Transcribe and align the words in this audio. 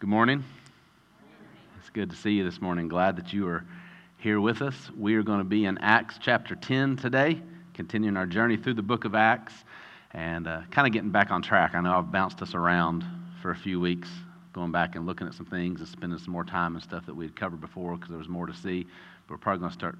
Good 0.00 0.10
morning. 0.10 0.44
It's 1.80 1.90
good 1.90 2.10
to 2.10 2.14
see 2.14 2.30
you 2.30 2.44
this 2.44 2.60
morning. 2.60 2.86
Glad 2.86 3.16
that 3.16 3.32
you 3.32 3.48
are 3.48 3.64
here 4.18 4.40
with 4.40 4.62
us. 4.62 4.92
We 4.96 5.16
are 5.16 5.24
going 5.24 5.40
to 5.40 5.44
be 5.44 5.64
in 5.64 5.76
Acts 5.78 6.20
chapter 6.22 6.54
10 6.54 6.98
today, 6.98 7.42
continuing 7.74 8.16
our 8.16 8.24
journey 8.24 8.56
through 8.56 8.74
the 8.74 8.82
book 8.82 9.04
of 9.04 9.16
Acts 9.16 9.54
and 10.12 10.46
uh, 10.46 10.60
kind 10.70 10.86
of 10.86 10.92
getting 10.92 11.10
back 11.10 11.32
on 11.32 11.42
track. 11.42 11.74
I 11.74 11.80
know 11.80 11.98
I've 11.98 12.12
bounced 12.12 12.40
us 12.42 12.54
around 12.54 13.04
for 13.42 13.50
a 13.50 13.56
few 13.56 13.80
weeks, 13.80 14.08
going 14.52 14.70
back 14.70 14.94
and 14.94 15.04
looking 15.04 15.26
at 15.26 15.34
some 15.34 15.46
things 15.46 15.80
and 15.80 15.88
spending 15.88 16.20
some 16.20 16.32
more 16.32 16.44
time 16.44 16.76
and 16.76 16.84
stuff 16.84 17.04
that 17.06 17.14
we 17.16 17.24
had 17.24 17.34
covered 17.34 17.60
before 17.60 17.96
because 17.96 18.10
there 18.10 18.18
was 18.18 18.28
more 18.28 18.46
to 18.46 18.54
see. 18.54 18.84
But 19.26 19.34
we're 19.34 19.38
probably 19.38 19.58
going 19.58 19.72
to 19.72 19.78
start 19.78 19.98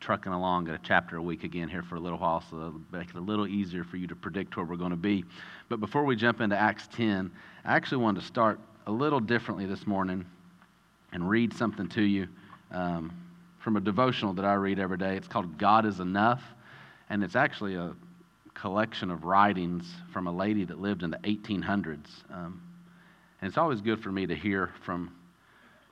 trucking 0.00 0.32
along 0.32 0.68
at 0.68 0.74
a 0.74 0.80
chapter 0.82 1.16
a 1.16 1.22
week 1.22 1.44
again 1.44 1.68
here 1.68 1.82
for 1.82 1.96
a 1.96 2.00
little 2.00 2.18
while, 2.18 2.42
so 2.50 2.56
it'll 2.56 2.80
make 2.92 3.08
it 3.08 3.16
a 3.16 3.20
little 3.20 3.46
easier 3.46 3.84
for 3.84 3.96
you 3.96 4.06
to 4.06 4.14
predict 4.14 4.56
where 4.56 4.66
we're 4.66 4.76
going 4.76 4.90
to 4.90 4.96
be. 4.96 5.24
But 5.68 5.80
before 5.80 6.04
we 6.04 6.16
jump 6.16 6.40
into 6.40 6.56
Acts 6.56 6.88
10, 6.92 7.30
I 7.64 7.74
actually 7.74 7.98
wanted 7.98 8.20
to 8.20 8.26
start 8.26 8.60
a 8.86 8.92
little 8.92 9.20
differently 9.20 9.66
this 9.66 9.86
morning 9.86 10.24
and 11.12 11.28
read 11.28 11.52
something 11.52 11.88
to 11.88 12.02
you 12.02 12.28
um, 12.70 13.12
from 13.58 13.76
a 13.76 13.80
devotional 13.80 14.32
that 14.34 14.44
I 14.44 14.54
read 14.54 14.78
every 14.78 14.98
day. 14.98 15.16
It's 15.16 15.28
called 15.28 15.58
God 15.58 15.86
is 15.86 15.98
Enough, 16.00 16.42
and 17.10 17.24
it's 17.24 17.36
actually 17.36 17.74
a 17.74 17.94
collection 18.54 19.10
of 19.10 19.24
writings 19.24 19.92
from 20.12 20.26
a 20.26 20.32
lady 20.32 20.64
that 20.64 20.80
lived 20.80 21.02
in 21.02 21.10
the 21.10 21.18
1800s. 21.18 22.06
Um, 22.32 22.62
and 23.40 23.48
it's 23.48 23.58
always 23.58 23.80
good 23.80 24.02
for 24.02 24.10
me 24.10 24.26
to 24.26 24.34
hear 24.34 24.70
from 24.82 25.12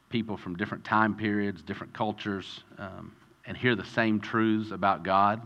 people 0.08 0.36
from 0.36 0.56
different 0.56 0.84
time 0.84 1.14
periods, 1.14 1.62
different 1.62 1.92
cultures, 1.92 2.62
um, 2.78 3.12
and 3.46 3.56
hear 3.56 3.74
the 3.74 3.84
same 3.84 4.20
truths 4.20 4.70
about 4.70 5.02
God 5.02 5.40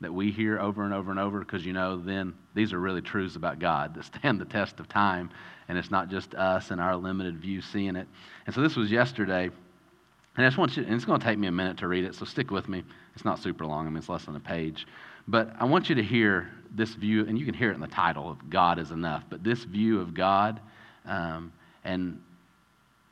that 0.00 0.12
we 0.12 0.30
hear 0.30 0.58
over 0.58 0.84
and 0.84 0.94
over 0.94 1.10
and 1.10 1.18
over 1.18 1.40
because 1.40 1.66
you 1.66 1.72
know 1.72 1.96
then 1.96 2.34
these 2.54 2.72
are 2.72 2.78
really 2.78 3.02
truths 3.02 3.36
about 3.36 3.58
God 3.58 3.94
that 3.94 4.04
stand 4.16 4.40
the 4.40 4.44
test 4.44 4.80
of 4.80 4.88
time 4.88 5.30
and 5.68 5.76
it's 5.76 5.90
not 5.90 6.08
just 6.08 6.34
us 6.34 6.70
and 6.70 6.80
our 6.80 6.96
limited 6.96 7.38
view 7.38 7.60
seeing 7.60 7.96
it. 7.96 8.08
And 8.46 8.54
so 8.54 8.60
this 8.60 8.76
was 8.76 8.90
yesterday, 8.90 9.44
and 9.44 10.46
I 10.46 10.48
just 10.48 10.56
want 10.56 10.76
you, 10.76 10.84
and 10.84 10.94
it's 10.94 11.04
going 11.04 11.20
to 11.20 11.26
take 11.26 11.38
me 11.38 11.46
a 11.46 11.52
minute 11.52 11.78
to 11.78 11.88
read 11.88 12.04
it, 12.04 12.14
so 12.14 12.24
stick 12.24 12.50
with 12.50 12.68
me. 12.68 12.84
It's 13.14 13.24
not 13.24 13.38
super 13.38 13.66
long, 13.66 13.86
I 13.86 13.90
mean, 13.90 13.98
it's 13.98 14.08
less 14.08 14.24
than 14.24 14.36
a 14.36 14.40
page. 14.40 14.86
But 15.26 15.54
I 15.58 15.64
want 15.64 15.90
you 15.90 15.94
to 15.96 16.02
hear 16.02 16.50
this 16.74 16.94
view, 16.94 17.26
and 17.26 17.38
you 17.38 17.44
can 17.44 17.54
hear 17.54 17.70
it 17.70 17.74
in 17.74 17.80
the 17.80 17.86
title 17.86 18.30
of 18.30 18.48
God 18.48 18.78
is 18.78 18.92
Enough, 18.92 19.24
but 19.28 19.44
this 19.44 19.64
view 19.64 20.00
of 20.00 20.14
God 20.14 20.60
um, 21.04 21.52
and 21.84 22.20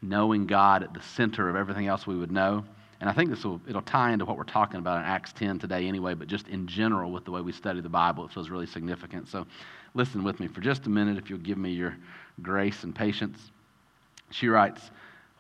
knowing 0.01 0.47
God 0.47 0.83
at 0.83 0.95
the 0.95 1.03
center 1.03 1.49
of 1.49 1.57
everything 1.57 1.87
else 1.87 2.07
we 2.07 2.17
would 2.17 2.31
know. 2.31 2.65
And 3.01 3.11
I 3.11 3.13
think 3.13 3.31
this 3.31 3.45
will 3.45 3.61
it'll 3.69 3.83
tie 3.83 4.13
into 4.13 4.25
what 4.25 4.37
we're 4.37 4.45
talking 4.45 4.79
about 4.79 4.99
in 4.99 5.05
Acts 5.05 5.33
10 5.35 5.59
today 5.59 5.87
anyway, 5.87 6.15
but 6.15 6.29
just 6.29 6.49
in 6.49 6.67
general 6.67 7.11
with 7.11 7.25
the 7.25 7.31
way 7.31 7.41
we 7.41 7.53
study 7.53 7.81
the 7.81 7.89
Bible, 7.89 8.25
it 8.25 8.33
feels 8.33 8.49
really 8.49 8.67
significant. 8.67 9.29
So 9.29 9.47
listen 9.95 10.25
with 10.25 10.41
me 10.41 10.49
for 10.49 10.61
just 10.61 10.87
a 10.87 10.91
minute 10.91 11.19
if 11.19 11.29
you'll 11.29 11.39
give 11.39 11.59
me 11.59 11.73
your 11.73 11.97
grace 12.43 12.85
and 12.85 12.95
patience. 12.95 13.51
She 14.31 14.49
writes, 14.49 14.91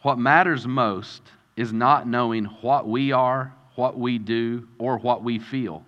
What 0.02 0.18
matters 0.18 0.66
most 0.66 1.22
is 1.56 1.72
not 1.72 2.06
knowing 2.06 2.44
what 2.44 2.86
we 2.86 3.12
are, 3.12 3.52
what 3.74 3.98
we 3.98 4.18
do, 4.18 4.68
or 4.78 4.98
what 4.98 5.22
we 5.22 5.38
feel. 5.38 5.84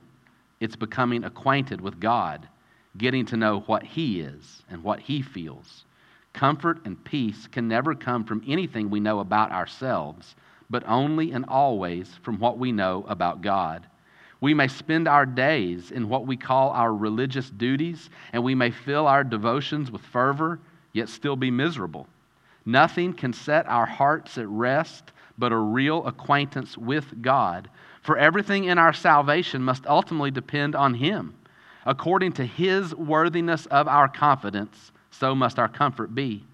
It's 0.61 0.77
becoming 0.77 1.24
acquainted 1.24 1.80
with 1.80 2.00
God, 2.00 2.48
getting 2.96 3.27
to 3.27 3.36
know 3.36 3.61
what 3.61 3.83
He 3.83 4.20
is 4.20 4.62
and 4.70 4.83
what 4.83 5.00
He 5.00 5.20
feels. 5.22 5.84
Comfort 6.33 6.80
and 6.84 7.02
peace 7.05 7.46
can 7.46 7.69
never 7.69 7.94
come 7.94 8.24
from 8.24 8.42
anything 8.46 8.91
we 8.91 9.00
know 9.00 9.20
about 9.20 9.52
ourselves 9.52 10.34
but 10.70 10.83
only 10.86 11.33
and 11.33 11.44
always 11.47 12.08
from 12.22 12.38
what 12.38 12.58
we 12.58 12.72
know 12.72 13.05
about 13.08 13.42
God. 13.42 13.86
We 14.41 14.55
may 14.55 14.69
spend 14.69 15.08
our 15.08 15.27
days 15.27 15.91
in 15.91 16.08
what 16.08 16.27
we 16.27 16.36
call 16.36 16.70
our 16.70 16.94
religious 16.94 17.50
duties, 17.50 18.08
and 18.33 18.44
we 18.44 18.55
may 18.55 18.70
fill 18.70 19.06
our 19.06 19.24
devotions 19.24 19.91
with 19.91 20.02
fervor, 20.02 20.61
yet 20.92 21.08
still 21.08 21.36
be 21.36 21.50
miserable. 21.50 22.06
Nothing 22.64 23.12
can 23.12 23.33
set 23.33 23.66
our 23.66 23.86
hearts 23.86 24.39
at 24.39 24.46
rest 24.48 25.12
but 25.39 25.52
a 25.52 25.56
real 25.56 26.06
acquaintance 26.06 26.77
with 26.77 27.22
God. 27.22 27.70
For 28.02 28.19
everything 28.19 28.64
in 28.64 28.78
our 28.78 28.92
salvation 28.92 29.62
must 29.62 29.86
ultimately 29.86 30.30
depend 30.30 30.74
on 30.74 30.95
Him. 30.95 31.35
According 31.86 32.33
to 32.35 32.45
His 32.45 32.95
worthiness 32.95 33.67
of 33.67 33.89
our 33.89 34.08
confidence, 34.08 34.92
so 35.11 35.35
must 35.35 35.58
our 35.58 35.68
comfort 35.68 36.14
be. 36.14 36.45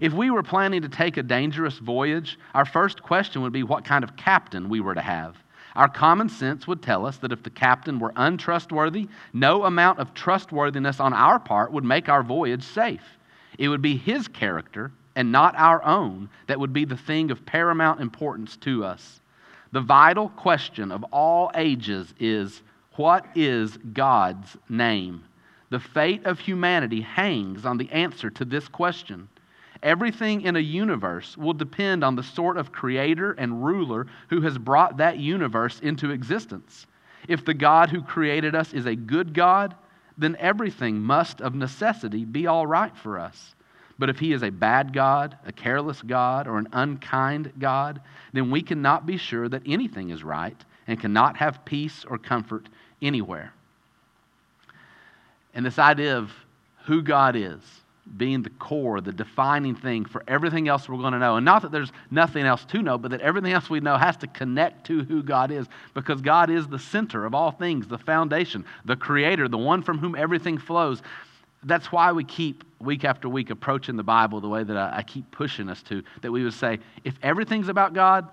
If 0.00 0.12
we 0.12 0.30
were 0.30 0.42
planning 0.42 0.82
to 0.82 0.88
take 0.88 1.16
a 1.16 1.22
dangerous 1.22 1.78
voyage, 1.78 2.38
our 2.54 2.64
first 2.64 3.02
question 3.02 3.42
would 3.42 3.52
be 3.52 3.62
what 3.62 3.84
kind 3.84 4.04
of 4.04 4.16
captain 4.16 4.68
we 4.68 4.80
were 4.80 4.94
to 4.94 5.00
have. 5.00 5.36
Our 5.74 5.88
common 5.88 6.28
sense 6.28 6.66
would 6.66 6.82
tell 6.82 7.06
us 7.06 7.18
that 7.18 7.32
if 7.32 7.42
the 7.42 7.50
captain 7.50 7.98
were 7.98 8.12
untrustworthy, 8.16 9.08
no 9.32 9.64
amount 9.64 9.98
of 9.98 10.14
trustworthiness 10.14 11.00
on 11.00 11.12
our 11.12 11.38
part 11.38 11.72
would 11.72 11.84
make 11.84 12.08
our 12.08 12.22
voyage 12.22 12.64
safe. 12.64 13.18
It 13.58 13.68
would 13.68 13.82
be 13.82 13.96
his 13.96 14.26
character 14.26 14.90
and 15.14 15.30
not 15.30 15.54
our 15.56 15.84
own 15.84 16.28
that 16.46 16.58
would 16.58 16.72
be 16.72 16.84
the 16.84 16.96
thing 16.96 17.30
of 17.30 17.46
paramount 17.46 18.00
importance 18.00 18.56
to 18.58 18.84
us. 18.84 19.20
The 19.72 19.80
vital 19.80 20.30
question 20.30 20.90
of 20.90 21.04
all 21.12 21.50
ages 21.54 22.12
is 22.18 22.62
what 22.96 23.26
is 23.34 23.76
God's 23.92 24.56
name? 24.68 25.24
The 25.70 25.78
fate 25.78 26.26
of 26.26 26.40
humanity 26.40 27.00
hangs 27.00 27.64
on 27.64 27.78
the 27.78 27.90
answer 27.92 28.30
to 28.30 28.44
this 28.44 28.66
question. 28.66 29.28
Everything 29.82 30.42
in 30.42 30.56
a 30.56 30.60
universe 30.60 31.36
will 31.36 31.54
depend 31.54 32.04
on 32.04 32.14
the 32.14 32.22
sort 32.22 32.58
of 32.58 32.72
creator 32.72 33.32
and 33.32 33.64
ruler 33.64 34.06
who 34.28 34.42
has 34.42 34.58
brought 34.58 34.98
that 34.98 35.18
universe 35.18 35.80
into 35.80 36.10
existence. 36.10 36.86
If 37.28 37.44
the 37.44 37.54
God 37.54 37.90
who 37.90 38.02
created 38.02 38.54
us 38.54 38.72
is 38.72 38.86
a 38.86 38.94
good 38.94 39.32
God, 39.32 39.74
then 40.18 40.36
everything 40.38 41.00
must 41.00 41.40
of 41.40 41.54
necessity 41.54 42.24
be 42.24 42.46
all 42.46 42.66
right 42.66 42.94
for 42.94 43.18
us. 43.18 43.54
But 43.98 44.10
if 44.10 44.18
he 44.18 44.32
is 44.32 44.42
a 44.42 44.50
bad 44.50 44.92
God, 44.92 45.36
a 45.46 45.52
careless 45.52 46.02
God, 46.02 46.46
or 46.46 46.58
an 46.58 46.68
unkind 46.72 47.52
God, 47.58 48.00
then 48.32 48.50
we 48.50 48.62
cannot 48.62 49.06
be 49.06 49.16
sure 49.16 49.48
that 49.48 49.62
anything 49.66 50.10
is 50.10 50.22
right 50.22 50.56
and 50.86 51.00
cannot 51.00 51.36
have 51.36 51.64
peace 51.64 52.04
or 52.08 52.18
comfort 52.18 52.68
anywhere. 53.02 53.52
And 55.54 55.64
this 55.64 55.78
idea 55.78 56.16
of 56.16 56.30
who 56.84 57.02
God 57.02 57.36
is, 57.36 57.60
being 58.16 58.42
the 58.42 58.50
core, 58.50 59.00
the 59.00 59.12
defining 59.12 59.74
thing 59.74 60.04
for 60.04 60.22
everything 60.26 60.68
else 60.68 60.88
we're 60.88 60.98
going 60.98 61.12
to 61.12 61.18
know. 61.18 61.36
And 61.36 61.44
not 61.44 61.62
that 61.62 61.72
there's 61.72 61.92
nothing 62.10 62.44
else 62.44 62.64
to 62.66 62.82
know, 62.82 62.98
but 62.98 63.10
that 63.12 63.20
everything 63.20 63.52
else 63.52 63.70
we 63.70 63.80
know 63.80 63.96
has 63.96 64.16
to 64.18 64.26
connect 64.26 64.86
to 64.86 65.04
who 65.04 65.22
God 65.22 65.50
is 65.50 65.66
because 65.94 66.20
God 66.20 66.50
is 66.50 66.66
the 66.66 66.78
center 66.78 67.24
of 67.24 67.34
all 67.34 67.50
things, 67.50 67.86
the 67.86 67.98
foundation, 67.98 68.64
the 68.84 68.96
creator, 68.96 69.48
the 69.48 69.58
one 69.58 69.82
from 69.82 69.98
whom 69.98 70.14
everything 70.14 70.58
flows. 70.58 71.02
That's 71.62 71.92
why 71.92 72.12
we 72.12 72.24
keep 72.24 72.64
week 72.80 73.04
after 73.04 73.28
week 73.28 73.50
approaching 73.50 73.96
the 73.96 74.02
Bible 74.02 74.40
the 74.40 74.48
way 74.48 74.64
that 74.64 74.76
I, 74.76 74.98
I 74.98 75.02
keep 75.02 75.30
pushing 75.30 75.68
us 75.68 75.82
to, 75.84 76.02
that 76.22 76.32
we 76.32 76.42
would 76.42 76.54
say, 76.54 76.78
if 77.04 77.14
everything's 77.22 77.68
about 77.68 77.92
God, 77.92 78.28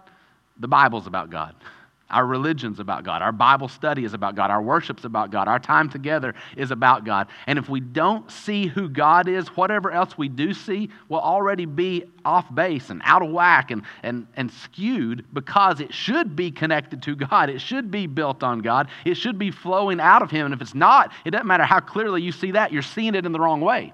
the 0.59 0.67
Bible's 0.67 1.07
about 1.07 1.29
God. 1.29 1.55
Our 2.09 2.25
religion's 2.25 2.79
about 2.79 3.03
God. 3.03 3.22
Our 3.22 3.34
Bible 3.34 3.68
study 3.68 4.06
is 4.06 4.13
about 4.13 4.35
God. 4.35 4.50
Our 4.50 4.62
worship's 4.62 5.03
about 5.03 5.29
God. 5.29 5.50
Our 5.50 5.59
time 5.59 5.90
together 5.90 6.35
is 6.56 6.72
about 6.72 7.03
God. 7.03 7.28
And 7.47 7.59
if 7.59 7.68
we 7.68 7.81
don't 7.81 8.31
see 8.31 8.68
who 8.68 8.88
God 8.88 9.28
is, 9.28 9.50
whatever 9.50 9.91
else 9.91 10.18
we 10.18 10.29
do 10.29 10.53
see 10.53 10.90
will 11.09 11.19
already 11.19 11.66
be 11.66 12.06
off 12.23 12.53
base 12.56 12.90
and 12.90 13.01
out 13.03 13.22
of 13.22 13.29
whack 13.31 13.72
and, 13.72 13.81
and, 14.03 14.25
and 14.38 14.50
skewed 14.50 15.25
because 15.34 15.81
it 15.81 15.94
should 15.94 16.34
be 16.34 16.50
connected 16.50 17.01
to 17.03 17.16
God. 17.16 17.50
It 17.50 17.59
should 17.59 17.91
be 17.91 18.07
built 18.07 18.41
on 18.41 18.59
God. 18.59 18.88
It 19.03 19.16
should 19.16 19.38
be 19.38 19.51
flowing 19.51 20.00
out 20.00 20.22
of 20.22 20.31
Him. 20.31 20.45
And 20.45 20.53
if 20.53 20.62
it's 20.62 20.75
not, 20.75 21.12
it 21.25 21.31
doesn't 21.31 21.47
matter 21.47 21.66
how 21.66 21.81
clearly 21.81 22.22
you 22.22 22.31
see 22.31 22.51
that, 22.51 22.72
you're 22.72 22.81
seeing 22.81 23.16
it 23.16 23.25
in 23.25 23.34
the 23.34 23.39
wrong 23.39 23.59
way. 23.59 23.94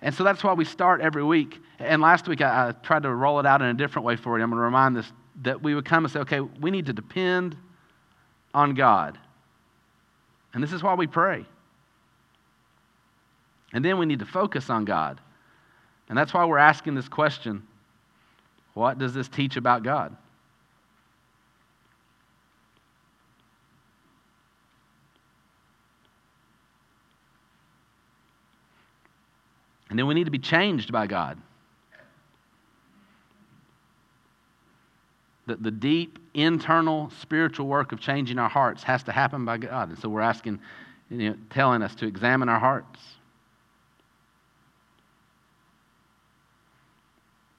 And 0.00 0.14
so 0.14 0.24
that's 0.24 0.42
why 0.42 0.54
we 0.54 0.64
start 0.64 1.00
every 1.02 1.24
week. 1.24 1.60
And 1.78 2.00
last 2.00 2.26
week 2.26 2.40
I, 2.40 2.68
I 2.68 2.72
tried 2.72 3.02
to 3.02 3.14
roll 3.14 3.38
it 3.40 3.46
out 3.46 3.60
in 3.60 3.68
a 3.68 3.74
different 3.74 4.06
way 4.06 4.16
for 4.16 4.38
you. 4.38 4.44
I'm 4.44 4.50
going 4.50 4.60
to 4.60 4.64
remind 4.64 4.96
this 4.96 5.12
that 5.42 5.62
we 5.62 5.74
would 5.74 5.84
come 5.84 6.04
and 6.04 6.12
say, 6.12 6.20
okay, 6.20 6.40
we 6.40 6.70
need 6.70 6.86
to 6.86 6.92
depend 6.92 7.56
on 8.54 8.74
God. 8.74 9.18
And 10.54 10.62
this 10.62 10.72
is 10.72 10.82
why 10.82 10.94
we 10.94 11.06
pray. 11.06 11.44
And 13.72 13.84
then 13.84 13.98
we 13.98 14.06
need 14.06 14.18
to 14.20 14.26
focus 14.26 14.70
on 14.70 14.84
God. 14.84 15.20
And 16.08 16.16
that's 16.16 16.32
why 16.32 16.44
we're 16.44 16.58
asking 16.58 16.94
this 16.94 17.08
question 17.08 17.62
what 18.74 18.98
does 18.98 19.12
this 19.12 19.28
teach 19.28 19.56
about 19.56 19.82
God? 19.82 20.16
And 29.90 29.98
then 29.98 30.06
we 30.06 30.14
need 30.14 30.24
to 30.24 30.30
be 30.30 30.38
changed 30.38 30.92
by 30.92 31.06
God. 31.06 31.40
The, 35.48 35.56
the 35.56 35.70
deep 35.70 36.18
internal 36.34 37.10
spiritual 37.20 37.66
work 37.66 37.90
of 37.90 38.00
changing 38.00 38.38
our 38.38 38.50
hearts 38.50 38.82
has 38.82 39.02
to 39.04 39.12
happen 39.12 39.44
by 39.44 39.56
God. 39.56 39.88
And 39.88 39.98
so 39.98 40.08
we're 40.08 40.20
asking, 40.20 40.60
you 41.10 41.30
know, 41.30 41.36
telling 41.50 41.82
us 41.82 41.94
to 41.96 42.06
examine 42.06 42.48
our 42.50 42.60
hearts. 42.60 43.00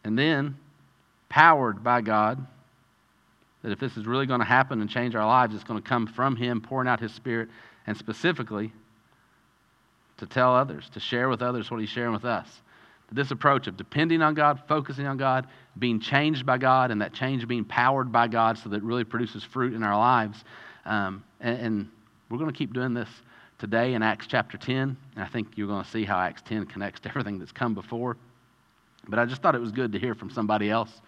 And 0.04 0.18
then, 0.18 0.56
powered 1.28 1.84
by 1.84 2.02
God, 2.02 2.46
that 3.64 3.72
if 3.72 3.80
this 3.80 3.98
is 3.98 4.06
really 4.06 4.28
going 4.28 4.40
to 4.40 4.46
happen 4.46 4.82
and 4.82 4.90
change 4.90 5.16
our 5.16 5.26
lives, 5.26 5.54
it's 5.54 5.64
going 5.64 5.82
to 5.82 5.88
come 5.88 6.08
from 6.08 6.36
Him 6.36 6.62
pouring 6.62 6.88
out 6.88 7.00
His 7.00 7.12
Spirit, 7.12 7.50
and 7.88 7.98
specifically 7.98 8.72
to 10.18 10.28
tell 10.28 10.56
others, 10.56 10.90
to 10.94 11.00
share 11.00 11.28
with 11.28 11.42
others 11.42 11.72
what 11.72 11.80
He's 11.80 11.90
sharing 11.90 12.14
with 12.14 12.26
us, 12.26 12.48
This 13.12 13.32
approach 13.32 13.68
of 13.68 13.76
depending 13.76 14.22
on 14.22 14.36
God, 14.36 14.62
focusing 14.68 15.08
on 15.08 15.18
God, 15.18 15.48
being 15.78 16.00
changed 16.00 16.46
by 16.46 16.58
God, 16.58 16.92
and 16.92 17.02
that 17.02 17.14
change 17.14 17.48
being 17.48 17.66
powered 17.66 18.12
by 18.12 18.28
God 18.28 18.58
so 18.58 18.70
that 18.70 18.78
it 18.78 18.84
really 18.84 19.04
produces 19.04 19.44
fruit 19.44 19.74
in 19.74 19.84
our 19.84 19.98
lives. 19.98 20.44
Um, 20.86 21.24
and, 21.40 21.60
and 21.60 21.90
we're 22.30 22.38
going 22.38 22.52
to 22.52 22.58
keep 22.58 22.74
doing 22.74 22.94
this 22.94 23.10
today 23.58 23.94
in 23.94 24.04
Acts 24.04 24.28
chapter 24.28 24.58
10. 24.58 24.96
And 25.16 25.24
I 25.24 25.28
think 25.28 25.50
you're 25.56 25.68
going 25.68 25.84
to 25.84 25.90
see 25.90 26.04
how 26.04 26.20
Acts 26.20 26.42
10 26.44 26.66
connects 26.66 27.00
to 27.02 27.10
everything 27.10 27.40
that's 27.40 27.52
come 27.52 27.74
before. 27.74 28.18
But 29.08 29.20
I 29.20 29.26
just 29.26 29.42
thought 29.42 29.56
it 29.56 29.62
was 29.62 29.72
good 29.72 29.92
to 29.94 30.00
hear 30.00 30.14
from 30.14 30.30
somebody 30.30 30.70
else, 30.70 31.02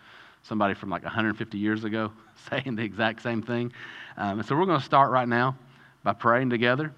somebody 0.44 0.74
from 0.74 0.90
like 0.90 1.04
150 1.04 1.58
years 1.58 1.84
ago, 1.84 2.12
saying 2.50 2.76
the 2.76 2.84
exact 2.84 3.22
same 3.22 3.42
thing. 3.42 3.72
Um, 4.18 4.40
and 4.40 4.48
so 4.48 4.56
we're 4.56 4.66
going 4.66 4.80
to 4.80 4.86
start 4.86 5.12
right 5.12 5.28
now 5.28 5.56
by 6.04 6.14
praying 6.14 6.50
together. 6.50 6.92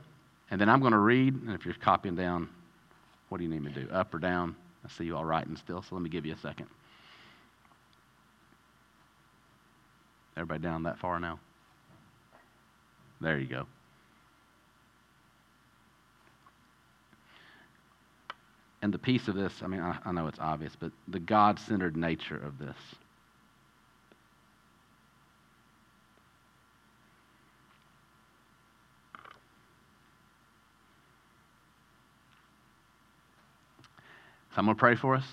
And 0.50 0.62
then 0.62 0.70
I'm 0.70 0.80
going 0.80 0.94
to 0.94 1.00
read. 1.00 1.34
And 1.34 1.52
if 1.52 1.66
you're 1.66 1.76
copying 1.76 2.16
down, 2.16 2.48
what 3.30 3.40
do 3.40 3.44
you 3.44 3.50
need 3.50 3.64
me 3.64 3.74
to 3.74 3.86
do? 3.86 3.92
Up 3.92 4.14
or 4.14 4.20
down? 4.20 4.56
I 4.86 4.90
see 4.90 5.06
you 5.06 5.16
all 5.16 5.26
writing 5.26 5.56
still, 5.56 5.82
so 5.82 5.96
let 5.96 6.02
me 6.02 6.10
give 6.10 6.26
you 6.26 6.34
a 6.34 6.38
second. 6.38 6.68
Everybody 10.36 10.62
down 10.62 10.84
that 10.84 11.00
far 11.00 11.20
now? 11.20 11.40
There 13.22 13.40
you 13.40 13.48
go. 13.48 13.66
And 18.82 18.94
the 18.94 19.00
piece 19.00 19.30
of 19.30 19.36
this, 19.36 19.54
I 19.64 19.68
mean, 19.68 19.80
I, 19.80 19.98
I 20.04 20.12
know 20.12 20.28
it's 20.28 20.40
obvious, 20.40 20.76
but 20.78 20.92
the 21.08 21.20
God 21.20 21.58
centered 21.60 21.96
nature 21.96 22.36
of 22.36 22.58
this. 22.58 22.76
So 34.54 34.60
I'm 34.60 34.66
going 34.66 34.76
to 34.76 34.80
pray 34.80 34.96
for 34.96 35.16
us. 35.16 35.26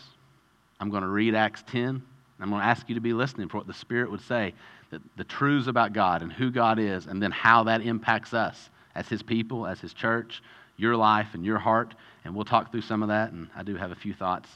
I'm 0.81 0.89
going 0.89 1.03
to 1.03 1.09
read 1.09 1.35
Acts 1.35 1.63
10. 1.67 2.03
I'm 2.41 2.49
going 2.49 2.63
to 2.63 2.67
ask 2.67 2.89
you 2.89 2.95
to 2.95 3.03
be 3.03 3.13
listening 3.13 3.49
for 3.49 3.59
what 3.59 3.67
the 3.67 3.75
Spirit 3.75 4.11
would 4.11 4.23
say, 4.23 4.55
that 4.91 5.03
the 5.19 5.25
truths 5.25 5.67
about 5.67 5.93
God 5.93 6.23
and 6.23 6.33
who 6.33 6.51
God 6.51 6.79
is, 6.79 7.05
and 7.05 7.23
then 7.23 7.31
how 7.31 7.65
that 7.65 7.83
impacts 7.83 8.33
us 8.33 8.71
as 8.95 9.07
His 9.09 9.23
people, 9.23 9.67
as 9.67 9.79
His 9.79 9.93
church, 9.93 10.43
your 10.79 10.97
life 10.97 11.29
and 11.35 11.45
your 11.45 11.59
heart. 11.59 11.95
And 12.25 12.35
we'll 12.35 12.47
talk 12.47 12.73
through 12.73 12.81
some 12.81 13.03
of 13.03 13.11
that. 13.11 13.33
And 13.33 13.49
I 13.55 13.63
do 13.63 13.77
have 13.77 13.91
a 13.91 13.95
few 13.95 14.15
thoughts 14.15 14.49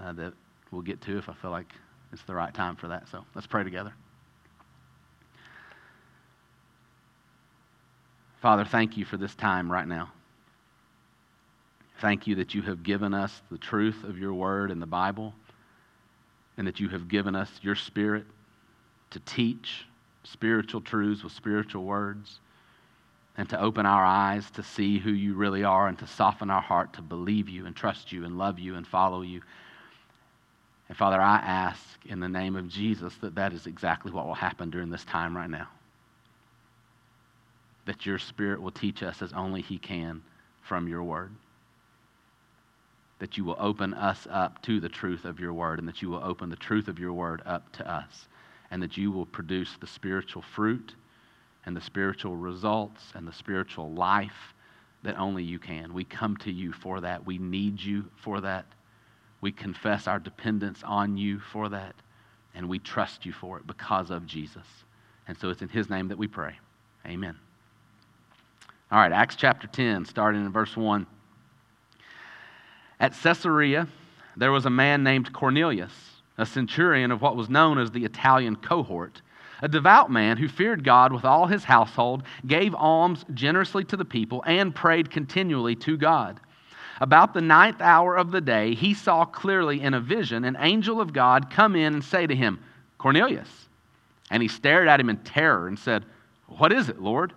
uh, 0.00 0.12
that 0.14 0.32
we'll 0.72 0.82
get 0.82 1.00
to 1.02 1.16
if 1.16 1.28
I 1.28 1.34
feel 1.34 1.52
like 1.52 1.72
it's 2.12 2.22
the 2.22 2.34
right 2.34 2.52
time 2.52 2.74
for 2.74 2.88
that. 2.88 3.08
So 3.08 3.24
let's 3.36 3.46
pray 3.46 3.62
together. 3.62 3.92
Father, 8.42 8.64
thank 8.64 8.96
you 8.96 9.04
for 9.04 9.16
this 9.16 9.34
time 9.36 9.70
right 9.70 9.86
now. 9.86 10.10
Thank 12.00 12.28
you 12.28 12.36
that 12.36 12.54
you 12.54 12.62
have 12.62 12.84
given 12.84 13.12
us 13.12 13.42
the 13.50 13.58
truth 13.58 14.04
of 14.04 14.18
your 14.18 14.32
word 14.32 14.70
in 14.70 14.78
the 14.78 14.86
Bible 14.86 15.34
and 16.56 16.66
that 16.68 16.78
you 16.78 16.88
have 16.90 17.08
given 17.08 17.34
us 17.34 17.50
your 17.60 17.74
spirit 17.74 18.24
to 19.10 19.20
teach 19.20 19.84
spiritual 20.22 20.80
truths 20.80 21.24
with 21.24 21.32
spiritual 21.32 21.82
words 21.82 22.38
and 23.36 23.48
to 23.48 23.60
open 23.60 23.84
our 23.84 24.04
eyes 24.04 24.48
to 24.52 24.62
see 24.62 24.98
who 24.98 25.10
you 25.10 25.34
really 25.34 25.64
are 25.64 25.88
and 25.88 25.98
to 25.98 26.06
soften 26.06 26.50
our 26.50 26.60
heart 26.60 26.92
to 26.92 27.02
believe 27.02 27.48
you 27.48 27.66
and 27.66 27.74
trust 27.74 28.12
you 28.12 28.24
and 28.24 28.38
love 28.38 28.60
you 28.60 28.76
and 28.76 28.86
follow 28.86 29.22
you. 29.22 29.42
And 30.88 30.96
Father, 30.96 31.20
I 31.20 31.36
ask 31.36 31.82
in 32.06 32.20
the 32.20 32.28
name 32.28 32.54
of 32.54 32.68
Jesus 32.68 33.14
that 33.22 33.34
that 33.34 33.52
is 33.52 33.66
exactly 33.66 34.12
what 34.12 34.26
will 34.26 34.34
happen 34.34 34.70
during 34.70 34.90
this 34.90 35.04
time 35.04 35.36
right 35.36 35.50
now. 35.50 35.68
That 37.86 38.06
your 38.06 38.18
Spirit 38.18 38.62
will 38.62 38.70
teach 38.70 39.02
us 39.02 39.20
as 39.20 39.32
only 39.32 39.62
He 39.62 39.78
can 39.78 40.22
from 40.62 40.86
your 40.86 41.02
word 41.02 41.32
that 43.18 43.36
you 43.36 43.44
will 43.44 43.56
open 43.58 43.94
us 43.94 44.26
up 44.30 44.62
to 44.62 44.80
the 44.80 44.88
truth 44.88 45.24
of 45.24 45.40
your 45.40 45.52
word 45.52 45.78
and 45.78 45.88
that 45.88 46.02
you 46.02 46.08
will 46.08 46.22
open 46.22 46.50
the 46.50 46.56
truth 46.56 46.88
of 46.88 46.98
your 46.98 47.12
word 47.12 47.42
up 47.44 47.72
to 47.72 47.90
us 47.90 48.28
and 48.70 48.82
that 48.82 48.96
you 48.96 49.10
will 49.10 49.26
produce 49.26 49.76
the 49.80 49.86
spiritual 49.86 50.42
fruit 50.42 50.94
and 51.66 51.76
the 51.76 51.80
spiritual 51.80 52.36
results 52.36 53.12
and 53.14 53.26
the 53.26 53.32
spiritual 53.32 53.90
life 53.92 54.54
that 55.02 55.18
only 55.18 55.42
you 55.42 55.58
can. 55.58 55.92
We 55.92 56.04
come 56.04 56.36
to 56.38 56.52
you 56.52 56.72
for 56.72 57.00
that. 57.00 57.24
We 57.26 57.38
need 57.38 57.80
you 57.80 58.04
for 58.16 58.40
that. 58.40 58.66
We 59.40 59.52
confess 59.52 60.06
our 60.06 60.18
dependence 60.18 60.82
on 60.84 61.16
you 61.16 61.38
for 61.38 61.68
that. 61.68 61.94
And 62.54 62.68
we 62.68 62.78
trust 62.78 63.24
you 63.24 63.32
for 63.32 63.58
it 63.58 63.66
because 63.66 64.10
of 64.10 64.26
Jesus. 64.26 64.66
And 65.28 65.38
so 65.38 65.50
it's 65.50 65.62
in 65.62 65.68
his 65.68 65.88
name 65.88 66.08
that 66.08 66.18
we 66.18 66.26
pray. 66.26 66.58
Amen. 67.06 67.36
All 68.90 68.98
right, 68.98 69.12
Acts 69.12 69.36
chapter 69.36 69.66
10, 69.66 70.06
starting 70.06 70.44
in 70.44 70.50
verse 70.50 70.76
1. 70.76 71.06
At 73.00 73.14
Caesarea, 73.14 73.88
there 74.36 74.52
was 74.52 74.66
a 74.66 74.70
man 74.70 75.02
named 75.02 75.32
Cornelius, 75.32 75.92
a 76.36 76.46
centurion 76.46 77.10
of 77.10 77.22
what 77.22 77.36
was 77.36 77.48
known 77.48 77.78
as 77.78 77.90
the 77.90 78.04
Italian 78.04 78.56
cohort, 78.56 79.22
a 79.60 79.68
devout 79.68 80.10
man 80.10 80.36
who 80.36 80.48
feared 80.48 80.84
God 80.84 81.12
with 81.12 81.24
all 81.24 81.46
his 81.46 81.64
household, 81.64 82.22
gave 82.46 82.74
alms 82.74 83.24
generously 83.34 83.84
to 83.84 83.96
the 83.96 84.04
people, 84.04 84.42
and 84.46 84.74
prayed 84.74 85.10
continually 85.10 85.74
to 85.76 85.96
God. 85.96 86.40
About 87.00 87.34
the 87.34 87.40
ninth 87.40 87.80
hour 87.80 88.16
of 88.16 88.30
the 88.30 88.40
day, 88.40 88.74
he 88.74 88.94
saw 88.94 89.24
clearly 89.24 89.80
in 89.80 89.94
a 89.94 90.00
vision 90.00 90.44
an 90.44 90.56
angel 90.58 91.00
of 91.00 91.12
God 91.12 91.50
come 91.50 91.76
in 91.76 91.94
and 91.94 92.04
say 92.04 92.26
to 92.26 92.34
him, 92.34 92.60
Cornelius. 92.98 93.68
And 94.30 94.42
he 94.42 94.48
stared 94.48 94.88
at 94.88 95.00
him 95.00 95.08
in 95.08 95.18
terror 95.18 95.68
and 95.68 95.78
said, 95.78 96.04
What 96.46 96.72
is 96.72 96.88
it, 96.88 97.00
Lord? 97.00 97.32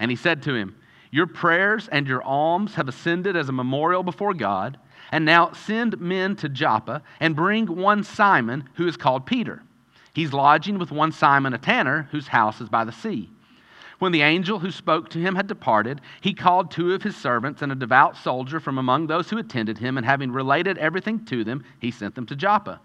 And 0.00 0.10
he 0.10 0.16
said 0.16 0.42
to 0.42 0.54
him, 0.54 0.76
Your 1.10 1.26
prayers 1.26 1.88
and 1.88 2.06
your 2.06 2.22
alms 2.22 2.74
have 2.74 2.88
ascended 2.88 3.36
as 3.36 3.48
a 3.48 3.52
memorial 3.52 4.02
before 4.02 4.34
God. 4.34 4.78
And 5.10 5.24
now 5.24 5.52
send 5.52 6.00
men 6.00 6.36
to 6.36 6.48
Joppa 6.48 7.02
and 7.20 7.36
bring 7.36 7.66
one 7.66 8.04
Simon 8.04 8.68
who 8.74 8.86
is 8.86 8.96
called 8.96 9.26
Peter. 9.26 9.62
He's 10.12 10.32
lodging 10.32 10.78
with 10.78 10.90
one 10.90 11.12
Simon, 11.12 11.54
a 11.54 11.58
tanner, 11.58 12.08
whose 12.10 12.28
house 12.28 12.60
is 12.60 12.68
by 12.68 12.84
the 12.84 12.92
sea. 12.92 13.30
When 13.98 14.12
the 14.12 14.22
angel 14.22 14.60
who 14.60 14.70
spoke 14.70 15.08
to 15.10 15.18
him 15.18 15.34
had 15.34 15.46
departed, 15.48 16.00
he 16.20 16.32
called 16.32 16.70
two 16.70 16.92
of 16.92 17.02
his 17.02 17.16
servants 17.16 17.62
and 17.62 17.72
a 17.72 17.76
devout 17.76 18.16
soldier 18.16 18.60
from 18.60 18.78
among 18.78 19.06
those 19.06 19.28
who 19.28 19.38
attended 19.38 19.78
him, 19.78 19.96
and 19.96 20.06
having 20.06 20.30
related 20.30 20.78
everything 20.78 21.24
to 21.26 21.42
them, 21.42 21.64
he 21.80 21.90
sent 21.90 22.14
them 22.14 22.26
to 22.26 22.36
Joppa. 22.36 22.80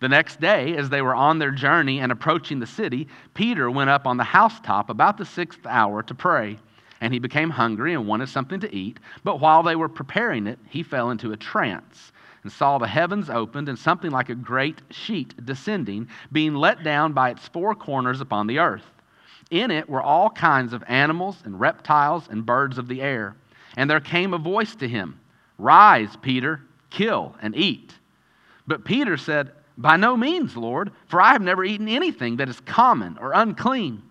The 0.00 0.08
next 0.08 0.40
day, 0.40 0.76
as 0.76 0.88
they 0.88 1.02
were 1.02 1.14
on 1.14 1.38
their 1.38 1.50
journey 1.50 2.00
and 2.00 2.10
approaching 2.10 2.58
the 2.58 2.66
city, 2.66 3.06
Peter 3.34 3.70
went 3.70 3.90
up 3.90 4.06
on 4.06 4.16
the 4.16 4.24
housetop 4.24 4.88
about 4.88 5.18
the 5.18 5.26
sixth 5.26 5.66
hour 5.66 6.02
to 6.04 6.14
pray 6.14 6.58
and 7.00 7.12
he 7.12 7.18
became 7.18 7.50
hungry 7.50 7.94
and 7.94 8.06
wanted 8.06 8.28
something 8.28 8.60
to 8.60 8.74
eat. 8.74 8.98
But 9.24 9.40
while 9.40 9.62
they 9.62 9.76
were 9.76 9.88
preparing 9.88 10.46
it, 10.46 10.58
he 10.68 10.82
fell 10.82 11.10
into 11.10 11.32
a 11.32 11.36
trance 11.36 12.12
and 12.42 12.52
saw 12.52 12.78
the 12.78 12.86
heavens 12.86 13.30
opened 13.30 13.68
and 13.68 13.78
something 13.78 14.10
like 14.10 14.28
a 14.28 14.34
great 14.34 14.80
sheet 14.90 15.44
descending, 15.44 16.08
being 16.32 16.54
let 16.54 16.82
down 16.82 17.12
by 17.12 17.30
its 17.30 17.48
four 17.48 17.74
corners 17.74 18.20
upon 18.20 18.46
the 18.46 18.58
earth. 18.58 18.84
In 19.50 19.70
it 19.70 19.88
were 19.88 20.02
all 20.02 20.30
kinds 20.30 20.72
of 20.72 20.84
animals 20.86 21.36
and 21.44 21.58
reptiles 21.58 22.28
and 22.30 22.46
birds 22.46 22.78
of 22.78 22.88
the 22.88 23.02
air. 23.02 23.34
And 23.76 23.88
there 23.88 24.00
came 24.00 24.32
a 24.32 24.38
voice 24.38 24.74
to 24.76 24.88
him 24.88 25.18
Rise, 25.58 26.16
Peter, 26.22 26.62
kill 26.88 27.34
and 27.42 27.54
eat. 27.56 27.94
But 28.66 28.84
Peter 28.84 29.16
said, 29.16 29.52
By 29.76 29.96
no 29.96 30.16
means, 30.16 30.56
Lord, 30.56 30.92
for 31.06 31.20
I 31.20 31.32
have 31.32 31.42
never 31.42 31.64
eaten 31.64 31.88
anything 31.88 32.36
that 32.36 32.48
is 32.48 32.60
common 32.60 33.18
or 33.18 33.32
unclean. 33.32 34.02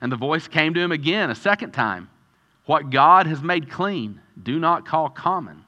And 0.00 0.12
the 0.12 0.16
voice 0.16 0.46
came 0.46 0.74
to 0.74 0.80
him 0.80 0.92
again 0.92 1.30
a 1.30 1.34
second 1.34 1.72
time. 1.72 2.10
What 2.66 2.90
God 2.90 3.26
has 3.26 3.42
made 3.42 3.70
clean, 3.70 4.20
do 4.42 4.58
not 4.58 4.86
call 4.86 5.08
common. 5.10 5.64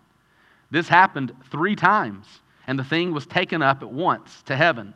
This 0.71 0.89
happened 0.89 1.33
three 1.51 1.77
times, 1.77 2.27
and 2.67 2.79
the 2.79 2.85
thing 2.85 3.13
was 3.13 3.27
taken 3.27 3.63
up 3.63 3.83
at 3.83 3.91
once 3.91 4.43
to 4.47 4.57
heaven. 4.57 4.95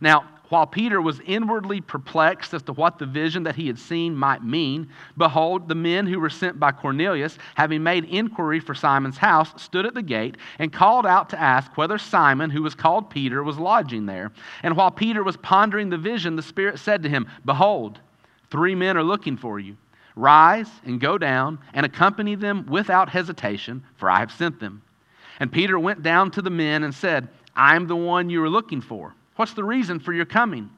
Now, 0.00 0.28
while 0.50 0.66
Peter 0.66 1.02
was 1.02 1.20
inwardly 1.26 1.80
perplexed 1.80 2.54
as 2.54 2.62
to 2.62 2.72
what 2.72 2.98
the 2.98 3.04
vision 3.04 3.42
that 3.42 3.56
he 3.56 3.66
had 3.66 3.78
seen 3.78 4.14
might 4.14 4.42
mean, 4.42 4.88
behold, 5.16 5.68
the 5.68 5.74
men 5.74 6.06
who 6.06 6.20
were 6.20 6.30
sent 6.30 6.58
by 6.58 6.72
Cornelius, 6.72 7.36
having 7.54 7.82
made 7.82 8.04
inquiry 8.06 8.58
for 8.58 8.74
Simon's 8.74 9.18
house, 9.18 9.52
stood 9.62 9.84
at 9.84 9.92
the 9.92 10.02
gate 10.02 10.36
and 10.58 10.72
called 10.72 11.04
out 11.04 11.28
to 11.30 11.40
ask 11.40 11.76
whether 11.76 11.98
Simon, 11.98 12.48
who 12.48 12.62
was 12.62 12.74
called 12.74 13.10
Peter, 13.10 13.42
was 13.42 13.58
lodging 13.58 14.06
there. 14.06 14.32
And 14.62 14.74
while 14.74 14.90
Peter 14.90 15.22
was 15.22 15.36
pondering 15.36 15.90
the 15.90 15.98
vision, 15.98 16.36
the 16.36 16.42
Spirit 16.42 16.78
said 16.78 17.02
to 17.02 17.10
him, 17.10 17.26
Behold, 17.44 18.00
three 18.50 18.74
men 18.74 18.96
are 18.96 19.04
looking 19.04 19.36
for 19.36 19.58
you. 19.60 19.76
Rise 20.18 20.68
and 20.84 21.00
go 21.00 21.16
down 21.16 21.60
and 21.72 21.86
accompany 21.86 22.34
them 22.34 22.66
without 22.66 23.08
hesitation, 23.08 23.84
for 23.96 24.10
I 24.10 24.18
have 24.18 24.32
sent 24.32 24.58
them. 24.58 24.82
And 25.38 25.52
Peter 25.52 25.78
went 25.78 26.02
down 26.02 26.32
to 26.32 26.42
the 26.42 26.50
men 26.50 26.82
and 26.82 26.92
said, 26.92 27.28
I'm 27.54 27.86
the 27.86 27.96
one 27.96 28.28
you 28.28 28.40
were 28.40 28.50
looking 28.50 28.80
for. 28.80 29.14
What's 29.36 29.54
the 29.54 29.62
reason 29.62 30.00
for 30.00 30.12
your 30.12 30.24
coming? 30.24 30.70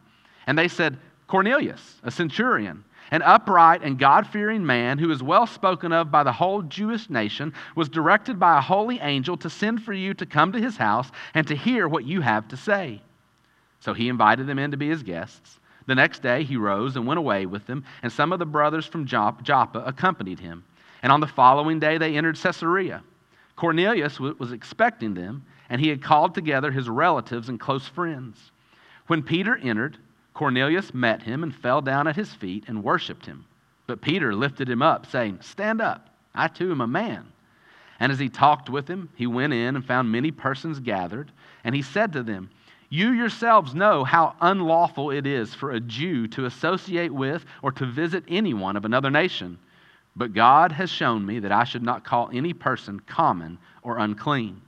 And 0.47 0.59
they 0.59 0.69
said, 0.69 0.99
Cornelius, 1.27 2.01
a 2.03 2.11
centurion, 2.11 2.85
an 3.11 3.23
upright 3.23 3.83
and 3.83 3.99
God 3.99 4.27
fearing 4.27 4.67
man 4.67 4.99
who 4.99 5.11
is 5.11 5.23
well 5.23 5.47
spoken 5.47 5.91
of 5.91 6.11
by 6.11 6.23
the 6.23 6.33
whole 6.33 6.61
Jewish 6.61 7.09
nation, 7.09 7.55
was 7.75 7.89
directed 7.89 8.39
by 8.39 8.59
a 8.59 8.61
holy 8.61 9.01
angel 9.01 9.39
to 9.39 9.49
send 9.49 9.83
for 9.83 9.95
you 9.95 10.13
to 10.15 10.27
come 10.27 10.53
to 10.53 10.61
his 10.61 10.77
house 10.77 11.11
and 11.33 11.47
to 11.47 11.57
hear 11.57 11.89
what 11.89 12.05
you 12.05 12.21
have 12.21 12.47
to 12.49 12.59
say. 12.59 13.01
So 13.81 13.95
he 13.95 14.11
invited 14.11 14.47
them 14.47 14.59
in 14.59 14.73
to 14.73 14.77
be 14.77 14.91
his 14.91 15.03
guests. 15.03 15.60
The 15.91 15.97
next 15.97 16.23
day 16.23 16.45
he 16.45 16.57
rose 16.57 16.95
and 16.95 17.05
went 17.05 17.19
away 17.19 17.47
with 17.47 17.67
them, 17.67 17.83
and 18.05 18.13
some 18.13 18.33
of 18.33 18.39
the 18.39 18.47
brothers 18.47 18.87
from 18.87 19.07
Joppa 19.07 19.83
accompanied 19.85 20.39
him. 20.39 20.63
And 21.03 21.11
on 21.11 21.19
the 21.19 21.27
following 21.27 21.81
day 21.81 21.99
they 21.99 22.17
entered 22.17 22.39
Caesarea. 22.39 23.03
Cornelius 23.57 24.21
was 24.21 24.53
expecting 24.53 25.15
them, 25.15 25.45
and 25.69 25.81
he 25.81 25.89
had 25.89 26.01
called 26.01 26.33
together 26.33 26.71
his 26.71 26.89
relatives 26.89 27.49
and 27.49 27.59
close 27.59 27.89
friends. 27.89 28.53
When 29.09 29.25
Peter 29.25 29.57
entered, 29.57 29.99
Cornelius 30.33 30.95
met 30.95 31.23
him 31.23 31.43
and 31.43 31.53
fell 31.53 31.81
down 31.81 32.07
at 32.07 32.15
his 32.15 32.33
feet 32.35 32.67
and 32.69 32.85
worshiped 32.85 33.27
him. 33.27 33.45
But 33.89 34.01
Peter 34.01 34.33
lifted 34.33 34.71
him 34.71 34.83
up, 34.83 35.07
saying, 35.07 35.41
Stand 35.41 35.81
up, 35.81 36.09
I 36.37 36.47
too 36.47 36.71
am 36.71 36.81
a 36.81 36.87
man. 36.87 37.27
And 37.99 38.13
as 38.13 38.21
he 38.21 38.29
talked 38.29 38.71
with 38.71 38.87
him, 38.87 39.09
he 39.17 39.27
went 39.27 39.55
in 39.55 39.75
and 39.75 39.85
found 39.85 40.13
many 40.13 40.31
persons 40.31 40.79
gathered, 40.79 41.33
and 41.65 41.75
he 41.75 41.83
said 41.83 42.13
to 42.13 42.23
them, 42.23 42.49
You 42.93 43.13
yourselves 43.13 43.73
know 43.73 44.03
how 44.03 44.35
unlawful 44.41 45.13
it 45.13 45.25
is 45.25 45.55
for 45.55 45.71
a 45.71 45.79
Jew 45.79 46.27
to 46.29 46.47
associate 46.47 47.15
with 47.15 47.45
or 47.63 47.71
to 47.73 47.87
visit 47.87 48.25
anyone 48.27 48.77
of 48.77 48.85
another 48.85 49.11
nation. 49.11 49.59
But 50.17 50.35
God 50.35 50.73
has 50.73 50.91
shown 50.91 51.25
me 51.25 51.39
that 51.39 51.53
I 51.53 51.63
should 51.63 51.85
not 51.85 52.05
call 52.05 52.31
any 52.33 52.53
person 52.53 52.99
common 52.99 53.59
or 53.83 53.99
unclean. 53.99 54.61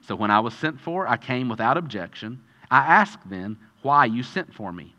So 0.00 0.16
when 0.16 0.32
I 0.32 0.40
was 0.40 0.54
sent 0.54 0.80
for, 0.80 1.06
I 1.06 1.16
came 1.16 1.48
without 1.48 1.76
objection. 1.76 2.42
I 2.68 2.78
asked 2.78 3.30
then 3.30 3.56
why 3.82 4.06
you 4.06 4.24
sent 4.24 4.52
for 4.52 4.72
me. 4.72 4.92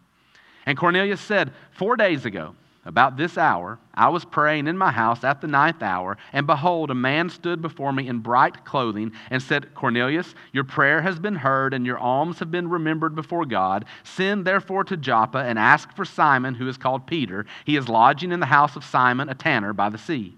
And 0.65 0.77
Cornelius 0.77 1.19
said, 1.19 1.51
Four 1.71 1.98
days 1.98 2.25
ago, 2.25 2.55
about 2.86 3.17
this 3.17 3.38
hour, 3.38 3.77
I 3.93 4.07
was 4.09 4.24
praying 4.24 4.67
in 4.67 4.77
my 4.77 4.91
house 4.91 5.24
at 5.24 5.41
the 5.41 5.48
ninth 5.48 5.83
hour, 5.83 6.17
and 6.31 6.48
behold, 6.48 6.89
a 6.89 6.95
man 6.95 7.29
stood 7.29 7.62
before 7.62 7.91
me 7.91 8.07
in 8.07 8.19
bright 8.19 8.63
clothing 8.65 9.12
and 9.29 9.43
said, 9.43 9.74
Cornelius, 9.75 10.33
your 10.53 10.63
prayer 10.63 11.01
has 11.01 11.19
been 11.19 11.36
heard, 11.36 11.74
and 11.74 11.86
your 11.86 11.98
alms 11.98 12.39
have 12.39 12.51
been 12.51 12.69
remembered 12.69 13.15
before 13.15 13.45
God. 13.45 13.86
Send 14.03 14.45
therefore 14.45 14.86
to 14.86 14.98
Joppa 14.98 15.39
and 15.39 15.59
ask 15.59 15.93
for 15.95 16.05
Simon, 16.05 16.55
who 16.55 16.67
is 16.67 16.77
called 16.77 17.05
Peter. 17.05 17.45
He 17.65 17.75
is 17.75 17.89
lodging 17.89 18.31
in 18.31 18.39
the 18.39 18.45
house 18.45 18.75
of 18.75 18.86
Simon, 18.86 19.29
a 19.29 19.36
tanner 19.36 19.74
by 19.74 19.89
the 19.89 19.98
sea. 19.98 20.36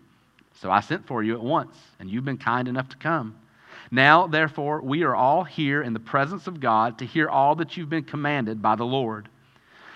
So 0.54 0.72
I 0.72 0.80
sent 0.82 1.06
for 1.06 1.24
you 1.24 1.36
at 1.36 1.44
once, 1.44 1.76
and 2.00 2.10
you've 2.10 2.26
been 2.26 2.38
kind 2.38 2.68
enough 2.68 2.90
to 2.90 2.98
come. 2.98 3.36
Now, 3.92 4.26
therefore, 4.26 4.82
we 4.82 5.04
are 5.04 5.16
all 5.16 5.44
here 5.44 5.84
in 5.84 5.94
the 5.94 6.00
presence 6.00 6.48
of 6.48 6.60
God 6.60 6.98
to 7.00 7.06
hear 7.06 7.30
all 7.30 7.56
that 7.56 7.78
you've 7.78 7.90
been 7.90 8.04
commanded 8.04 8.62
by 8.62 8.76
the 8.76 8.86
Lord. 8.86 9.28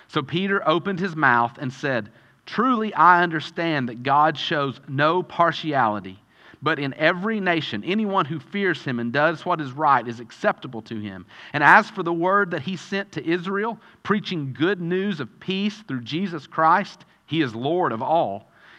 So 0.08 0.22
Peter 0.22 0.68
opened 0.68 1.00
his 1.00 1.16
mouth 1.16 1.58
and 1.60 1.72
said, 1.72 2.12
Truly 2.46 2.94
I 2.94 3.24
understand 3.24 3.90
that 3.90 4.04
God 4.04 4.38
shows 4.38 4.80
no 4.88 5.24
partiality, 5.24 6.20
but 6.62 6.80
in 6.80 6.94
every 6.94 7.40
nation, 7.40 7.84
anyone 7.84 8.26
who 8.26 8.40
fears 8.40 8.84
him 8.84 9.00
and 9.00 9.12
does 9.12 9.46
what 9.46 9.62
is 9.62 9.72
right 9.72 10.08
is 10.08 10.20
acceptable 10.20 10.82
to 10.84 11.00
him. 11.00 11.26
And 11.54 11.64
as 11.64 11.90
for 11.90 12.04
the 12.04 12.14
word 12.14 12.52
that 12.52 12.62
he 12.62 12.76
sent 12.76 13.12
to 13.14 13.28
Israel, 13.28 13.80
preaching 14.04 14.54
good 14.54 14.80
news 14.80 15.20
of 15.20 15.40
peace 15.40 15.84
through 15.88 16.02
Jesus 16.02 16.48
Christ, 16.48 17.06
he 17.26 17.42
is 17.42 17.56
Lord 17.56 17.92
of 17.92 18.02
all. 18.02 18.52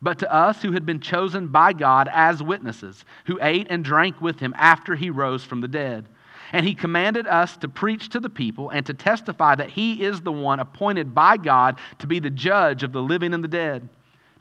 but 0.00 0.18
to 0.20 0.32
us 0.32 0.62
who 0.62 0.72
had 0.72 0.86
been 0.86 1.00
chosen 1.00 1.48
by 1.48 1.72
God 1.72 2.08
as 2.12 2.42
witnesses, 2.42 3.04
who 3.26 3.38
ate 3.42 3.66
and 3.70 3.84
drank 3.84 4.20
with 4.20 4.38
him 4.38 4.54
after 4.56 4.94
he 4.94 5.10
rose 5.10 5.44
from 5.44 5.60
the 5.60 5.68
dead. 5.68 6.08
And 6.52 6.64
he 6.64 6.74
commanded 6.74 7.26
us 7.26 7.56
to 7.58 7.68
preach 7.68 8.08
to 8.10 8.20
the 8.20 8.30
people 8.30 8.70
and 8.70 8.86
to 8.86 8.94
testify 8.94 9.54
that 9.56 9.70
he 9.70 10.02
is 10.02 10.20
the 10.20 10.32
one 10.32 10.60
appointed 10.60 11.14
by 11.14 11.36
God 11.36 11.78
to 11.98 12.06
be 12.06 12.20
the 12.20 12.30
judge 12.30 12.82
of 12.82 12.92
the 12.92 13.02
living 13.02 13.34
and 13.34 13.44
the 13.44 13.48
dead. 13.48 13.88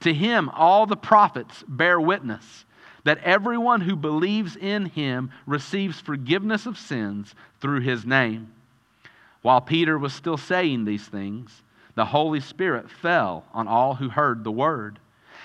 To 0.02 0.14
him, 0.14 0.50
all 0.50 0.86
the 0.86 0.96
prophets 0.96 1.64
bear 1.68 2.00
witness 2.00 2.66
that 3.08 3.24
everyone 3.24 3.80
who 3.80 3.96
believes 3.96 4.58
in 4.58 4.86
him 4.86 5.32
receives 5.46 6.02
forgiveness 6.02 6.66
of 6.66 6.78
sins 6.78 7.34
through 7.62 7.80
his 7.80 8.06
name. 8.06 8.52
While 9.42 9.62
Peter 9.62 9.98
was 9.98 10.14
still 10.14 10.36
saying 10.36 10.84
these 10.84 11.08
things, 11.08 11.64
the 11.96 12.04
Holy 12.04 12.42
Spirit 12.42 12.92
fell 12.92 13.46
on 13.54 13.66
all 13.66 13.96
who 13.96 14.10
heard 14.10 14.44
the 14.44 14.52
word. 14.52 15.00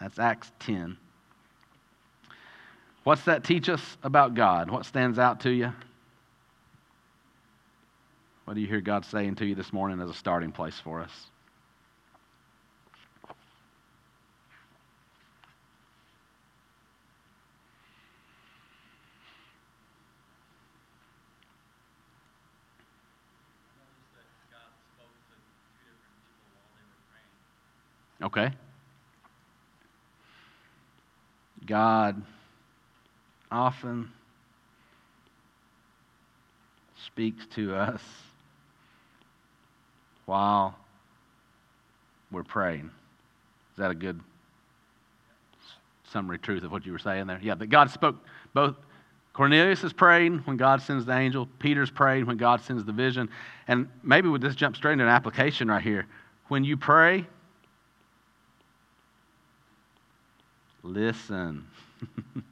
That's 0.00 0.18
Acts 0.18 0.52
10. 0.60 0.96
What's 3.04 3.22
that 3.22 3.44
teach 3.44 3.68
us 3.68 3.96
about 4.02 4.34
God? 4.34 4.70
What 4.70 4.84
stands 4.84 5.18
out 5.18 5.40
to 5.40 5.50
you? 5.50 5.72
What 8.44 8.54
do 8.54 8.60
you 8.60 8.66
hear 8.66 8.80
God 8.80 9.04
saying 9.04 9.36
to 9.36 9.46
you 9.46 9.54
this 9.54 9.72
morning 9.72 10.00
as 10.00 10.10
a 10.10 10.14
starting 10.14 10.52
place 10.52 10.78
for 10.78 11.00
us? 11.00 11.10
Okay. 28.22 28.50
God 31.66 32.22
often 33.50 34.10
speaks 37.04 37.46
to 37.54 37.74
us 37.74 38.02
while 40.26 40.76
we're 42.30 42.42
praying. 42.42 42.90
Is 43.72 43.78
that 43.78 43.90
a 43.90 43.94
good 43.94 44.20
summary 46.12 46.38
truth 46.38 46.62
of 46.62 46.72
what 46.72 46.86
you 46.86 46.92
were 46.92 46.98
saying 46.98 47.26
there? 47.26 47.40
Yeah, 47.42 47.54
that 47.54 47.66
God 47.66 47.90
spoke 47.90 48.16
both. 48.54 48.76
Cornelius 49.32 49.84
is 49.84 49.92
praying 49.92 50.38
when 50.38 50.56
God 50.56 50.80
sends 50.80 51.04
the 51.04 51.16
angel. 51.16 51.46
Peter's 51.58 51.90
praying 51.90 52.26
when 52.26 52.38
God 52.38 52.62
sends 52.62 52.84
the 52.84 52.92
vision. 52.92 53.28
And 53.68 53.88
maybe 54.02 54.28
we'll 54.28 54.40
just 54.40 54.56
jump 54.56 54.76
straight 54.76 54.94
into 54.94 55.04
an 55.04 55.10
application 55.10 55.68
right 55.68 55.82
here. 55.82 56.06
When 56.48 56.64
you 56.64 56.76
pray, 56.76 57.26
Listen. 60.86 61.66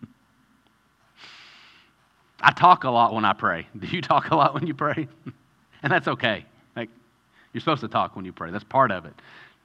I 2.40 2.50
talk 2.50 2.84
a 2.84 2.90
lot 2.90 3.14
when 3.14 3.24
I 3.24 3.32
pray. 3.32 3.68
Do 3.78 3.86
you 3.86 4.02
talk 4.02 4.30
a 4.30 4.36
lot 4.36 4.54
when 4.54 4.66
you 4.66 4.74
pray? 4.74 5.08
and 5.82 5.92
that's 5.92 6.08
okay. 6.08 6.44
Like 6.74 6.90
you're 7.52 7.60
supposed 7.60 7.82
to 7.82 7.88
talk 7.88 8.16
when 8.16 8.24
you 8.24 8.32
pray. 8.32 8.50
That's 8.50 8.64
part 8.64 8.90
of 8.90 9.06
it. 9.06 9.14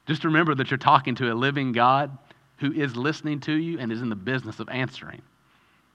Just 0.08 0.24
remember 0.24 0.54
that 0.56 0.70
you're 0.70 0.78
talking 0.78 1.16
to 1.16 1.34
a 1.34 1.36
living 1.36 1.72
God 1.72 2.16
who 2.58 2.72
is 2.72 2.96
listening 2.96 3.40
to 3.42 3.54
you 3.54 3.80
and 3.80 3.92
is 3.92 4.02
in 4.02 4.10
the 4.10 4.16
business 4.16 4.60
of 4.60 4.70
answering. 4.70 5.22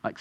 Like 0.02 0.18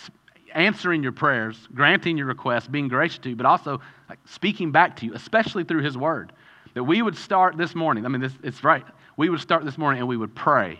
answering 0.53 1.01
your 1.01 1.11
prayers, 1.11 1.67
granting 1.73 2.17
your 2.17 2.27
requests, 2.27 2.67
being 2.67 2.87
gracious 2.87 3.17
to 3.19 3.29
you, 3.29 3.35
but 3.35 3.47
also 3.47 3.81
like, 4.09 4.19
speaking 4.25 4.71
back 4.71 4.95
to 4.97 5.07
you, 5.07 5.13
especially 5.15 5.63
through 5.63 5.81
his 5.81 5.97
word. 5.97 6.31
That 6.75 6.83
we 6.83 7.01
would 7.01 7.17
start 7.17 7.57
this 7.57 7.73
morning. 7.73 8.05
I 8.05 8.09
mean, 8.09 8.21
this, 8.21 8.33
it's 8.43 8.63
right. 8.63 8.85
We 9.17 9.29
would 9.29 9.41
start 9.41 9.65
this 9.65 9.77
morning 9.77 9.99
and 9.99 10.07
we 10.07 10.17
would 10.17 10.35
pray 10.35 10.79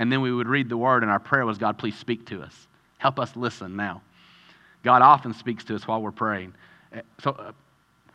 and 0.00 0.10
then 0.10 0.22
we 0.22 0.32
would 0.32 0.48
read 0.48 0.70
the 0.70 0.78
word, 0.78 1.02
and 1.02 1.12
our 1.12 1.18
prayer 1.18 1.44
was, 1.44 1.58
God, 1.58 1.76
please 1.76 1.94
speak 1.94 2.24
to 2.28 2.40
us. 2.40 2.66
Help 2.96 3.18
us 3.20 3.36
listen 3.36 3.76
now. 3.76 4.00
God 4.82 5.02
often 5.02 5.34
speaks 5.34 5.62
to 5.64 5.74
us 5.74 5.86
while 5.86 6.00
we're 6.00 6.10
praying. 6.10 6.54
Eh, 6.94 7.02
so 7.22 7.32
uh, 7.32 7.52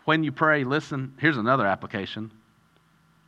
when 0.05 0.23
you 0.23 0.31
pray, 0.31 0.63
listen. 0.63 1.13
Here's 1.19 1.37
another 1.37 1.65
application 1.65 2.31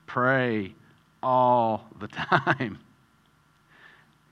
pray 0.07 0.73
all 1.21 1.85
the 1.99 2.07
time. 2.07 2.79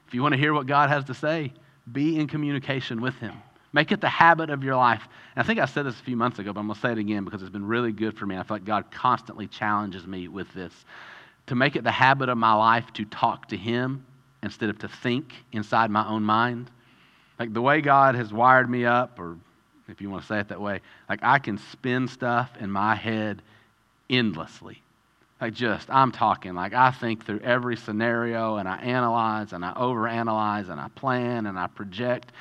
If 0.08 0.15
you 0.15 0.24
want 0.24 0.34
to 0.34 0.39
hear 0.39 0.55
what 0.55 0.65
God 0.65 0.89
has 0.89 1.05
to 1.05 1.13
say, 1.13 1.53
be 1.94 2.20
in 2.20 2.27
communication 2.27 3.01
with 3.01 3.13
Him. 3.20 3.36
Make 3.74 3.91
it 3.91 4.01
the 4.01 4.10
habit 4.10 4.50
of 4.50 4.63
your 4.63 4.75
life. 4.75 5.03
And 5.36 5.44
I 5.44 5.46
think 5.46 5.60
I 5.60 5.65
said 5.65 5.86
this 5.86 6.00
a 6.00 6.03
few 6.03 6.17
months 6.17 6.39
ago, 6.39 6.51
but 6.51 6.62
I'm 6.62 6.65
going 6.65 6.74
to 6.74 6.82
say 6.82 6.94
it 6.94 6.98
again 6.98 7.25
because 7.25 7.44
it's 7.44 7.51
been 7.51 7.67
really 7.67 7.91
good 7.91 8.17
for 8.17 8.25
me. 8.25 8.36
I 8.38 8.41
feel 8.41 8.55
like 8.55 8.65
God 8.65 8.89
constantly 8.89 9.46
challenges 9.46 10.08
me 10.08 10.27
with 10.27 10.51
this. 10.55 10.74
To 11.48 11.55
make 11.55 11.75
it 11.75 11.84
the 11.84 11.91
habit 11.91 12.27
of 12.29 12.39
my 12.39 12.55
life 12.55 12.91
to 12.94 13.05
talk 13.05 13.50
to 13.50 13.58
Him 13.58 14.03
instead 14.46 14.70
of 14.70 14.80
to 14.80 14.88
think 14.88 15.34
inside 15.52 15.92
my 15.92 16.08
own 16.08 16.24
mind. 16.24 16.70
Like 17.40 17.54
the 17.54 17.62
way 17.62 17.82
God 17.82 18.16
has 18.16 18.32
wired 18.32 18.70
me 18.70 18.86
up 18.86 19.20
or 19.20 19.38
if 19.88 20.02
you 20.02 20.10
want 20.10 20.24
to 20.24 20.28
say 20.28 20.40
it 20.40 20.48
that 20.50 20.62
way. 20.62 20.82
Like 21.10 21.20
I 21.22 21.40
can 21.40 21.58
spin 21.58 22.08
stuff 22.08 22.52
in 22.60 22.72
my 22.72 22.96
head 22.96 23.42
endlessly. 24.10 24.82
Like 25.42 25.54
just, 25.54 25.90
I'm 25.90 26.12
talking, 26.12 26.56
like 26.56 26.74
I 26.74 26.92
think 26.92 27.25
through 27.25 27.42
every 27.42 27.75
scenario 27.75 28.56
and 28.56 28.68
I 28.68 28.78
analyze 28.78 29.52
and 29.54 29.66
I 29.66 29.74
overanalyze 29.74 30.70
and 30.70 30.80
I 30.80 30.88
plan 30.96 31.46
and 31.46 31.60
I 31.60 31.68
project. 31.68 32.32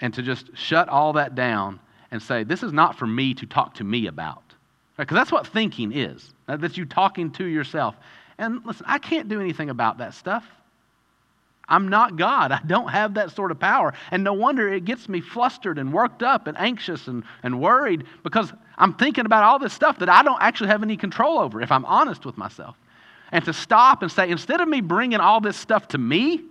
And 0.00 0.12
to 0.14 0.22
just 0.22 0.56
shut 0.56 0.88
all 0.88 1.12
that 1.12 1.34
down 1.34 1.78
and 2.10 2.22
say, 2.22 2.42
this 2.42 2.62
is 2.62 2.72
not 2.72 2.98
for 2.98 3.06
me 3.06 3.34
to 3.34 3.46
talk 3.46 3.74
to 3.74 3.84
me 3.84 4.06
about. 4.06 4.42
Because 4.96 5.14
right? 5.14 5.20
that's 5.20 5.32
what 5.32 5.46
thinking 5.46 5.92
is. 5.92 6.32
That's 6.46 6.76
you 6.76 6.84
talking 6.84 7.30
to 7.32 7.44
yourself. 7.44 7.96
And 8.38 8.64
listen, 8.64 8.86
I 8.88 8.98
can't 8.98 9.28
do 9.28 9.40
anything 9.40 9.70
about 9.70 9.98
that 9.98 10.14
stuff. 10.14 10.44
I'm 11.68 11.88
not 11.88 12.16
God. 12.16 12.52
I 12.52 12.60
don't 12.66 12.88
have 12.88 13.14
that 13.14 13.30
sort 13.30 13.50
of 13.50 13.58
power. 13.58 13.94
And 14.10 14.24
no 14.24 14.32
wonder 14.32 14.72
it 14.72 14.84
gets 14.84 15.08
me 15.08 15.20
flustered 15.20 15.78
and 15.78 15.92
worked 15.92 16.22
up 16.22 16.46
and 16.46 16.58
anxious 16.58 17.08
and, 17.08 17.24
and 17.42 17.60
worried 17.60 18.04
because 18.22 18.52
I'm 18.76 18.94
thinking 18.94 19.26
about 19.26 19.44
all 19.44 19.58
this 19.58 19.72
stuff 19.72 19.98
that 20.00 20.08
I 20.08 20.22
don't 20.22 20.40
actually 20.42 20.68
have 20.68 20.82
any 20.82 20.96
control 20.96 21.38
over, 21.38 21.60
if 21.60 21.70
I'm 21.70 21.84
honest 21.84 22.26
with 22.26 22.36
myself. 22.36 22.76
And 23.30 23.44
to 23.44 23.52
stop 23.52 24.02
and 24.02 24.12
say, 24.12 24.28
instead 24.28 24.60
of 24.60 24.68
me 24.68 24.80
bringing 24.80 25.20
all 25.20 25.40
this 25.40 25.56
stuff 25.56 25.88
to 25.88 25.98
me, 25.98 26.42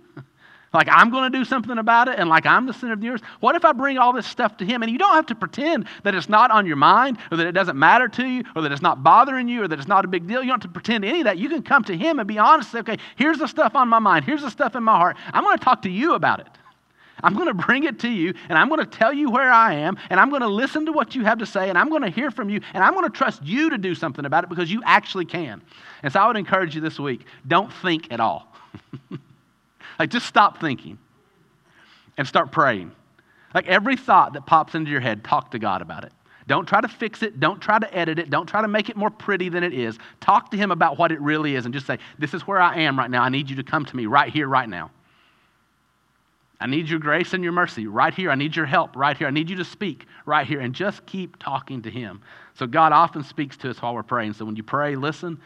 like 0.72 0.88
I'm 0.90 1.10
going 1.10 1.30
to 1.30 1.38
do 1.38 1.44
something 1.44 1.78
about 1.78 2.08
it 2.08 2.18
and 2.18 2.28
like 2.28 2.46
I'm 2.46 2.66
the 2.66 2.72
center 2.72 2.94
of 2.94 3.00
the 3.00 3.06
universe. 3.06 3.26
What 3.40 3.54
if 3.54 3.64
I 3.64 3.72
bring 3.72 3.98
all 3.98 4.12
this 4.12 4.26
stuff 4.26 4.56
to 4.58 4.64
Him? 4.64 4.82
And 4.82 4.90
you 4.90 4.98
don't 4.98 5.14
have 5.14 5.26
to 5.26 5.34
pretend 5.34 5.86
that 6.02 6.14
it's 6.14 6.28
not 6.28 6.50
on 6.50 6.66
your 6.66 6.76
mind 6.76 7.18
or 7.30 7.36
that 7.36 7.46
it 7.46 7.52
doesn't 7.52 7.78
matter 7.78 8.08
to 8.08 8.26
you 8.26 8.44
or 8.56 8.62
that 8.62 8.72
it's 8.72 8.82
not 8.82 9.02
bothering 9.02 9.48
you 9.48 9.62
or 9.62 9.68
that 9.68 9.78
it's 9.78 9.88
not 9.88 10.04
a 10.04 10.08
big 10.08 10.26
deal. 10.26 10.40
You 10.40 10.48
don't 10.48 10.62
have 10.62 10.70
to 10.70 10.72
pretend 10.72 11.04
any 11.04 11.20
of 11.20 11.24
that. 11.24 11.38
You 11.38 11.48
can 11.48 11.62
come 11.62 11.84
to 11.84 11.96
Him 11.96 12.18
and 12.18 12.26
be 12.26 12.38
honest. 12.38 12.72
Say, 12.72 12.78
okay, 12.80 12.98
here's 13.16 13.38
the 13.38 13.46
stuff 13.46 13.74
on 13.74 13.88
my 13.88 13.98
mind. 13.98 14.24
Here's 14.24 14.42
the 14.42 14.50
stuff 14.50 14.74
in 14.74 14.82
my 14.82 14.96
heart. 14.96 15.16
I'm 15.32 15.44
going 15.44 15.58
to 15.58 15.64
talk 15.64 15.82
to 15.82 15.90
you 15.90 16.14
about 16.14 16.40
it. 16.40 16.48
I'm 17.22 17.34
going 17.34 17.46
to 17.46 17.54
bring 17.54 17.84
it 17.84 18.00
to 18.00 18.08
you 18.08 18.34
and 18.48 18.58
I'm 18.58 18.68
going 18.68 18.80
to 18.80 18.86
tell 18.86 19.12
you 19.12 19.30
where 19.30 19.52
I 19.52 19.74
am 19.74 19.96
and 20.10 20.18
I'm 20.18 20.28
going 20.28 20.42
to 20.42 20.48
listen 20.48 20.86
to 20.86 20.92
what 20.92 21.14
you 21.14 21.24
have 21.24 21.38
to 21.38 21.46
say 21.46 21.68
and 21.68 21.78
I'm 21.78 21.88
going 21.88 22.02
to 22.02 22.10
hear 22.10 22.30
from 22.30 22.50
you 22.50 22.60
and 22.74 22.82
I'm 22.82 22.94
going 22.94 23.04
to 23.04 23.16
trust 23.16 23.44
you 23.44 23.70
to 23.70 23.78
do 23.78 23.94
something 23.94 24.24
about 24.24 24.42
it 24.42 24.50
because 24.50 24.72
you 24.72 24.82
actually 24.84 25.26
can. 25.26 25.62
And 26.02 26.12
so 26.12 26.20
I 26.20 26.26
would 26.26 26.36
encourage 26.36 26.74
you 26.74 26.80
this 26.80 26.98
week 26.98 27.26
don't 27.46 27.72
think 27.74 28.10
at 28.10 28.18
all. 28.18 28.48
Like, 30.02 30.10
just 30.10 30.26
stop 30.26 30.60
thinking 30.60 30.98
and 32.18 32.26
start 32.26 32.50
praying. 32.50 32.90
Like, 33.54 33.68
every 33.68 33.96
thought 33.96 34.32
that 34.32 34.46
pops 34.46 34.74
into 34.74 34.90
your 34.90 34.98
head, 34.98 35.22
talk 35.22 35.52
to 35.52 35.60
God 35.60 35.80
about 35.80 36.02
it. 36.02 36.12
Don't 36.48 36.66
try 36.66 36.80
to 36.80 36.88
fix 36.88 37.22
it. 37.22 37.38
Don't 37.38 37.60
try 37.60 37.78
to 37.78 37.96
edit 37.96 38.18
it. 38.18 38.28
Don't 38.28 38.46
try 38.46 38.62
to 38.62 38.66
make 38.66 38.88
it 38.88 38.96
more 38.96 39.10
pretty 39.10 39.48
than 39.48 39.62
it 39.62 39.72
is. 39.72 40.00
Talk 40.20 40.50
to 40.50 40.56
Him 40.56 40.72
about 40.72 40.98
what 40.98 41.12
it 41.12 41.20
really 41.20 41.54
is 41.54 41.66
and 41.66 41.72
just 41.72 41.86
say, 41.86 41.98
This 42.18 42.34
is 42.34 42.48
where 42.48 42.60
I 42.60 42.80
am 42.80 42.98
right 42.98 43.08
now. 43.08 43.22
I 43.22 43.28
need 43.28 43.48
you 43.48 43.54
to 43.54 43.62
come 43.62 43.84
to 43.84 43.96
me 43.96 44.06
right 44.06 44.32
here, 44.32 44.48
right 44.48 44.68
now. 44.68 44.90
I 46.60 46.66
need 46.66 46.88
your 46.88 46.98
grace 46.98 47.32
and 47.32 47.44
your 47.44 47.52
mercy 47.52 47.86
right 47.86 48.12
here. 48.12 48.32
I 48.32 48.34
need 48.34 48.56
your 48.56 48.66
help 48.66 48.96
right 48.96 49.16
here. 49.16 49.28
I 49.28 49.30
need 49.30 49.48
you 49.48 49.54
to 49.54 49.64
speak 49.64 50.06
right 50.26 50.44
here 50.44 50.58
and 50.58 50.74
just 50.74 51.06
keep 51.06 51.38
talking 51.38 51.80
to 51.82 51.90
Him. 51.92 52.22
So, 52.54 52.66
God 52.66 52.90
often 52.90 53.22
speaks 53.22 53.56
to 53.58 53.70
us 53.70 53.80
while 53.80 53.94
we're 53.94 54.02
praying. 54.02 54.32
So, 54.32 54.44
when 54.46 54.56
you 54.56 54.64
pray, 54.64 54.96
listen 54.96 55.40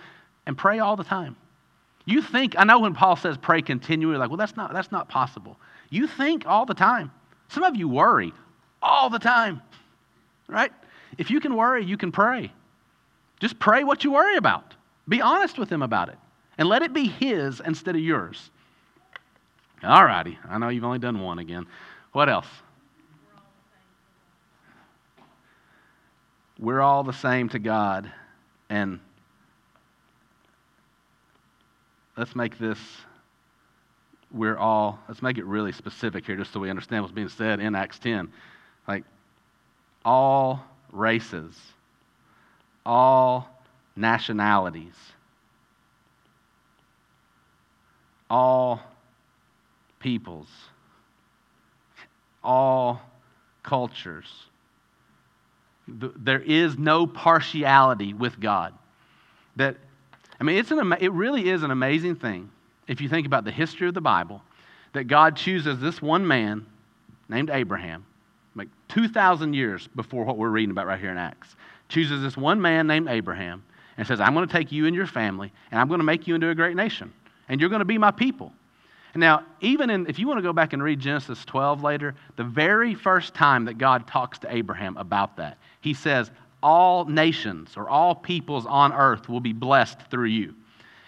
and 0.47 0.57
pray 0.57 0.79
all 0.79 0.97
the 0.97 1.05
time. 1.05 1.37
You 2.07 2.23
think, 2.23 2.55
I 2.57 2.65
know 2.65 2.79
when 2.79 2.95
Paul 2.95 3.17
says 3.17 3.37
pray 3.37 3.61
continually, 3.61 4.17
like, 4.17 4.31
well, 4.31 4.37
that's 4.37 4.57
not, 4.57 4.73
that's 4.73 4.93
not 4.93 5.09
possible. 5.09 5.59
You 5.91 6.07
think 6.07 6.47
all 6.47 6.65
the 6.65 6.75
time. 6.75 7.11
Some 7.49 7.65
of 7.65 7.77
you 7.77 7.89
worry 7.89 8.33
all 8.81 9.11
the 9.11 9.19
time, 9.19 9.61
right? 10.49 10.73
If 11.19 11.31
you 11.31 11.41
can 11.41 11.57
worry, 11.57 11.85
you 11.85 11.97
can 11.97 12.13
pray. 12.13 12.53
Just 13.41 13.59
pray 13.59 13.85
what 13.85 14.05
you 14.05 14.13
worry 14.13 14.37
about. 14.37 14.75
Be 15.09 15.21
honest 15.21 15.59
with 15.59 15.71
him 15.71 15.83
about 15.83 16.09
it. 16.09 16.19
And 16.59 16.69
let 16.69 16.83
it 16.83 16.93
be 16.93 17.09
his 17.09 17.61
instead 17.61 17.97
of 17.97 18.01
yours. 18.01 18.51
All 19.83 20.05
righty. 20.05 20.39
I 20.49 20.59
know 20.59 20.69
you've 20.69 20.85
only 20.85 20.99
done 20.99 21.21
one 21.21 21.39
again. 21.39 21.67
What 22.13 22.29
else? 22.29 22.47
We're 26.59 26.81
all 26.81 27.05
the 27.05 27.13
same 27.13 27.49
to 27.51 27.59
God. 27.59 28.11
And 28.71 29.01
let's 32.17 32.35
make 32.35 32.59
this, 32.59 32.79
we're 34.33 34.57
all, 34.57 34.99
let's 35.09 35.23
make 35.23 35.39
it 35.39 35.45
really 35.45 35.73
specific 35.73 36.27
here 36.27 36.37
just 36.37 36.53
so 36.53 36.61
we 36.61 36.71
understand 36.71 37.03
what's 37.03 37.15
being 37.15 37.29
said 37.29 37.61
in 37.61 37.75
Acts 37.75 37.99
10. 37.99 38.33
Like, 38.89 39.05
all 40.05 40.65
races, 40.93 41.55
all 42.85 43.49
nationalities, 43.97 44.95
all 48.31 48.81
peoples, 50.01 50.49
all 52.43 53.01
cultures. 53.63 54.27
There 55.89 56.41
is 56.41 56.79
no 56.79 57.07
partiality 57.07 58.15
with 58.15 58.39
God. 58.41 58.75
That 59.57 59.77
I 60.41 60.45
mean, 60.45 60.57
it's 60.59 60.71
an, 60.71 60.95
it 61.01 61.13
really 61.13 61.49
is 61.49 61.63
an 61.63 61.71
amazing 61.71 62.17
thing 62.17 62.51
if 62.87 63.01
you 63.01 63.09
think 63.09 63.27
about 63.27 63.45
the 63.45 63.51
history 63.51 63.89
of 63.89 63.95
the 63.95 64.01
Bible 64.01 64.43
that 64.93 65.05
God 65.05 65.37
chooses 65.37 65.79
this 65.79 66.01
one 66.01 66.27
man 66.27 66.67
named 67.29 67.51
Abraham, 67.51 68.07
like 68.55 68.69
2,000 68.89 69.55
years 69.55 69.89
before 69.89 70.25
what 70.25 70.39
we're 70.39 70.51
reading 70.51 70.71
about 70.71 70.87
right 70.87 71.01
here 71.01 71.11
in 71.11 71.19
Acts, 71.19 71.57
chooses 71.89 72.23
this 72.23 72.37
one 72.37 72.61
man 72.61 72.87
named 72.87 73.09
Abraham 73.09 73.63
and 73.97 74.07
says, 74.07 74.21
I'm 74.21 74.35
going 74.35 74.47
to 74.47 74.53
take 74.53 74.73
you 74.73 74.87
and 74.87 74.95
your 74.95 75.07
family 75.07 75.53
and 75.71 75.81
I'm 75.81 75.89
going 75.89 76.01
to 76.01 76.05
make 76.05 76.27
you 76.27 76.35
into 76.35 76.49
a 76.49 76.55
great 76.55 76.77
nation 76.77 77.13
and 77.49 77.61
you're 77.61 77.71
going 77.71 77.81
to 77.81 77.87
be 77.87 77.99
my 77.99 78.11
people. 78.11 78.53
Now, 79.15 79.45
even 79.63 79.89
in, 79.89 80.07
if 80.09 80.19
you 80.19 80.29
want 80.29 80.39
to 80.39 80.43
go 80.43 80.53
back 80.53 80.75
and 80.75 80.83
read 80.83 81.01
Genesis 81.01 81.43
12 81.47 81.83
later, 81.83 82.15
the 82.37 82.45
very 82.45 82.95
first 82.95 83.35
time 83.35 83.65
that 83.65 83.79
God 83.79 84.07
talks 84.07 84.39
to 84.41 84.55
Abraham 84.55 84.97
about 84.99 85.39
that, 85.39 85.57
he 85.81 85.95
says, 85.95 86.31
all 86.67 87.05
nations 87.05 87.75
or 87.77 87.89
all 87.89 88.13
peoples 88.13 88.67
on 88.67 88.93
earth 88.93 89.29
will 89.29 89.39
be 89.39 89.53
blessed 89.53 90.01
through 90.11 90.27
you. 90.27 90.53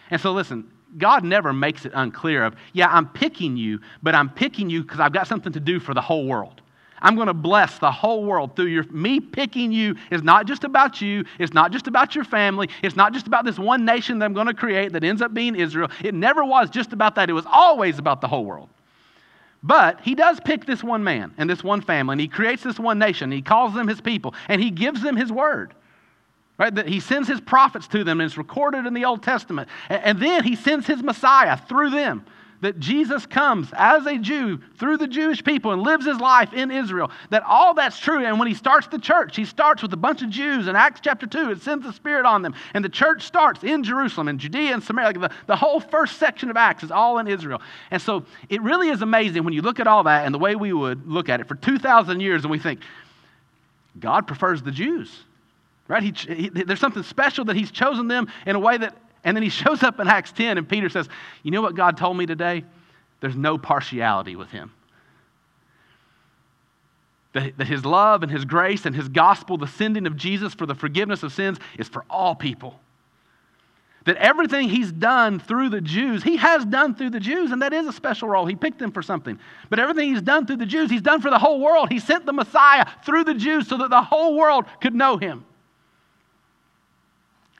And 0.08 0.20
so, 0.20 0.32
listen, 0.32 0.70
God 0.96 1.24
never 1.24 1.52
makes 1.52 1.84
it 1.84 1.90
unclear 1.96 2.44
of, 2.44 2.54
yeah, 2.74 2.86
I'm 2.88 3.08
picking 3.08 3.56
you, 3.56 3.80
but 4.00 4.14
I'm 4.14 4.30
picking 4.30 4.70
you 4.70 4.82
because 4.82 5.00
I've 5.00 5.12
got 5.12 5.26
something 5.26 5.52
to 5.54 5.58
do 5.58 5.80
for 5.80 5.94
the 5.94 6.00
whole 6.00 6.26
world. 6.28 6.62
I'm 7.02 7.16
going 7.16 7.26
to 7.26 7.34
bless 7.34 7.80
the 7.80 7.90
whole 7.90 8.22
world 8.24 8.54
through 8.54 8.66
your 8.66 8.84
me 8.84 9.18
picking 9.18 9.72
you 9.72 9.96
is 10.12 10.22
not 10.22 10.46
just 10.46 10.62
about 10.62 11.00
you, 11.00 11.24
it's 11.40 11.52
not 11.52 11.72
just 11.72 11.88
about 11.88 12.14
your 12.14 12.24
family, 12.24 12.68
it's 12.84 12.94
not 12.94 13.12
just 13.12 13.26
about 13.26 13.44
this 13.44 13.58
one 13.58 13.84
nation 13.84 14.20
that 14.20 14.26
I'm 14.26 14.34
going 14.34 14.46
to 14.46 14.54
create 14.54 14.92
that 14.92 15.02
ends 15.02 15.22
up 15.22 15.34
being 15.34 15.56
Israel. 15.56 15.90
It 16.04 16.14
never 16.14 16.44
was 16.44 16.70
just 16.70 16.92
about 16.92 17.16
that. 17.16 17.28
It 17.28 17.32
was 17.32 17.46
always 17.46 17.98
about 17.98 18.20
the 18.20 18.28
whole 18.28 18.44
world. 18.44 18.68
But 19.62 20.00
he 20.02 20.14
does 20.14 20.38
pick 20.40 20.66
this 20.66 20.84
one 20.84 21.02
man 21.02 21.34
and 21.36 21.50
this 21.50 21.64
one 21.64 21.80
family, 21.80 22.12
and 22.12 22.20
he 22.20 22.28
creates 22.28 22.62
this 22.62 22.78
one 22.78 22.98
nation. 22.98 23.30
He 23.30 23.42
calls 23.42 23.74
them 23.74 23.88
his 23.88 24.00
people, 24.00 24.34
and 24.48 24.62
he 24.62 24.70
gives 24.70 25.02
them 25.02 25.16
his 25.16 25.32
word. 25.32 25.74
Right? 26.58 26.74
That 26.74 26.88
he 26.88 27.00
sends 27.00 27.28
his 27.28 27.40
prophets 27.40 27.86
to 27.88 28.04
them, 28.04 28.20
and 28.20 28.28
it's 28.28 28.38
recorded 28.38 28.86
in 28.86 28.94
the 28.94 29.04
Old 29.04 29.22
Testament. 29.22 29.68
And 29.88 30.20
then 30.20 30.44
he 30.44 30.56
sends 30.56 30.86
his 30.86 31.02
Messiah 31.02 31.56
through 31.56 31.90
them 31.90 32.24
that 32.60 32.78
Jesus 32.78 33.24
comes 33.24 33.68
as 33.72 34.06
a 34.06 34.18
Jew 34.18 34.58
through 34.78 34.96
the 34.96 35.06
Jewish 35.06 35.44
people 35.44 35.72
and 35.72 35.82
lives 35.82 36.04
his 36.04 36.18
life 36.18 36.52
in 36.52 36.70
Israel, 36.70 37.10
that 37.30 37.44
all 37.44 37.74
that's 37.74 37.98
true. 37.98 38.24
And 38.24 38.38
when 38.38 38.48
he 38.48 38.54
starts 38.54 38.88
the 38.88 38.98
church, 38.98 39.36
he 39.36 39.44
starts 39.44 39.82
with 39.82 39.92
a 39.92 39.96
bunch 39.96 40.22
of 40.22 40.30
Jews 40.30 40.66
in 40.66 40.74
Acts 40.74 41.00
chapter 41.02 41.26
2. 41.26 41.52
It 41.52 41.62
sends 41.62 41.84
the 41.84 41.92
Spirit 41.92 42.26
on 42.26 42.42
them. 42.42 42.54
And 42.74 42.84
the 42.84 42.88
church 42.88 43.22
starts 43.22 43.62
in 43.62 43.84
Jerusalem 43.84 44.28
and 44.28 44.40
Judea 44.40 44.74
and 44.74 44.82
Samaria. 44.82 45.08
Like 45.08 45.20
the, 45.20 45.36
the 45.46 45.56
whole 45.56 45.78
first 45.78 46.18
section 46.18 46.50
of 46.50 46.56
Acts 46.56 46.82
is 46.82 46.90
all 46.90 47.18
in 47.18 47.28
Israel. 47.28 47.62
And 47.90 48.02
so 48.02 48.24
it 48.48 48.60
really 48.62 48.88
is 48.88 49.02
amazing 49.02 49.44
when 49.44 49.54
you 49.54 49.62
look 49.62 49.78
at 49.78 49.86
all 49.86 50.02
that 50.04 50.26
and 50.26 50.34
the 50.34 50.38
way 50.38 50.56
we 50.56 50.72
would 50.72 51.06
look 51.06 51.28
at 51.28 51.40
it 51.40 51.46
for 51.46 51.54
2,000 51.54 52.20
years 52.20 52.42
and 52.42 52.50
we 52.50 52.58
think, 52.58 52.80
God 54.00 54.26
prefers 54.26 54.62
the 54.62 54.72
Jews. 54.72 55.24
Right? 55.86 56.02
He, 56.02 56.12
he, 56.34 56.48
there's 56.50 56.80
something 56.80 57.02
special 57.02 57.46
that 57.46 57.56
he's 57.56 57.70
chosen 57.70 58.08
them 58.08 58.28
in 58.46 58.56
a 58.56 58.58
way 58.58 58.76
that 58.76 58.94
and 59.24 59.36
then 59.36 59.42
he 59.42 59.48
shows 59.50 59.82
up 59.82 60.00
in 60.00 60.08
Acts 60.08 60.32
10, 60.32 60.58
and 60.58 60.68
Peter 60.68 60.88
says, 60.88 61.08
You 61.42 61.50
know 61.50 61.62
what 61.62 61.74
God 61.74 61.96
told 61.96 62.16
me 62.16 62.26
today? 62.26 62.64
There's 63.20 63.36
no 63.36 63.58
partiality 63.58 64.36
with 64.36 64.50
him. 64.50 64.72
That, 67.34 67.66
his 67.66 67.84
love 67.84 68.22
and 68.22 68.32
his 68.32 68.44
grace 68.44 68.86
and 68.86 68.96
his 68.96 69.08
gospel, 69.08 69.58
the 69.58 69.66
sending 69.66 70.06
of 70.06 70.16
Jesus 70.16 70.54
for 70.54 70.66
the 70.66 70.74
forgiveness 70.74 71.22
of 71.22 71.32
sins, 71.32 71.58
is 71.78 71.88
for 71.88 72.04
all 72.08 72.34
people. 72.34 72.80
That 74.06 74.16
everything 74.16 74.70
he's 74.70 74.90
done 74.90 75.38
through 75.38 75.68
the 75.68 75.82
Jews, 75.82 76.22
he 76.22 76.36
has 76.36 76.64
done 76.64 76.94
through 76.94 77.10
the 77.10 77.20
Jews, 77.20 77.52
and 77.52 77.60
that 77.60 77.74
is 77.74 77.86
a 77.86 77.92
special 77.92 78.28
role. 78.28 78.46
He 78.46 78.56
picked 78.56 78.78
them 78.78 78.90
for 78.90 79.02
something. 79.02 79.38
But 79.68 79.78
everything 79.78 80.14
he's 80.14 80.22
done 80.22 80.46
through 80.46 80.56
the 80.56 80.66
Jews, 80.66 80.90
he's 80.90 81.02
done 81.02 81.20
for 81.20 81.30
the 81.30 81.38
whole 81.38 81.60
world. 81.60 81.90
He 81.90 81.98
sent 81.98 82.24
the 82.24 82.32
Messiah 82.32 82.86
through 83.04 83.24
the 83.24 83.34
Jews 83.34 83.68
so 83.68 83.76
that 83.78 83.90
the 83.90 84.02
whole 84.02 84.36
world 84.36 84.64
could 84.80 84.94
know 84.94 85.18
him. 85.18 85.44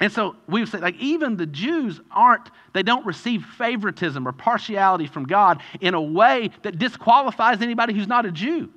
And 0.00 0.12
so 0.12 0.37
we've 0.46 0.68
said, 0.68 0.80
like, 0.80 0.96
even 0.96 1.37
the 1.37 1.46
Jews 1.46 2.00
aren't, 2.11 2.50
they 2.72 2.84
don't 2.84 3.04
receive 3.04 3.44
favoritism 3.44 4.26
or 4.26 4.32
partiality 4.32 5.06
from 5.06 5.24
God 5.24 5.61
in 5.80 5.94
a 5.94 6.00
way 6.00 6.50
that 6.62 6.78
disqualifies 6.78 7.62
anybody 7.62 7.94
who's 7.94 8.06
not 8.06 8.24
a 8.24 8.30
Jew. 8.30 8.70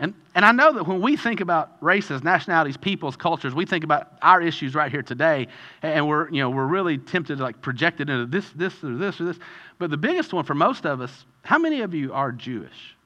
And, 0.00 0.14
and 0.34 0.44
I 0.44 0.50
know 0.50 0.72
that 0.72 0.88
when 0.88 1.00
we 1.00 1.16
think 1.16 1.40
about 1.40 1.76
races, 1.80 2.24
nationalities, 2.24 2.76
peoples, 2.76 3.14
cultures, 3.14 3.54
we 3.54 3.64
think 3.64 3.84
about 3.84 4.14
our 4.20 4.42
issues 4.42 4.74
right 4.74 4.90
here 4.90 5.02
today, 5.02 5.46
and 5.82 6.08
we're, 6.08 6.28
you 6.30 6.42
know, 6.42 6.50
we're 6.50 6.66
really 6.66 6.98
tempted 6.98 7.38
to 7.38 7.42
like 7.44 7.62
project 7.62 8.00
it 8.00 8.10
into 8.10 8.26
this, 8.26 8.50
this, 8.56 8.82
or 8.82 8.96
this, 8.96 9.20
or 9.20 9.24
this. 9.26 9.38
But 9.78 9.90
the 9.90 9.96
biggest 9.96 10.32
one 10.32 10.44
for 10.44 10.54
most 10.54 10.86
of 10.86 11.00
us, 11.00 11.24
how 11.44 11.58
many 11.58 11.82
of 11.82 11.94
you 11.94 12.12
are 12.12 12.32
Jewish? 12.32 12.96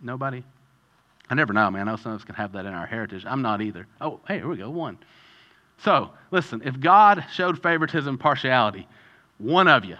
Nobody? 0.00 0.42
I 1.30 1.34
never 1.34 1.52
know, 1.52 1.70
man. 1.70 1.88
I 1.88 1.92
know 1.92 1.96
some 1.96 2.12
of 2.12 2.20
us 2.20 2.24
can 2.24 2.34
have 2.34 2.52
that 2.52 2.66
in 2.66 2.74
our 2.74 2.86
heritage. 2.86 3.24
I'm 3.26 3.42
not 3.42 3.62
either. 3.62 3.86
Oh, 4.00 4.20
hey, 4.28 4.36
here 4.36 4.48
we 4.48 4.56
go. 4.56 4.68
One. 4.70 4.98
So, 5.78 6.10
listen, 6.30 6.62
if 6.64 6.78
God 6.78 7.24
showed 7.32 7.62
favoritism, 7.62 8.18
partiality, 8.18 8.86
one 9.38 9.66
of 9.66 9.84
you, 9.84 9.96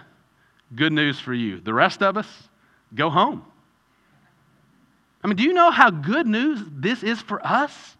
good 0.75 0.93
news 0.93 1.19
for 1.19 1.33
you. 1.33 1.59
The 1.59 1.73
rest 1.73 2.01
of 2.01 2.17
us, 2.17 2.27
go 2.93 3.09
home. 3.09 3.43
I 5.23 5.27
mean, 5.27 5.37
do 5.37 5.43
you 5.43 5.53
know 5.53 5.71
how 5.71 5.89
good 5.89 6.27
news 6.27 6.61
this 6.71 7.01
is 7.03 7.21
for 7.21 7.45
us? 7.45 7.97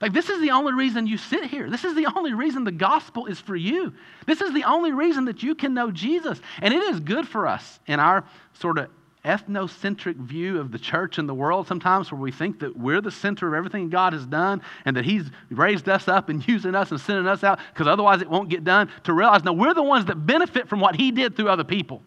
Like, 0.00 0.12
this 0.12 0.30
is 0.30 0.40
the 0.40 0.52
only 0.52 0.72
reason 0.72 1.06
you 1.06 1.18
sit 1.18 1.44
here. 1.44 1.68
This 1.68 1.84
is 1.84 1.94
the 1.94 2.06
only 2.16 2.32
reason 2.32 2.64
the 2.64 2.72
gospel 2.72 3.26
is 3.26 3.38
for 3.38 3.54
you. 3.54 3.92
This 4.26 4.40
is 4.40 4.54
the 4.54 4.64
only 4.64 4.92
reason 4.92 5.26
that 5.26 5.42
you 5.42 5.54
can 5.54 5.74
know 5.74 5.90
Jesus. 5.90 6.40
And 6.62 6.72
it 6.72 6.82
is 6.84 7.00
good 7.00 7.28
for 7.28 7.46
us 7.46 7.80
in 7.86 8.00
our 8.00 8.24
sort 8.54 8.78
of 8.78 8.88
ethnocentric 9.24 10.16
view 10.16 10.58
of 10.58 10.72
the 10.72 10.78
church 10.78 11.18
and 11.18 11.28
the 11.28 11.34
world 11.34 11.66
sometimes 11.66 12.10
where 12.10 12.20
we 12.20 12.32
think 12.32 12.60
that 12.60 12.76
we're 12.76 13.00
the 13.00 13.10
center 13.10 13.48
of 13.48 13.54
everything 13.54 13.90
God 13.90 14.12
has 14.12 14.24
done 14.24 14.62
and 14.84 14.96
that 14.96 15.04
He's 15.04 15.30
raised 15.50 15.88
us 15.88 16.08
up 16.08 16.28
and 16.28 16.46
using 16.48 16.74
us 16.74 16.90
and 16.90 17.00
sending 17.00 17.26
us 17.26 17.44
out 17.44 17.58
because 17.72 17.86
otherwise 17.86 18.22
it 18.22 18.30
won't 18.30 18.48
get 18.48 18.64
done. 18.64 18.90
To 19.04 19.12
realize, 19.12 19.44
no, 19.44 19.52
we're 19.52 19.74
the 19.74 19.82
ones 19.82 20.06
that 20.06 20.26
benefit 20.26 20.68
from 20.68 20.80
what 20.80 20.96
He 20.96 21.10
did 21.10 21.36
through 21.36 21.48
other 21.48 21.64
people. 21.64 22.02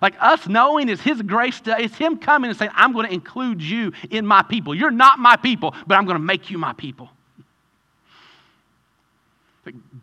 Like 0.00 0.14
us 0.20 0.48
knowing 0.48 0.88
is 0.88 1.00
His 1.00 1.22
grace, 1.22 1.60
to, 1.60 1.80
it's 1.80 1.96
Him 1.96 2.18
coming 2.18 2.50
and 2.50 2.58
saying, 2.58 2.72
I'm 2.74 2.92
going 2.92 3.06
to 3.06 3.12
include 3.12 3.62
you 3.62 3.92
in 4.10 4.26
my 4.26 4.42
people. 4.42 4.74
You're 4.74 4.90
not 4.90 5.20
my 5.20 5.36
people, 5.36 5.74
but 5.86 5.96
I'm 5.96 6.06
going 6.06 6.18
to 6.18 6.24
make 6.24 6.50
you 6.50 6.58
my 6.58 6.72
people. 6.72 7.08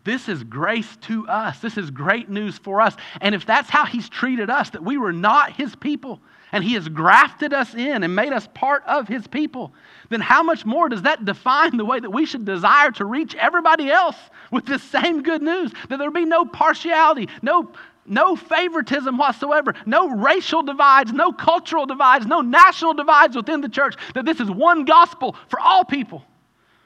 This 0.04 0.28
is 0.28 0.42
grace 0.42 0.96
to 1.02 1.28
us. 1.28 1.58
This 1.58 1.76
is 1.76 1.90
great 1.90 2.30
news 2.30 2.56
for 2.56 2.80
us. 2.80 2.96
And 3.20 3.34
if 3.34 3.44
that's 3.44 3.68
how 3.68 3.84
He's 3.84 4.08
treated 4.08 4.48
us, 4.48 4.70
that 4.70 4.82
we 4.82 4.96
were 4.96 5.12
not 5.12 5.52
His 5.52 5.76
people, 5.76 6.20
and 6.52 6.64
He 6.64 6.74
has 6.74 6.88
grafted 6.88 7.52
us 7.52 7.74
in 7.74 8.02
and 8.02 8.14
made 8.14 8.32
us 8.32 8.48
part 8.54 8.82
of 8.86 9.06
His 9.06 9.26
people, 9.26 9.74
then 10.08 10.22
how 10.22 10.42
much 10.42 10.64
more 10.64 10.88
does 10.88 11.02
that 11.02 11.26
define 11.26 11.76
the 11.76 11.84
way 11.84 12.00
that 12.00 12.10
we 12.10 12.24
should 12.24 12.46
desire 12.46 12.90
to 12.92 13.04
reach 13.04 13.34
everybody 13.34 13.90
else 13.90 14.16
with 14.50 14.64
this 14.64 14.82
same 14.82 15.22
good 15.22 15.42
news? 15.42 15.72
That 15.90 15.98
there 15.98 16.10
be 16.10 16.24
no 16.24 16.44
partiality, 16.46 17.28
no 17.42 17.70
no 18.06 18.34
favoritism 18.34 19.18
whatsoever, 19.18 19.74
no 19.86 20.08
racial 20.08 20.62
divides, 20.62 21.12
no 21.12 21.32
cultural 21.32 21.86
divides, 21.86 22.26
no 22.26 22.40
national 22.40 22.94
divides 22.94 23.36
within 23.36 23.60
the 23.60 23.68
church, 23.68 23.94
that 24.14 24.24
this 24.24 24.40
is 24.40 24.50
one 24.50 24.84
gospel 24.84 25.36
for 25.48 25.60
all 25.60 25.84
people, 25.84 26.24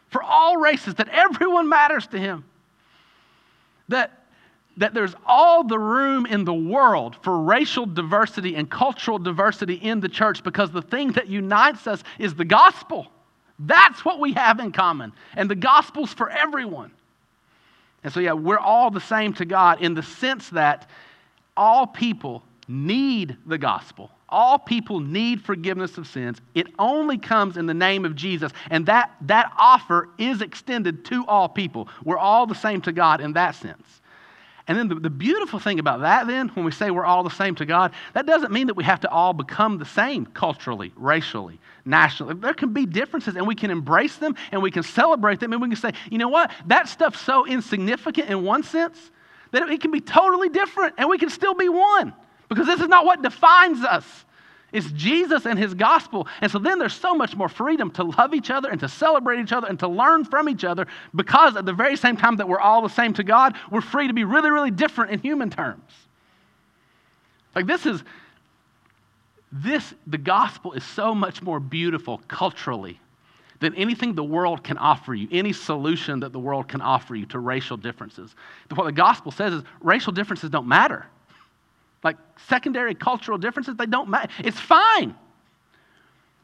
for 0.09 0.23
all 0.23 0.59
races, 0.59 0.97
that 0.97 1.09
everyone 1.09 1.69
matters 1.69 2.07
to 2.09 2.19
him. 2.19 2.45
That, 3.89 4.25
that 4.77 4.95
there's 4.95 5.15
all 5.27 5.65
the 5.65 5.79
room 5.79 6.27
in 6.27 6.45
the 6.45 6.55
world 6.55 7.17
for 7.23 7.41
racial 7.41 7.87
diversity 7.87 8.57
and 8.57 8.71
cultural 8.71 9.19
diversity 9.19 9.75
in 9.75 10.01
the 10.01 10.09
church 10.09 10.43
because 10.43 10.71
the 10.71 10.83
thing 10.83 11.13
that 11.13 11.29
unites 11.29 11.87
us 11.87 12.03
is 12.19 12.35
the 12.35 12.45
gospel. 12.45 13.09
That's 13.59 14.05
what 14.05 14.21
we 14.21 14.33
have 14.33 14.59
in 14.61 14.73
common. 14.73 15.13
And 15.37 15.49
the 15.49 15.55
gospel's 15.55 16.13
for 16.13 16.29
everyone. 16.31 16.91
And 18.03 18.13
so, 18.13 18.21
yeah, 18.21 18.33
we're 18.33 18.59
all 18.59 18.91
the 18.91 19.01
same 19.01 19.33
to 19.35 19.45
God 19.45 19.81
in 19.81 19.95
the 19.95 20.03
sense 20.03 20.51
that 20.51 20.91
all 21.57 21.87
people 21.87 22.43
need 22.69 23.37
the 23.47 23.59
gospel. 23.59 24.11
All 24.35 24.59
people 24.59 24.99
need 24.99 25.43
forgiveness 25.43 25.97
of 25.97 26.09
sins. 26.09 26.41
It 26.57 26.67
only 26.77 27.19
comes 27.19 27.57
in 27.57 27.67
the 27.67 27.73
name 27.73 28.05
of 28.05 28.17
Jesus. 28.17 28.51
And 28.69 28.85
that, 28.87 29.15
that 29.21 29.53
offer 29.57 30.09
is 30.19 30.43
extended 30.43 31.05
to 31.05 31.25
all 31.27 31.49
people. 31.49 31.89
We're 32.03 32.19
all 32.19 32.45
the 32.45 32.57
same 32.57 32.81
to 32.81 32.91
God 32.91 33.21
in 33.21 33.35
that 33.35 33.55
sense. 33.55 34.03
And 34.67 34.77
then 34.77 34.89
the, 34.89 34.97
the 34.97 35.11
beautiful 35.11 35.61
thing 35.61 35.79
about 35.79 36.01
that, 36.01 36.27
then, 36.27 36.49
when 36.49 36.65
we 36.65 36.73
say 36.73 36.91
we're 36.91 37.05
all 37.05 37.23
the 37.23 37.31
same 37.31 37.55
to 37.55 37.65
God, 37.65 37.93
that 38.15 38.27
doesn't 38.27 38.51
mean 38.51 38.67
that 38.67 38.75
we 38.75 38.83
have 38.83 38.99
to 39.01 39.09
all 39.09 39.35
become 39.35 39.79
the 39.79 39.85
same 39.85 40.27
culturally, 40.27 40.93
racially, 40.97 41.61
nationally. 41.85 42.35
There 42.35 42.55
can 42.55 42.73
be 42.73 42.87
differences, 42.87 43.37
and 43.37 43.47
we 43.47 43.55
can 43.55 43.71
embrace 43.71 44.17
them 44.17 44.35
and 44.51 44.61
we 44.61 44.73
can 44.73 44.83
celebrate 44.83 45.39
them, 45.39 45.53
and 45.53 45.63
we 45.63 45.69
can 45.69 45.77
say, 45.77 45.93
you 46.11 46.19
know 46.19 46.29
what? 46.29 46.51
That 46.67 46.89
stuff's 46.89 47.21
so 47.21 47.47
insignificant 47.47 48.29
in 48.31 48.43
one 48.43 48.65
sense 48.65 49.13
that 49.53 49.69
it 49.69 49.81
can 49.81 49.93
be 49.93 50.01
totally 50.01 50.49
different, 50.49 50.95
and 50.99 51.09
we 51.09 51.19
can 51.19 51.31
still 51.31 51.55
be 51.55 51.69
one 51.69 52.13
because 52.49 52.67
this 52.67 52.81
is 52.81 52.89
not 52.89 53.05
what 53.05 53.23
defines 53.23 53.83
us. 53.83 54.24
It's 54.75 54.91
Jesus 54.91 55.47
and 55.47 55.57
his 55.57 55.73
gospel. 55.73 56.27
And 56.41 56.51
so 56.51 56.59
then 56.59 56.81
there's 56.81 56.95
so 56.95 57.15
much 57.15 57.37
more 57.37 57.49
freedom 57.49 57.93
to 57.93 58.03
love 58.03 58.35
each 58.35 58.51
other 58.51 58.69
and 58.69 58.81
to 58.81 58.89
celebrate 58.89 59.41
each 59.41 59.53
other 59.53 59.69
and 59.69 59.79
to 59.79 59.87
learn 59.87 60.25
from 60.25 60.49
each 60.49 60.65
other 60.65 60.89
because 61.15 61.57
at 61.57 61.65
the 61.65 61.73
very 61.73 61.97
same 61.97 62.17
time 62.17 62.37
that 62.37 62.49
we're 62.49 62.59
all 62.59 62.83
the 62.83 62.89
same 62.89 63.15
to 63.15 63.23
God, 63.23 63.57
we're 63.71 63.81
free 63.81 64.09
to 64.09 64.13
be 64.13 64.25
really, 64.25 64.51
really 64.51 64.73
different 64.73 65.13
in 65.13 65.21
human 65.21 65.49
terms. 65.49 65.93
Like 67.55 67.67
this 67.67 67.87
is, 67.87 68.03
this, 69.53 69.95
the 70.09 70.19
gospel 70.19 70.73
is 70.73 70.83
so 70.83 71.15
much 71.15 71.41
more 71.41 71.61
beautiful 71.61 72.21
culturally 72.27 72.99
than 73.61 73.77
anything 73.77 74.17
the 74.17 74.25
world 74.25 74.65
can 74.65 74.77
offer 74.77 75.15
you, 75.15 75.29
any 75.31 75.53
solution 75.53 76.19
that 76.19 76.33
the 76.33 76.41
world 76.41 76.67
can 76.67 76.81
offer 76.81 77.15
you 77.15 77.27
to 77.27 77.39
racial 77.39 77.77
differences. 77.77 78.35
What 78.75 78.87
the 78.87 78.93
gospel 78.93 79.31
says 79.31 79.55
is 79.55 79.63
racial 79.81 80.13
differences 80.13 80.51
don't 80.51 80.67
matter. 80.67 81.07
Like 82.05 82.19
secondary 82.49 82.95
cultural 82.95 83.39
differences, 83.39 83.77
they 83.77 83.87
don't 83.87 84.09
matter. 84.09 84.31
It's 84.39 84.61
fine. 84.61 85.17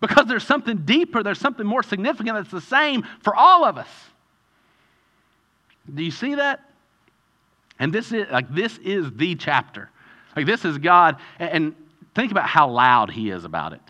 Because 0.01 0.27
there's 0.27 0.45
something 0.45 0.79
deeper, 0.79 1.23
there's 1.23 1.39
something 1.39 1.67
more 1.67 1.83
significant 1.83 2.37
that's 2.37 2.51
the 2.51 2.61
same 2.61 3.07
for 3.21 3.37
all 3.37 3.65
of 3.67 3.77
us. 3.77 3.89
Do 5.95 6.03
you 6.03 6.11
see 6.11 6.37
that? 6.37 6.61
And 7.79 7.93
this 7.93 8.11
is 8.13 8.31
like 8.31 8.53
this 8.55 8.79
is 8.79 9.11
the 9.13 9.35
chapter. 9.35 9.91
Like 10.35 10.47
this 10.47 10.65
is 10.65 10.79
God, 10.79 11.17
and 11.39 11.75
think 12.15 12.31
about 12.31 12.47
how 12.47 12.71
loud 12.71 13.11
he 13.11 13.31
is 13.31 13.45
about 13.45 13.73
it. 13.73 13.81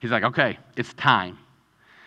He's 0.00 0.10
like, 0.10 0.22
okay, 0.24 0.58
it's 0.76 0.92
time. 0.94 1.38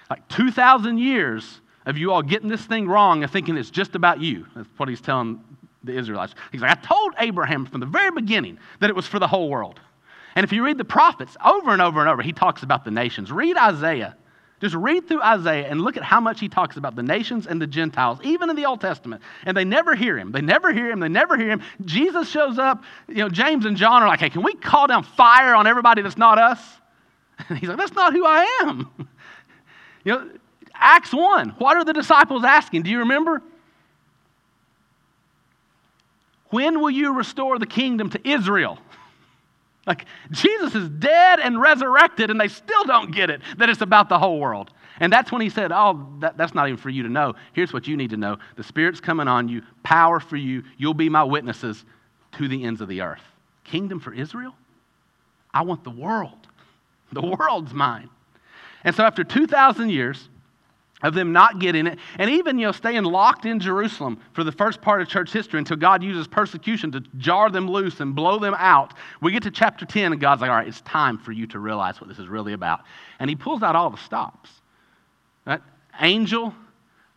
Like 0.09 0.27
2,000 0.29 0.97
years 0.97 1.61
of 1.85 1.97
you 1.97 2.11
all 2.11 2.21
getting 2.21 2.49
this 2.49 2.65
thing 2.65 2.87
wrong 2.87 3.23
and 3.23 3.31
thinking 3.31 3.57
it's 3.57 3.69
just 3.69 3.95
about 3.95 4.19
you. 4.19 4.45
That's 4.55 4.67
what 4.77 4.89
he's 4.89 5.01
telling 5.01 5.43
the 5.85 5.97
Israelites. 5.97 6.35
He's 6.51 6.61
like, 6.61 6.77
I 6.77 6.81
told 6.81 7.13
Abraham 7.19 7.65
from 7.65 7.79
the 7.79 7.85
very 7.85 8.11
beginning 8.11 8.59
that 8.79 8.89
it 8.89 8.95
was 8.95 9.07
for 9.07 9.19
the 9.19 9.27
whole 9.27 9.49
world. 9.49 9.79
And 10.35 10.43
if 10.43 10.51
you 10.51 10.65
read 10.65 10.77
the 10.77 10.85
prophets 10.85 11.37
over 11.43 11.71
and 11.71 11.81
over 11.81 12.01
and 12.01 12.09
over, 12.09 12.21
he 12.21 12.33
talks 12.33 12.63
about 12.63 12.83
the 12.83 12.91
nations. 12.91 13.31
Read 13.31 13.57
Isaiah. 13.57 14.17
Just 14.61 14.75
read 14.75 15.07
through 15.07 15.21
Isaiah 15.21 15.67
and 15.67 15.81
look 15.81 15.97
at 15.97 16.03
how 16.03 16.19
much 16.19 16.39
he 16.39 16.47
talks 16.47 16.77
about 16.77 16.95
the 16.95 17.03
nations 17.03 17.45
and 17.45 17.61
the 17.61 17.67
Gentiles, 17.67 18.19
even 18.23 18.49
in 18.49 18.55
the 18.55 18.65
Old 18.65 18.79
Testament. 18.79 19.21
And 19.45 19.55
they 19.55 19.65
never 19.65 19.95
hear 19.95 20.17
him. 20.17 20.31
They 20.31 20.41
never 20.41 20.73
hear 20.73 20.89
him. 20.89 20.99
They 20.99 21.09
never 21.09 21.37
hear 21.37 21.49
him. 21.49 21.61
Jesus 21.83 22.29
shows 22.29 22.57
up. 22.57 22.83
You 23.07 23.15
know, 23.15 23.29
James 23.29 23.65
and 23.65 23.75
John 23.75 24.01
are 24.01 24.07
like, 24.07 24.21
hey, 24.21 24.29
can 24.29 24.43
we 24.43 24.53
call 24.53 24.87
down 24.87 25.03
fire 25.03 25.55
on 25.55 25.67
everybody 25.67 26.01
that's 26.01 26.17
not 26.17 26.37
us? 26.37 26.59
And 27.49 27.59
he's 27.59 27.67
like, 27.67 27.77
that's 27.77 27.91
not 27.91 28.13
who 28.13 28.25
I 28.25 28.61
am. 28.61 28.89
you 30.05 30.13
know, 30.13 30.29
Acts 30.73 31.13
1, 31.13 31.49
what 31.57 31.75
are 31.75 31.83
the 31.83 31.91
disciples 31.91 32.45
asking? 32.45 32.83
Do 32.83 32.89
you 32.89 32.99
remember? 32.99 33.41
When 36.55 36.79
will 36.79 36.89
you 36.89 37.13
restore 37.13 37.59
the 37.59 37.65
kingdom 37.65 38.09
to 38.11 38.25
Israel? 38.25 38.79
Like, 39.85 40.05
Jesus 40.31 40.73
is 40.73 40.87
dead 40.87 41.41
and 41.41 41.59
resurrected, 41.59 42.31
and 42.31 42.39
they 42.39 42.47
still 42.47 42.85
don't 42.85 43.11
get 43.11 43.29
it 43.29 43.41
that 43.57 43.69
it's 43.69 43.81
about 43.81 44.07
the 44.07 44.17
whole 44.17 44.39
world. 44.39 44.71
And 45.01 45.11
that's 45.11 45.33
when 45.33 45.41
he 45.41 45.49
said, 45.49 45.73
Oh, 45.73 46.07
that, 46.21 46.37
that's 46.37 46.53
not 46.53 46.69
even 46.69 46.77
for 46.77 46.89
you 46.89 47.03
to 47.03 47.09
know. 47.09 47.33
Here's 47.51 47.73
what 47.73 47.89
you 47.89 47.97
need 47.97 48.11
to 48.11 48.17
know 48.17 48.37
the 48.55 48.63
Spirit's 48.63 49.01
coming 49.01 49.27
on 49.27 49.49
you, 49.49 49.63
power 49.83 50.21
for 50.21 50.37
you. 50.37 50.63
You'll 50.77 50.93
be 50.93 51.09
my 51.09 51.25
witnesses 51.25 51.83
to 52.37 52.47
the 52.47 52.63
ends 52.63 52.79
of 52.79 52.87
the 52.87 53.01
earth. 53.01 53.23
Kingdom 53.65 53.99
for 53.99 54.13
Israel? 54.13 54.55
I 55.53 55.63
want 55.63 55.83
the 55.83 55.89
world. 55.89 56.47
The 57.11 57.21
world's 57.21 57.73
mine. 57.73 58.09
And 58.85 58.95
so, 58.95 59.03
after 59.03 59.25
2,000 59.25 59.89
years, 59.89 60.29
of 61.03 61.13
them 61.13 61.33
not 61.33 61.59
getting 61.59 61.87
it, 61.87 61.99
and 62.17 62.29
even 62.29 62.57
you 62.57 62.65
know 62.65 62.71
staying 62.71 63.03
locked 63.03 63.45
in 63.45 63.59
Jerusalem 63.59 64.19
for 64.33 64.43
the 64.43 64.51
first 64.51 64.81
part 64.81 65.01
of 65.01 65.07
church 65.07 65.31
history 65.31 65.59
until 65.59 65.77
God 65.77 66.01
uses 66.01 66.27
persecution 66.27 66.91
to 66.93 67.01
jar 67.17 67.49
them 67.49 67.69
loose 67.69 67.99
and 67.99 68.15
blow 68.15 68.39
them 68.39 68.55
out. 68.57 68.93
We 69.21 69.31
get 69.31 69.43
to 69.43 69.51
chapter 69.51 69.85
10, 69.85 70.13
and 70.13 70.21
God's 70.21 70.41
like, 70.41 70.49
all 70.49 70.55
right, 70.55 70.67
it's 70.67 70.81
time 70.81 71.17
for 71.17 71.31
you 71.31 71.47
to 71.47 71.59
realize 71.59 71.99
what 71.99 72.07
this 72.07 72.17
is 72.17 72.27
really 72.27 72.53
about. 72.53 72.81
And 73.19 73.29
he 73.29 73.35
pulls 73.35 73.61
out 73.61 73.75
all 73.75 73.89
the 73.89 73.97
stops. 73.97 74.49
Right? 75.45 75.61
Angel 75.99 76.53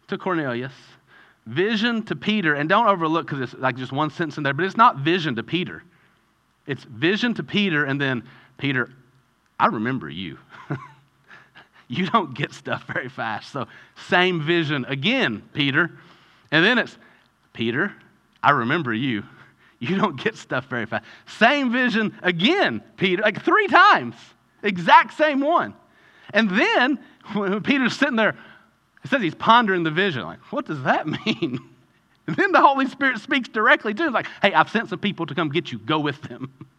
to 0.08 0.18
Cornelius, 0.18 0.72
vision 1.46 2.02
to 2.06 2.16
Peter, 2.16 2.54
and 2.54 2.68
don't 2.68 2.88
overlook 2.88 3.26
because 3.26 3.40
it's 3.40 3.60
like 3.60 3.76
just 3.76 3.92
one 3.92 4.10
sentence 4.10 4.38
in 4.38 4.42
there, 4.42 4.54
but 4.54 4.64
it's 4.64 4.76
not 4.76 4.98
vision 4.98 5.36
to 5.36 5.42
Peter. 5.42 5.84
It's 6.66 6.84
vision 6.84 7.32
to 7.34 7.42
Peter, 7.44 7.84
and 7.84 8.00
then 8.00 8.24
Peter, 8.58 8.90
I 9.58 9.66
remember 9.66 10.10
you. 10.10 10.36
you 11.88 12.06
don't 12.06 12.34
get 12.34 12.52
stuff 12.52 12.84
very 12.84 13.08
fast. 13.08 13.50
So, 13.50 13.66
same 14.08 14.40
vision 14.42 14.84
again, 14.86 15.42
Peter. 15.52 15.90
And 16.50 16.64
then 16.64 16.78
it's, 16.78 16.96
Peter, 17.52 17.92
I 18.42 18.50
remember 18.50 18.92
you. 18.92 19.24
You 19.78 19.96
don't 19.96 20.22
get 20.22 20.36
stuff 20.36 20.66
very 20.66 20.86
fast. 20.86 21.04
Same 21.26 21.72
vision 21.72 22.16
again, 22.22 22.82
Peter, 22.96 23.22
like 23.22 23.42
three 23.44 23.68
times. 23.68 24.16
Exact 24.62 25.16
same 25.16 25.40
one. 25.40 25.74
And 26.34 26.50
then 26.50 26.98
when 27.32 27.62
Peter's 27.62 27.96
sitting 27.96 28.16
there, 28.16 28.36
it 29.04 29.10
says 29.10 29.22
he's 29.22 29.34
pondering 29.34 29.84
the 29.84 29.90
vision. 29.90 30.22
Like, 30.22 30.40
what 30.52 30.66
does 30.66 30.82
that 30.82 31.06
mean? 31.26 31.60
And 32.26 32.36
then 32.36 32.52
the 32.52 32.60
Holy 32.60 32.86
Spirit 32.86 33.20
speaks 33.20 33.48
directly 33.48 33.94
to 33.94 34.06
him, 34.06 34.12
like, 34.12 34.26
hey, 34.42 34.52
I've 34.52 34.70
sent 34.70 34.90
some 34.90 34.98
people 34.98 35.24
to 35.26 35.34
come 35.34 35.48
get 35.48 35.72
you. 35.72 35.78
Go 35.78 35.98
with 35.98 36.20
them. 36.22 36.52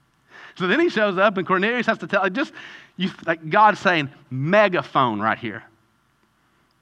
So 0.57 0.67
then 0.67 0.79
he 0.79 0.89
shows 0.89 1.17
up, 1.17 1.37
and 1.37 1.47
Cornelius 1.47 1.85
has 1.87 1.97
to 1.99 2.07
tell, 2.07 2.29
just, 2.29 2.53
you, 2.97 3.11
like 3.25 3.49
God 3.49 3.77
saying, 3.77 4.09
megaphone 4.29 5.19
right 5.19 5.37
here. 5.37 5.63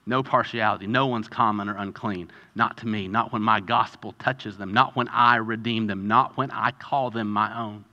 No 0.06 0.22
partiality. 0.22 0.86
No 0.86 1.06
one's 1.06 1.28
common 1.28 1.68
or 1.68 1.76
unclean. 1.76 2.30
Not 2.54 2.78
to 2.78 2.86
me. 2.86 3.08
Not 3.08 3.30
when 3.30 3.42
my 3.42 3.60
gospel 3.60 4.14
touches 4.18 4.56
them. 4.56 4.72
Not 4.72 4.96
when 4.96 5.06
I 5.08 5.36
redeem 5.36 5.86
them. 5.86 6.08
Not 6.08 6.34
when 6.36 6.50
I 6.50 6.70
call 6.70 7.10
them 7.10 7.28
my 7.28 7.56
own. 7.60 7.84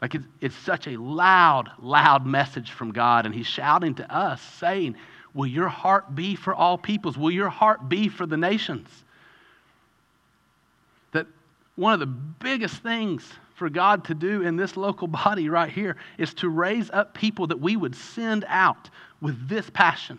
Like 0.00 0.14
it's, 0.14 0.24
it's 0.40 0.56
such 0.56 0.86
a 0.86 0.96
loud, 0.96 1.70
loud 1.78 2.26
message 2.26 2.70
from 2.70 2.90
God, 2.90 3.26
and 3.26 3.34
He's 3.34 3.46
shouting 3.46 3.94
to 3.96 4.14
us, 4.14 4.40
saying, 4.40 4.96
Will 5.34 5.46
your 5.46 5.68
heart 5.68 6.14
be 6.14 6.36
for 6.36 6.54
all 6.54 6.78
peoples? 6.78 7.18
Will 7.18 7.30
your 7.30 7.48
heart 7.48 7.88
be 7.88 8.08
for 8.08 8.24
the 8.24 8.36
nations? 8.36 8.88
That 11.12 11.26
one 11.76 11.92
of 11.92 12.00
the 12.00 12.06
biggest 12.06 12.82
things 12.82 13.30
for 13.54 13.70
God 13.70 14.04
to 14.06 14.14
do 14.14 14.42
in 14.42 14.56
this 14.56 14.76
local 14.76 15.08
body 15.24 15.48
right 15.48 15.70
here 15.70 15.96
is 16.18 16.34
to 16.34 16.48
raise 16.48 16.90
up 16.90 17.14
people 17.14 17.46
that 17.48 17.60
we 17.60 17.76
would 17.76 17.94
send 17.94 18.44
out 18.48 18.90
with 19.20 19.48
this 19.48 19.70
passion 19.70 20.18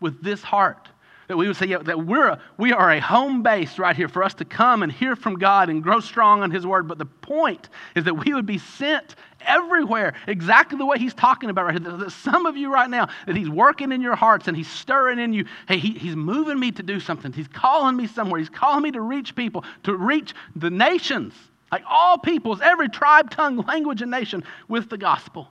with 0.00 0.22
this 0.22 0.42
heart. 0.42 0.88
That 1.28 1.36
we 1.36 1.48
would 1.48 1.56
say 1.56 1.66
yeah, 1.66 1.78
that 1.78 2.06
we're 2.06 2.28
a, 2.28 2.40
we 2.56 2.72
are 2.72 2.92
a 2.92 3.00
home 3.00 3.42
base 3.42 3.80
right 3.80 3.96
here 3.96 4.06
for 4.06 4.22
us 4.22 4.34
to 4.34 4.44
come 4.44 4.84
and 4.84 4.92
hear 4.92 5.16
from 5.16 5.40
God 5.40 5.68
and 5.68 5.82
grow 5.82 5.98
strong 5.98 6.44
on 6.44 6.52
His 6.52 6.64
Word. 6.64 6.86
But 6.86 6.98
the 6.98 7.06
point 7.06 7.68
is 7.96 8.04
that 8.04 8.14
we 8.14 8.32
would 8.32 8.46
be 8.46 8.58
sent 8.58 9.16
everywhere, 9.40 10.14
exactly 10.28 10.78
the 10.78 10.86
way 10.86 10.98
He's 10.98 11.14
talking 11.14 11.50
about 11.50 11.64
right 11.64 11.80
here. 11.80 11.96
That 11.96 12.12
some 12.12 12.46
of 12.46 12.56
you 12.56 12.72
right 12.72 12.88
now, 12.88 13.08
that 13.26 13.34
He's 13.34 13.50
working 13.50 13.90
in 13.90 14.00
your 14.00 14.14
hearts 14.14 14.46
and 14.46 14.56
He's 14.56 14.70
stirring 14.70 15.18
in 15.18 15.32
you. 15.32 15.46
Hey, 15.66 15.78
he, 15.78 15.94
He's 15.94 16.14
moving 16.14 16.60
me 16.60 16.70
to 16.70 16.82
do 16.84 17.00
something. 17.00 17.32
He's 17.32 17.48
calling 17.48 17.96
me 17.96 18.06
somewhere. 18.06 18.38
He's 18.38 18.48
calling 18.48 18.84
me 18.84 18.92
to 18.92 19.00
reach 19.00 19.34
people, 19.34 19.64
to 19.82 19.96
reach 19.96 20.32
the 20.54 20.70
nations, 20.70 21.34
like 21.72 21.82
all 21.88 22.18
peoples, 22.18 22.60
every 22.60 22.88
tribe, 22.88 23.30
tongue, 23.30 23.58
language, 23.58 24.02
and 24.02 24.10
nation 24.10 24.44
with 24.68 24.88
the 24.88 24.98
gospel. 24.98 25.48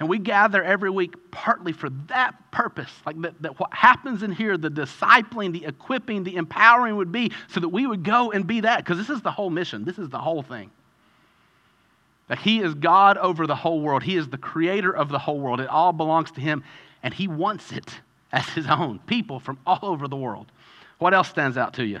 And 0.00 0.08
we 0.08 0.18
gather 0.18 0.62
every 0.62 0.90
week 0.90 1.14
partly 1.30 1.72
for 1.72 1.88
that 2.08 2.34
purpose. 2.50 2.90
Like 3.06 3.20
that, 3.22 3.40
that 3.42 3.60
what 3.60 3.72
happens 3.72 4.22
in 4.22 4.32
here, 4.32 4.58
the 4.58 4.70
discipling, 4.70 5.52
the 5.52 5.64
equipping, 5.66 6.24
the 6.24 6.36
empowering 6.36 6.96
would 6.96 7.12
be 7.12 7.30
so 7.48 7.60
that 7.60 7.68
we 7.68 7.86
would 7.86 8.02
go 8.02 8.32
and 8.32 8.46
be 8.46 8.60
that. 8.60 8.78
Because 8.78 8.98
this 8.98 9.08
is 9.08 9.22
the 9.22 9.30
whole 9.30 9.50
mission, 9.50 9.84
this 9.84 9.98
is 9.98 10.08
the 10.08 10.18
whole 10.18 10.42
thing. 10.42 10.70
That 12.28 12.38
He 12.38 12.60
is 12.60 12.74
God 12.74 13.18
over 13.18 13.46
the 13.46 13.54
whole 13.54 13.80
world, 13.80 14.02
He 14.02 14.16
is 14.16 14.28
the 14.28 14.38
creator 14.38 14.94
of 14.94 15.10
the 15.10 15.18
whole 15.18 15.38
world. 15.38 15.60
It 15.60 15.68
all 15.68 15.92
belongs 15.92 16.32
to 16.32 16.40
Him, 16.40 16.64
and 17.02 17.14
He 17.14 17.28
wants 17.28 17.70
it 17.70 18.00
as 18.32 18.48
His 18.48 18.66
own. 18.66 18.98
People 19.06 19.38
from 19.38 19.58
all 19.64 19.78
over 19.82 20.08
the 20.08 20.16
world. 20.16 20.46
What 20.98 21.14
else 21.14 21.28
stands 21.28 21.56
out 21.56 21.74
to 21.74 21.84
you? 21.84 22.00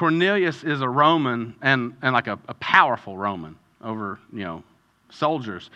Cornelius 0.00 0.64
is 0.64 0.80
a 0.80 0.88
Roman 0.88 1.54
and, 1.60 1.94
and 2.00 2.14
like 2.14 2.26
a, 2.26 2.38
a 2.48 2.54
powerful 2.54 3.18
Roman 3.18 3.54
over, 3.84 4.18
you 4.32 4.44
know, 4.44 4.64
soldiers 5.10 5.68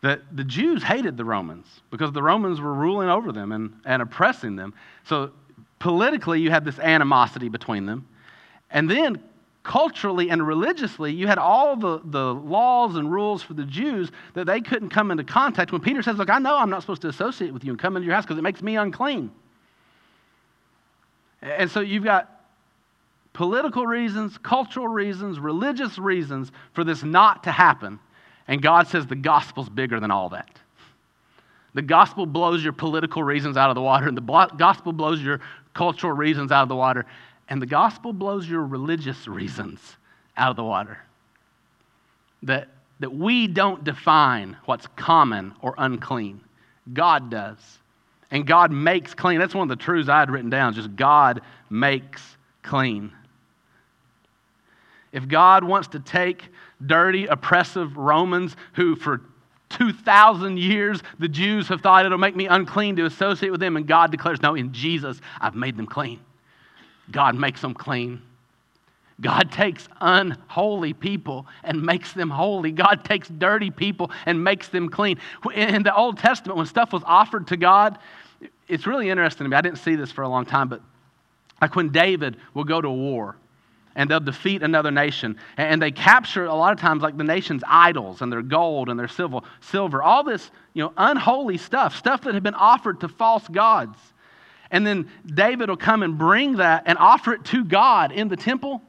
that 0.00 0.20
the 0.34 0.42
Jews 0.42 0.82
hated 0.82 1.16
the 1.16 1.24
Romans 1.24 1.64
because 1.92 2.10
the 2.10 2.20
Romans 2.20 2.60
were 2.60 2.74
ruling 2.74 3.08
over 3.08 3.30
them 3.30 3.52
and, 3.52 3.72
and 3.84 4.02
oppressing 4.02 4.56
them. 4.56 4.74
So 5.04 5.30
politically, 5.78 6.40
you 6.40 6.50
had 6.50 6.64
this 6.64 6.80
animosity 6.80 7.48
between 7.48 7.86
them. 7.86 8.04
And 8.72 8.90
then 8.90 9.22
culturally 9.62 10.28
and 10.30 10.44
religiously, 10.44 11.12
you 11.12 11.28
had 11.28 11.38
all 11.38 11.76
the, 11.76 12.00
the 12.02 12.34
laws 12.34 12.96
and 12.96 13.12
rules 13.12 13.44
for 13.44 13.54
the 13.54 13.64
Jews 13.64 14.10
that 14.34 14.48
they 14.48 14.60
couldn't 14.60 14.88
come 14.88 15.12
into 15.12 15.22
contact. 15.22 15.70
When 15.70 15.82
Peter 15.82 16.02
says, 16.02 16.16
Look, 16.16 16.30
I 16.30 16.40
know 16.40 16.58
I'm 16.58 16.68
not 16.68 16.80
supposed 16.80 17.02
to 17.02 17.08
associate 17.08 17.52
with 17.52 17.62
you 17.62 17.70
and 17.70 17.78
come 17.78 17.94
into 17.96 18.06
your 18.06 18.16
house 18.16 18.24
because 18.24 18.38
it 18.38 18.42
makes 18.42 18.60
me 18.60 18.76
unclean. 18.76 19.30
And 21.40 21.70
so 21.70 21.78
you've 21.78 22.02
got 22.02 22.37
political 23.38 23.86
reasons, 23.86 24.36
cultural 24.36 24.88
reasons, 24.88 25.38
religious 25.38 25.96
reasons 25.96 26.50
for 26.72 26.82
this 26.82 27.04
not 27.04 27.44
to 27.44 27.52
happen. 27.52 28.00
And 28.48 28.60
God 28.60 28.88
says 28.88 29.06
the 29.06 29.14
gospel's 29.14 29.68
bigger 29.68 30.00
than 30.00 30.10
all 30.10 30.30
that. 30.30 30.58
The 31.72 31.82
gospel 31.82 32.26
blows 32.26 32.64
your 32.64 32.72
political 32.72 33.22
reasons 33.22 33.56
out 33.56 33.70
of 33.70 33.76
the 33.76 33.80
water, 33.80 34.08
and 34.08 34.16
the 34.16 34.48
gospel 34.56 34.92
blows 34.92 35.22
your 35.22 35.40
cultural 35.72 36.12
reasons 36.12 36.50
out 36.50 36.64
of 36.64 36.68
the 36.68 36.74
water, 36.74 37.06
and 37.48 37.62
the 37.62 37.66
gospel 37.66 38.12
blows 38.12 38.48
your 38.48 38.66
religious 38.66 39.28
reasons 39.28 39.96
out 40.36 40.50
of 40.50 40.56
the 40.56 40.64
water. 40.64 40.98
That, 42.42 42.66
that 42.98 43.14
we 43.14 43.46
don't 43.46 43.84
define 43.84 44.56
what's 44.64 44.88
common 44.96 45.54
or 45.62 45.76
unclean, 45.78 46.40
God 46.92 47.30
does. 47.30 47.58
And 48.32 48.44
God 48.44 48.72
makes 48.72 49.14
clean. 49.14 49.38
That's 49.38 49.54
one 49.54 49.70
of 49.70 49.78
the 49.78 49.84
truths 49.84 50.08
I 50.08 50.18
had 50.18 50.28
written 50.28 50.50
down, 50.50 50.74
just 50.74 50.96
God 50.96 51.40
makes 51.70 52.36
clean. 52.64 53.12
If 55.12 55.26
God 55.28 55.64
wants 55.64 55.88
to 55.88 56.00
take 56.00 56.48
dirty, 56.84 57.26
oppressive 57.26 57.96
Romans 57.96 58.56
who, 58.74 58.94
for 58.96 59.22
2,000 59.70 60.58
years, 60.58 61.02
the 61.18 61.28
Jews 61.28 61.68
have 61.68 61.80
thought 61.80 62.06
it'll 62.06 62.18
make 62.18 62.36
me 62.36 62.46
unclean 62.46 62.96
to 62.96 63.04
associate 63.04 63.50
with 63.50 63.60
them. 63.60 63.76
And 63.76 63.86
God 63.86 64.10
declares, 64.10 64.42
No, 64.42 64.54
in 64.54 64.72
Jesus, 64.72 65.20
I've 65.40 65.54
made 65.54 65.76
them 65.76 65.86
clean. 65.86 66.20
God 67.10 67.34
makes 67.34 67.60
them 67.60 67.74
clean. 67.74 68.22
God 69.20 69.50
takes 69.50 69.88
unholy 70.00 70.92
people 70.92 71.46
and 71.64 71.82
makes 71.82 72.12
them 72.12 72.30
holy. 72.30 72.70
God 72.70 73.04
takes 73.04 73.28
dirty 73.28 73.70
people 73.70 74.12
and 74.26 74.42
makes 74.44 74.68
them 74.68 74.88
clean. 74.88 75.18
In 75.54 75.82
the 75.82 75.94
Old 75.94 76.18
Testament, 76.18 76.56
when 76.56 76.66
stuff 76.66 76.92
was 76.92 77.02
offered 77.04 77.48
to 77.48 77.56
God, 77.56 77.98
it's 78.68 78.86
really 78.86 79.10
interesting 79.10 79.44
to 79.44 79.48
me. 79.48 79.56
I 79.56 79.60
didn't 79.60 79.78
see 79.78 79.96
this 79.96 80.12
for 80.12 80.22
a 80.22 80.28
long 80.28 80.46
time, 80.46 80.68
but 80.68 80.82
like 81.60 81.74
when 81.74 81.88
David 81.88 82.36
will 82.54 82.64
go 82.64 82.80
to 82.80 82.90
war 82.90 83.36
and 83.98 84.08
they'll 84.08 84.20
defeat 84.20 84.62
another 84.62 84.92
nation. 84.92 85.36
And 85.56 85.82
they 85.82 85.90
capture 85.90 86.44
a 86.44 86.54
lot 86.54 86.72
of 86.72 86.78
times 86.78 87.02
like 87.02 87.16
the 87.18 87.24
nation's 87.24 87.64
idols 87.66 88.22
and 88.22 88.32
their 88.32 88.42
gold 88.42 88.88
and 88.88 88.98
their 88.98 89.08
silver, 89.08 90.02
all 90.02 90.22
this, 90.22 90.52
you 90.72 90.84
know, 90.84 90.92
unholy 90.96 91.58
stuff, 91.58 91.96
stuff 91.96 92.22
that 92.22 92.32
had 92.32 92.44
been 92.44 92.54
offered 92.54 93.00
to 93.00 93.08
false 93.08 93.46
gods. 93.48 93.98
And 94.70 94.86
then 94.86 95.10
David 95.26 95.68
will 95.68 95.76
come 95.76 96.04
and 96.04 96.16
bring 96.16 96.58
that 96.58 96.84
and 96.86 96.96
offer 96.96 97.32
it 97.32 97.44
to 97.46 97.64
God 97.64 98.12
in 98.12 98.28
the 98.28 98.36
temple. 98.36 98.80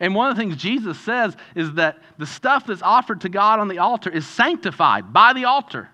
And 0.00 0.14
one 0.14 0.30
of 0.30 0.36
the 0.36 0.42
things 0.42 0.56
Jesus 0.56 0.98
says 1.00 1.36
is 1.54 1.74
that 1.74 1.98
the 2.16 2.24
stuff 2.24 2.66
that's 2.66 2.80
offered 2.80 3.20
to 3.20 3.28
God 3.28 3.60
on 3.60 3.68
the 3.68 3.80
altar 3.80 4.08
is 4.08 4.26
sanctified 4.26 5.12
by 5.12 5.34
the 5.34 5.44
altar, 5.44 5.90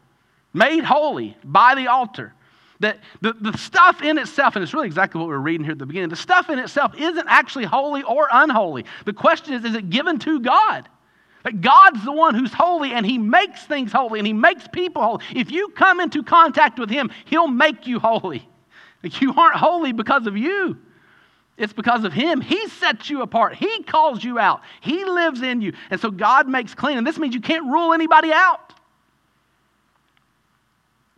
made 0.54 0.84
holy 0.84 1.36
by 1.42 1.74
the 1.74 1.88
altar. 1.88 2.32
That 2.80 2.98
the, 3.22 3.32
the 3.32 3.56
stuff 3.56 4.02
in 4.02 4.18
itself, 4.18 4.54
and 4.54 4.62
it's 4.62 4.74
really 4.74 4.86
exactly 4.86 5.18
what 5.18 5.28
we 5.28 5.34
are 5.34 5.40
reading 5.40 5.64
here 5.64 5.72
at 5.72 5.78
the 5.78 5.86
beginning, 5.86 6.10
the 6.10 6.16
stuff 6.16 6.50
in 6.50 6.58
itself 6.58 6.94
isn't 6.98 7.26
actually 7.28 7.64
holy 7.64 8.02
or 8.02 8.28
unholy. 8.30 8.84
The 9.04 9.12
question 9.12 9.54
is, 9.54 9.64
is 9.64 9.74
it 9.74 9.88
given 9.88 10.18
to 10.20 10.40
God? 10.40 10.88
That 11.44 11.60
God's 11.60 12.04
the 12.04 12.12
one 12.12 12.34
who's 12.34 12.52
holy 12.52 12.92
and 12.92 13.06
He 13.06 13.18
makes 13.18 13.64
things 13.64 13.92
holy 13.92 14.18
and 14.18 14.26
He 14.26 14.32
makes 14.32 14.66
people 14.68 15.02
holy. 15.02 15.24
If 15.34 15.50
you 15.50 15.68
come 15.68 16.00
into 16.00 16.22
contact 16.22 16.78
with 16.78 16.90
Him, 16.90 17.10
He'll 17.24 17.48
make 17.48 17.86
you 17.86 17.98
holy. 17.98 18.46
Like 19.02 19.20
you 19.20 19.32
aren't 19.32 19.56
holy 19.56 19.92
because 19.92 20.26
of 20.26 20.36
you. 20.36 20.76
It's 21.56 21.72
because 21.72 22.04
of 22.04 22.12
Him. 22.12 22.40
He 22.40 22.68
sets 22.68 23.08
you 23.08 23.22
apart. 23.22 23.54
He 23.54 23.84
calls 23.84 24.22
you 24.22 24.38
out. 24.38 24.62
He 24.80 25.04
lives 25.04 25.40
in 25.40 25.62
you. 25.62 25.72
And 25.90 26.00
so 26.00 26.10
God 26.10 26.48
makes 26.48 26.74
clean. 26.74 26.98
And 26.98 27.06
this 27.06 27.18
means 27.18 27.34
you 27.34 27.40
can't 27.40 27.64
rule 27.64 27.94
anybody 27.94 28.32
out. 28.32 28.74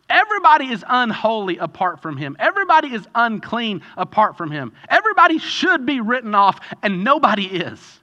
Everybody 0.09 0.65
is 0.65 0.83
unholy 0.87 1.57
apart 1.57 2.01
from 2.01 2.17
him. 2.17 2.35
Everybody 2.39 2.93
is 2.93 3.07
unclean 3.13 3.81
apart 3.95 4.37
from 4.37 4.49
him. 4.49 4.73
Everybody 4.89 5.37
should 5.37 5.85
be 5.85 6.01
written 6.01 6.33
off, 6.33 6.59
and 6.81 7.03
nobody 7.03 7.45
is. 7.45 7.99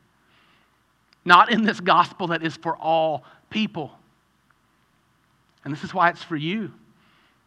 Not 1.25 1.51
in 1.51 1.64
this 1.64 1.81
gospel 1.81 2.29
that 2.29 2.45
is 2.45 2.57
for 2.57 2.77
all 2.77 3.25
people. 3.51 3.90
And 5.64 5.73
this 5.73 5.83
is 5.83 5.92
why 5.92 6.11
it's 6.11 6.23
for 6.23 6.37
you. 6.37 6.71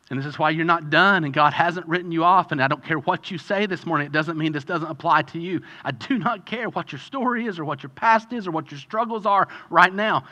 And 0.10 0.18
this 0.18 0.26
is 0.26 0.40
why 0.40 0.50
you're 0.50 0.66
not 0.66 0.90
done 0.90 1.24
and 1.24 1.34
God 1.34 1.54
hasn't 1.54 1.88
written 1.88 2.12
you 2.12 2.24
off. 2.24 2.52
And 2.52 2.62
I 2.62 2.68
don't 2.68 2.84
care 2.84 2.98
what 2.98 3.30
you 3.30 3.38
say 3.38 3.68
this 3.68 3.86
morning, 3.86 4.08
it 4.08 4.12
doesn't 4.12 4.38
mean 4.38 4.52
this 4.52 4.64
doesn't 4.64 4.90
apply 4.90 5.22
to 5.24 5.40
you. 5.40 5.62
I 5.84 5.92
do 5.92 6.18
not 6.18 6.46
care 6.46 6.70
what 6.70 6.92
your 6.92 7.00
story 7.00 7.46
is 7.46 7.60
or 7.60 7.66
what 7.66 7.84
your 7.84 7.92
past 7.92 8.34
is 8.34 8.48
or 8.48 8.52
what 8.52 8.72
your 8.72 8.80
struggles 8.80 9.26
are 9.26 9.48
right 9.70 9.94
now. 9.94 10.26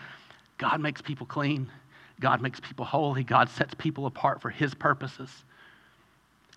God 0.58 0.82
makes 0.82 1.02
people 1.02 1.28
clean. 1.28 1.70
God 2.20 2.42
makes 2.42 2.60
people 2.60 2.86
holy. 2.86 3.24
God 3.24 3.50
sets 3.50 3.74
people 3.76 4.06
apart 4.06 4.42
for 4.42 4.50
His 4.50 4.74
purposes. 4.74 5.30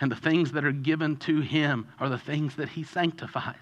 And 0.00 0.10
the 0.10 0.16
things 0.16 0.52
that 0.52 0.64
are 0.64 0.72
given 0.72 1.16
to 1.18 1.40
Him 1.40 1.86
are 1.98 2.08
the 2.08 2.18
things 2.18 2.56
that 2.56 2.70
He 2.70 2.84
sanctifies. 2.84 3.56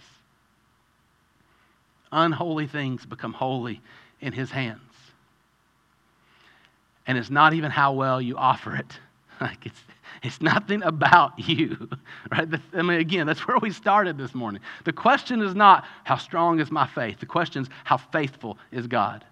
Unholy 2.13 2.67
things 2.67 3.05
become 3.05 3.33
holy 3.33 3.81
in 4.21 4.33
His 4.33 4.51
hands. 4.51 4.81
And 7.07 7.19
it's 7.19 7.31
not 7.31 7.55
even 7.55 7.71
how 7.71 7.93
well 7.95 8.21
you 8.21 8.37
offer 8.37 8.77
it. 8.77 8.99
Like 9.41 9.67
it's, 9.67 9.81
it's 10.25 10.41
nothing 10.41 10.83
about 10.83 11.39
you, 11.49 11.89
right? 12.33 12.49
I 12.75 12.83
mean, 12.83 12.99
again, 12.99 13.25
that's 13.25 13.47
where 13.47 13.59
we 13.59 13.71
started 13.71 14.19
this 14.19 14.35
morning. 14.35 14.61
The 14.83 14.93
question 14.93 15.43
is 15.43 15.55
not 15.55 15.85
how 16.03 16.17
strong 16.17 16.59
is 16.59 16.73
my 16.73 16.89
faith. 16.89 17.21
The 17.21 17.27
question 17.27 17.63
is 17.63 17.69
how 17.85 17.99
faithful 17.99 18.59
is 18.73 18.89
God. 18.89 19.25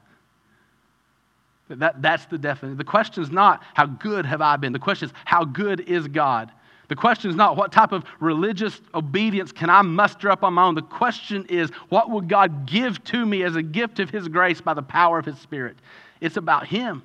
That, 1.69 2.01
that's 2.01 2.27
the 2.27 2.39
definition. 2.39 2.79
The 2.79 2.85
question 2.85 3.23
is 3.23 3.31
not 3.31 3.63
how 3.75 3.87
good 3.87 4.25
have 4.25 4.41
I 4.41 4.57
been. 4.57 4.73
The 4.73 4.79
question 4.79 5.09
is 5.09 5.15
how 5.25 5.45
good 5.45 5.81
is 5.81 6.07
God. 6.07 6.53
The 6.89 6.95
question 6.95 7.31
is 7.31 7.37
not 7.37 7.57
what 7.57 7.73
type 7.73 7.91
of 7.91 8.05
religious 8.21 8.81
obedience 8.95 9.51
can 9.51 9.69
I 9.69 9.83
muster 9.83 10.31
up 10.31 10.45
on 10.45 10.55
my 10.55 10.65
own. 10.65 10.77
The 10.77 10.83
question 10.83 11.45
is 11.49 11.71
what 11.89 12.11
will 12.11 12.21
God 12.21 12.67
give 12.67 13.03
to 13.05 13.27
me 13.27 13.43
as 13.43 13.57
a 13.57 13.63
gift 13.63 13.99
of 13.99 14.11
His 14.11 14.29
grace 14.29 14.61
by 14.61 14.75
the 14.75 14.83
power 14.83 15.19
of 15.19 15.25
His 15.25 15.39
Spirit. 15.39 15.77
It's 16.21 16.37
about 16.37 16.67
Him. 16.67 17.03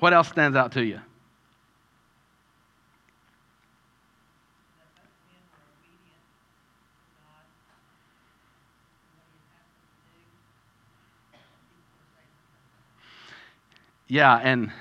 What 0.00 0.12
else 0.12 0.28
stands 0.28 0.56
out 0.56 0.72
to 0.72 0.84
you? 0.84 1.00
Yeah, 14.08 14.36
and 14.42 14.72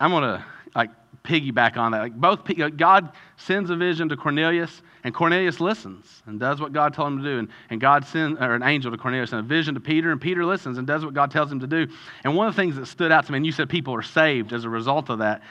I'm 0.00 0.10
going 0.10 0.24
to 0.24 0.44
like 0.74 0.90
piggyback 1.24 1.76
on 1.76 1.92
that. 1.92 2.02
Like 2.02 2.14
both 2.14 2.40
God 2.76 3.12
sends 3.36 3.70
a 3.70 3.76
vision 3.76 4.08
to 4.08 4.16
Cornelius, 4.16 4.82
and 5.04 5.14
Cornelius 5.14 5.60
listens 5.60 6.22
and 6.26 6.40
does 6.40 6.60
what 6.60 6.72
God 6.72 6.92
told 6.92 7.12
him 7.12 7.22
to 7.22 7.24
do. 7.24 7.38
And, 7.38 7.48
and 7.70 7.80
God 7.80 8.04
sends 8.04 8.40
or 8.40 8.54
an 8.54 8.62
angel 8.62 8.90
to 8.90 8.98
Cornelius 8.98 9.32
and 9.32 9.40
a 9.40 9.44
vision 9.44 9.74
to 9.74 9.80
Peter, 9.80 10.10
and 10.10 10.20
Peter 10.20 10.44
listens 10.44 10.78
and 10.78 10.86
does 10.86 11.04
what 11.04 11.14
God 11.14 11.30
tells 11.30 11.50
him 11.50 11.60
to 11.60 11.66
do. 11.66 11.86
And 12.24 12.34
one 12.34 12.48
of 12.48 12.54
the 12.54 12.60
things 12.60 12.76
that 12.76 12.86
stood 12.86 13.12
out 13.12 13.26
to 13.26 13.32
me, 13.32 13.36
and 13.36 13.46
you 13.46 13.52
said 13.52 13.68
people 13.68 13.94
are 13.94 14.02
saved 14.02 14.52
as 14.52 14.64
a 14.64 14.68
result 14.68 15.08
of 15.08 15.20
that, 15.20 15.42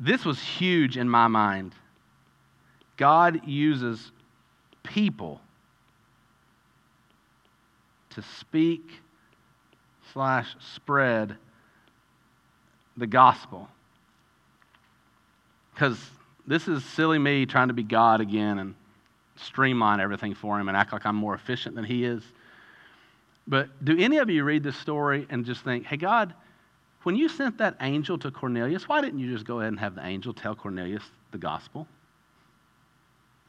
this 0.00 0.24
was 0.24 0.40
huge 0.40 0.96
in 0.96 1.08
my 1.08 1.28
mind. 1.28 1.74
God 2.96 3.46
uses 3.46 4.10
people 4.82 5.40
to 8.10 8.22
speak 8.22 9.00
slash 10.12 10.54
spread 10.74 11.36
the 12.96 13.06
gospel. 13.06 13.68
Because 15.74 15.98
this 16.46 16.68
is 16.68 16.84
silly 16.84 17.18
me 17.18 17.46
trying 17.46 17.68
to 17.68 17.74
be 17.74 17.82
God 17.82 18.20
again 18.20 18.58
and 18.58 18.74
streamline 19.36 20.00
everything 20.00 20.34
for 20.34 20.60
him 20.60 20.68
and 20.68 20.76
act 20.76 20.92
like 20.92 21.06
I'm 21.06 21.16
more 21.16 21.34
efficient 21.34 21.74
than 21.74 21.84
he 21.84 22.04
is. 22.04 22.22
But 23.46 23.84
do 23.84 23.98
any 23.98 24.18
of 24.18 24.28
you 24.28 24.44
read 24.44 24.62
this 24.62 24.76
story 24.76 25.26
and 25.30 25.44
just 25.44 25.64
think, 25.64 25.86
hey, 25.86 25.96
God, 25.96 26.34
when 27.02 27.16
you 27.16 27.28
sent 27.28 27.58
that 27.58 27.76
angel 27.80 28.18
to 28.18 28.30
Cornelius, 28.30 28.88
why 28.88 29.00
didn't 29.00 29.18
you 29.20 29.32
just 29.32 29.46
go 29.46 29.60
ahead 29.60 29.72
and 29.72 29.80
have 29.80 29.94
the 29.94 30.04
angel 30.04 30.34
tell 30.34 30.54
Cornelius 30.54 31.02
the 31.30 31.38
gospel? 31.38 31.86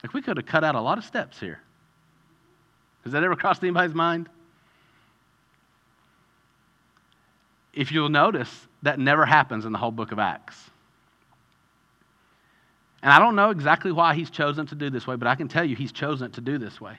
Like, 0.01 0.13
we 0.13 0.21
could 0.21 0.37
have 0.37 0.45
cut 0.45 0.63
out 0.63 0.75
a 0.75 0.81
lot 0.81 0.97
of 0.97 1.03
steps 1.03 1.39
here. 1.39 1.59
Has 3.03 3.13
that 3.13 3.23
ever 3.23 3.35
crossed 3.35 3.61
anybody's 3.61 3.93
mind? 3.93 4.29
If 7.73 7.91
you'll 7.91 8.09
notice, 8.09 8.67
that 8.83 8.99
never 8.99 9.25
happens 9.25 9.65
in 9.65 9.71
the 9.71 9.77
whole 9.77 9.91
book 9.91 10.11
of 10.11 10.19
Acts. 10.19 10.69
And 13.03 13.11
I 13.11 13.19
don't 13.19 13.35
know 13.35 13.49
exactly 13.49 13.91
why 13.91 14.13
he's 14.13 14.29
chosen 14.29 14.65
to 14.67 14.75
do 14.75 14.89
this 14.89 15.07
way, 15.07 15.15
but 15.15 15.27
I 15.27 15.35
can 15.35 15.47
tell 15.47 15.63
you 15.63 15.75
he's 15.75 15.91
chosen 15.91 16.31
to 16.31 16.41
do 16.41 16.57
this 16.57 16.79
way. 16.79 16.97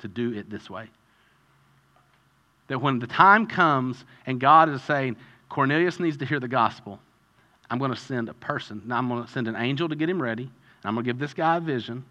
To 0.00 0.08
do 0.08 0.32
it 0.32 0.50
this 0.50 0.70
way. 0.70 0.88
That 2.68 2.80
when 2.80 2.98
the 2.98 3.06
time 3.06 3.46
comes 3.46 4.04
and 4.26 4.40
God 4.40 4.68
is 4.68 4.82
saying, 4.82 5.16
Cornelius 5.48 5.98
needs 5.98 6.16
to 6.18 6.26
hear 6.26 6.40
the 6.40 6.48
gospel, 6.48 7.00
I'm 7.70 7.78
going 7.78 7.90
to 7.90 7.96
send 7.96 8.28
a 8.28 8.34
person. 8.34 8.82
Now, 8.86 8.98
I'm 8.98 9.08
going 9.08 9.24
to 9.24 9.30
send 9.30 9.48
an 9.48 9.56
angel 9.56 9.88
to 9.88 9.96
get 9.96 10.08
him 10.08 10.20
ready, 10.20 10.44
and 10.44 10.52
I'm 10.84 10.94
going 10.94 11.04
to 11.04 11.08
give 11.08 11.18
this 11.18 11.34
guy 11.34 11.56
a 11.56 11.60
vision, 11.60 12.04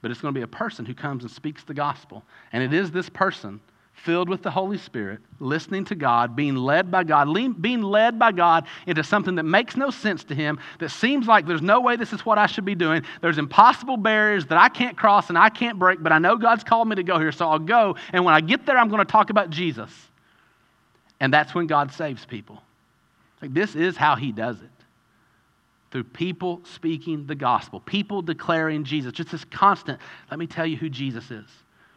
but 0.00 0.10
it's 0.10 0.20
going 0.20 0.32
to 0.32 0.38
be 0.38 0.44
a 0.44 0.48
person 0.48 0.84
who 0.84 0.94
comes 0.94 1.24
and 1.24 1.30
speaks 1.30 1.64
the 1.64 1.74
gospel. 1.74 2.22
And 2.52 2.62
it 2.62 2.72
is 2.72 2.90
this 2.90 3.08
person 3.08 3.60
filled 3.96 4.28
with 4.28 4.42
the 4.42 4.50
Holy 4.50 4.78
Spirit, 4.78 5.20
listening 5.40 5.84
to 5.86 5.94
God, 5.94 6.36
being 6.36 6.54
led 6.54 6.90
by 6.90 7.02
God, 7.02 7.32
being 7.60 7.82
led 7.82 8.18
by 8.18 8.30
God 8.30 8.66
into 8.86 9.02
something 9.02 9.34
that 9.34 9.42
makes 9.42 9.76
no 9.76 9.90
sense 9.90 10.22
to 10.24 10.34
him, 10.34 10.60
that 10.78 10.90
seems 10.90 11.26
like 11.26 11.46
there's 11.46 11.62
no 11.62 11.80
way 11.80 11.96
this 11.96 12.12
is 12.12 12.24
what 12.24 12.38
I 12.38 12.46
should 12.46 12.64
be 12.64 12.74
doing. 12.74 13.02
There's 13.20 13.38
impossible 13.38 13.96
barriers 13.96 14.46
that 14.46 14.58
I 14.58 14.68
can't 14.68 14.96
cross 14.96 15.28
and 15.28 15.36
I 15.36 15.48
can't 15.48 15.78
break, 15.78 16.02
but 16.02 16.12
I 16.12 16.18
know 16.18 16.36
God's 16.36 16.62
called 16.62 16.88
me 16.88 16.96
to 16.96 17.02
go 17.02 17.18
here, 17.18 17.32
so 17.32 17.48
I'll 17.48 17.58
go. 17.58 17.96
And 18.12 18.24
when 18.24 18.34
I 18.34 18.40
get 18.40 18.66
there, 18.66 18.78
I'm 18.78 18.88
going 18.88 19.04
to 19.04 19.10
talk 19.10 19.30
about 19.30 19.50
Jesus. 19.50 19.90
And 21.18 21.32
that's 21.32 21.54
when 21.54 21.66
God 21.66 21.92
saves 21.92 22.24
people. 22.24 22.62
Like 23.40 23.52
this 23.52 23.74
is 23.74 23.96
how 23.96 24.14
he 24.14 24.30
does 24.30 24.60
it. 24.60 24.70
Through 25.90 26.04
people 26.04 26.60
speaking 26.64 27.26
the 27.26 27.34
gospel, 27.34 27.80
people 27.80 28.20
declaring 28.20 28.84
Jesus. 28.84 29.12
Just 29.12 29.30
this 29.30 29.44
constant, 29.44 30.00
let 30.30 30.38
me 30.38 30.46
tell 30.46 30.66
you 30.66 30.76
who 30.76 30.90
Jesus 30.90 31.30
is. 31.30 31.48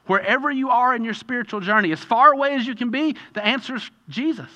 Wherever 0.09 0.49
you 0.49 0.71
are 0.71 0.95
in 0.95 1.03
your 1.03 1.13
spiritual 1.13 1.59
journey, 1.59 1.91
as 1.91 2.03
far 2.03 2.33
away 2.33 2.55
as 2.55 2.65
you 2.65 2.73
can 2.73 2.89
be, 2.89 3.15
the 3.35 3.45
answer 3.45 3.75
is 3.75 3.91
Jesus. 4.09 4.49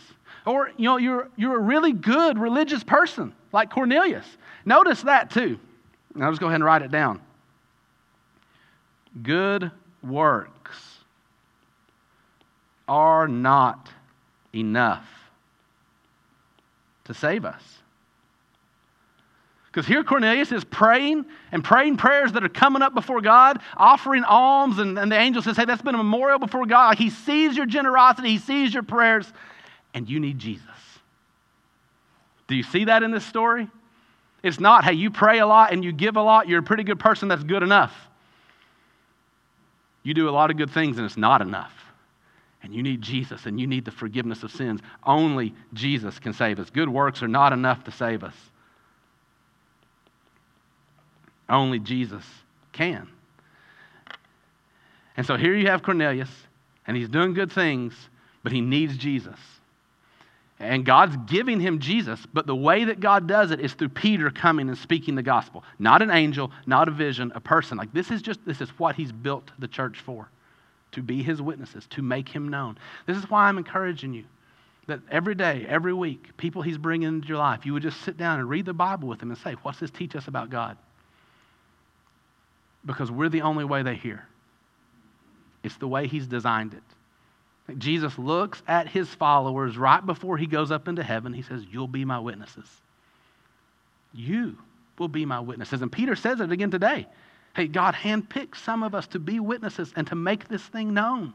Or, 0.47 0.71
you 0.77 0.85
know, 0.85 0.97
you're, 0.97 1.29
you're 1.35 1.55
a 1.55 1.61
really 1.61 1.93
good 1.93 2.39
religious 2.39 2.83
person, 2.83 3.35
like 3.51 3.69
Cornelius. 3.69 4.25
Notice 4.65 5.03
that 5.03 5.29
too. 5.29 5.59
I'll 6.19 6.31
just 6.31 6.41
go 6.41 6.47
ahead 6.47 6.55
and 6.55 6.63
write 6.63 6.81
it 6.81 6.89
down. 6.89 7.21
Good 9.21 9.69
works 10.01 10.97
are 12.87 13.27
not 13.27 13.91
enough 14.55 15.07
to 17.03 17.13
save 17.13 17.45
us. 17.45 17.61
Because 19.73 19.87
here 19.87 20.03
Cornelius 20.03 20.51
is 20.51 20.63
praying 20.63 21.25
and 21.51 21.63
praying 21.63 21.97
prayers 21.97 22.31
that 22.33 22.43
are 22.43 22.49
coming 22.49 22.83
up 22.83 22.93
before 22.93 23.21
God, 23.21 23.59
offering 23.75 24.23
alms, 24.23 24.77
and, 24.77 24.99
and 24.99 25.11
the 25.11 25.17
angel 25.17 25.41
says, 25.41 25.57
Hey, 25.57 25.65
that's 25.65 25.81
been 25.81 25.95
a 25.95 25.97
memorial 25.97 26.37
before 26.37 26.67
God. 26.67 26.99
He 26.99 27.09
sees 27.09 27.57
your 27.57 27.65
generosity, 27.65 28.29
he 28.29 28.37
sees 28.37 28.71
your 28.71 28.83
prayers, 28.83 29.33
and 29.95 30.07
you 30.07 30.19
need 30.19 30.37
Jesus. 30.37 30.67
Do 32.47 32.53
you 32.53 32.61
see 32.61 32.85
that 32.85 33.01
in 33.01 33.09
this 33.09 33.25
story? 33.25 33.67
It's 34.43 34.59
not, 34.59 34.83
hey, 34.83 34.93
you 34.93 35.09
pray 35.09 35.39
a 35.39 35.47
lot 35.47 35.73
and 35.73 35.83
you 35.83 35.91
give 35.91 36.17
a 36.17 36.21
lot, 36.21 36.47
you're 36.47 36.59
a 36.59 36.63
pretty 36.63 36.83
good 36.83 36.99
person, 36.99 37.27
that's 37.27 37.43
good 37.43 37.63
enough. 37.63 37.95
You 40.03 40.13
do 40.13 40.29
a 40.29 40.31
lot 40.31 40.51
of 40.51 40.57
good 40.57 40.69
things 40.69 40.97
and 40.97 41.05
it's 41.05 41.17
not 41.17 41.41
enough. 41.41 41.73
And 42.61 42.75
you 42.75 42.83
need 42.83 43.01
Jesus 43.01 43.47
and 43.47 43.59
you 43.59 43.65
need 43.65 43.85
the 43.85 43.91
forgiveness 43.91 44.43
of 44.43 44.51
sins. 44.51 44.81
Only 45.03 45.55
Jesus 45.73 46.19
can 46.19 46.33
save 46.33 46.59
us. 46.59 46.69
Good 46.69 46.89
works 46.89 47.23
are 47.23 47.27
not 47.27 47.53
enough 47.53 47.83
to 47.85 47.91
save 47.91 48.23
us. 48.23 48.35
Only 51.53 51.77
Jesus 51.77 52.25
can. 52.71 53.07
And 55.15 55.25
so 55.25 55.37
here 55.37 55.55
you 55.55 55.67
have 55.67 55.83
Cornelius, 55.83 56.29
and 56.87 56.97
he's 56.97 57.07
doing 57.07 57.33
good 57.33 57.51
things, 57.51 57.93
but 58.41 58.51
he 58.51 58.59
needs 58.59 58.97
Jesus. 58.97 59.37
And 60.59 60.83
God's 60.83 61.15
giving 61.27 61.59
him 61.59 61.79
Jesus, 61.79 62.25
but 62.33 62.47
the 62.47 62.55
way 62.55 62.85
that 62.85 62.99
God 62.99 63.27
does 63.27 63.51
it 63.51 63.59
is 63.59 63.73
through 63.73 63.89
Peter 63.89 64.31
coming 64.31 64.67
and 64.67 64.77
speaking 64.77 65.13
the 65.13 65.21
gospel. 65.23 65.63
Not 65.77 66.01
an 66.01 66.09
angel, 66.09 66.51
not 66.65 66.87
a 66.87 66.91
vision, 66.91 67.31
a 67.35 67.39
person. 67.39 67.77
Like 67.77 67.93
this 67.93 68.09
is 68.09 68.21
just 68.21 68.43
this 68.45 68.59
is 68.59 68.69
what 68.79 68.95
he's 68.95 69.11
built 69.11 69.51
the 69.59 69.67
church 69.67 69.99
for. 69.99 70.29
To 70.93 71.03
be 71.03 71.21
his 71.21 71.41
witnesses, 71.41 71.85
to 71.91 72.01
make 72.01 72.29
him 72.29 72.49
known. 72.49 72.77
This 73.05 73.17
is 73.17 73.29
why 73.29 73.47
I'm 73.47 73.57
encouraging 73.57 74.13
you 74.13 74.23
that 74.87 74.99
every 75.09 75.35
day, 75.35 75.65
every 75.67 75.93
week, 75.93 76.35
people 76.37 76.61
he's 76.61 76.77
bringing 76.77 77.07
into 77.07 77.27
your 77.27 77.37
life, 77.37 77.65
you 77.65 77.73
would 77.73 77.83
just 77.83 78.01
sit 78.01 78.17
down 78.17 78.39
and 78.39 78.49
read 78.49 78.65
the 78.65 78.73
Bible 78.73 79.07
with 79.07 79.21
him 79.21 79.29
and 79.29 79.39
say, 79.39 79.53
What's 79.63 79.79
this 79.79 79.91
teach 79.91 80.15
us 80.15 80.27
about 80.27 80.49
God? 80.49 80.77
Because 82.85 83.11
we're 83.11 83.29
the 83.29 83.41
only 83.41 83.63
way 83.63 83.83
they 83.83 83.95
hear. 83.95 84.25
It's 85.63 85.77
the 85.77 85.87
way 85.87 86.07
He's 86.07 86.27
designed 86.27 86.73
it. 86.73 87.77
Jesus 87.79 88.17
looks 88.17 88.61
at 88.67 88.87
His 88.87 89.07
followers 89.07 89.77
right 89.77 90.05
before 90.05 90.37
He 90.37 90.47
goes 90.47 90.71
up 90.71 90.87
into 90.87 91.03
heaven. 91.03 91.33
He 91.33 91.41
says, 91.41 91.63
You'll 91.71 91.87
be 91.87 92.05
my 92.05 92.19
witnesses. 92.19 92.67
You 94.13 94.57
will 94.99 95.07
be 95.07 95.25
my 95.25 95.39
witnesses. 95.39 95.81
And 95.81 95.91
Peter 95.91 96.15
says 96.15 96.39
it 96.39 96.51
again 96.51 96.71
today. 96.71 97.07
Hey, 97.55 97.67
God 97.67 97.93
handpicked 97.93 98.57
some 98.57 98.83
of 98.83 98.95
us 98.95 99.07
to 99.07 99.19
be 99.19 99.39
witnesses 99.39 99.93
and 99.95 100.07
to 100.07 100.15
make 100.15 100.47
this 100.47 100.63
thing 100.63 100.93
known. 100.93 101.33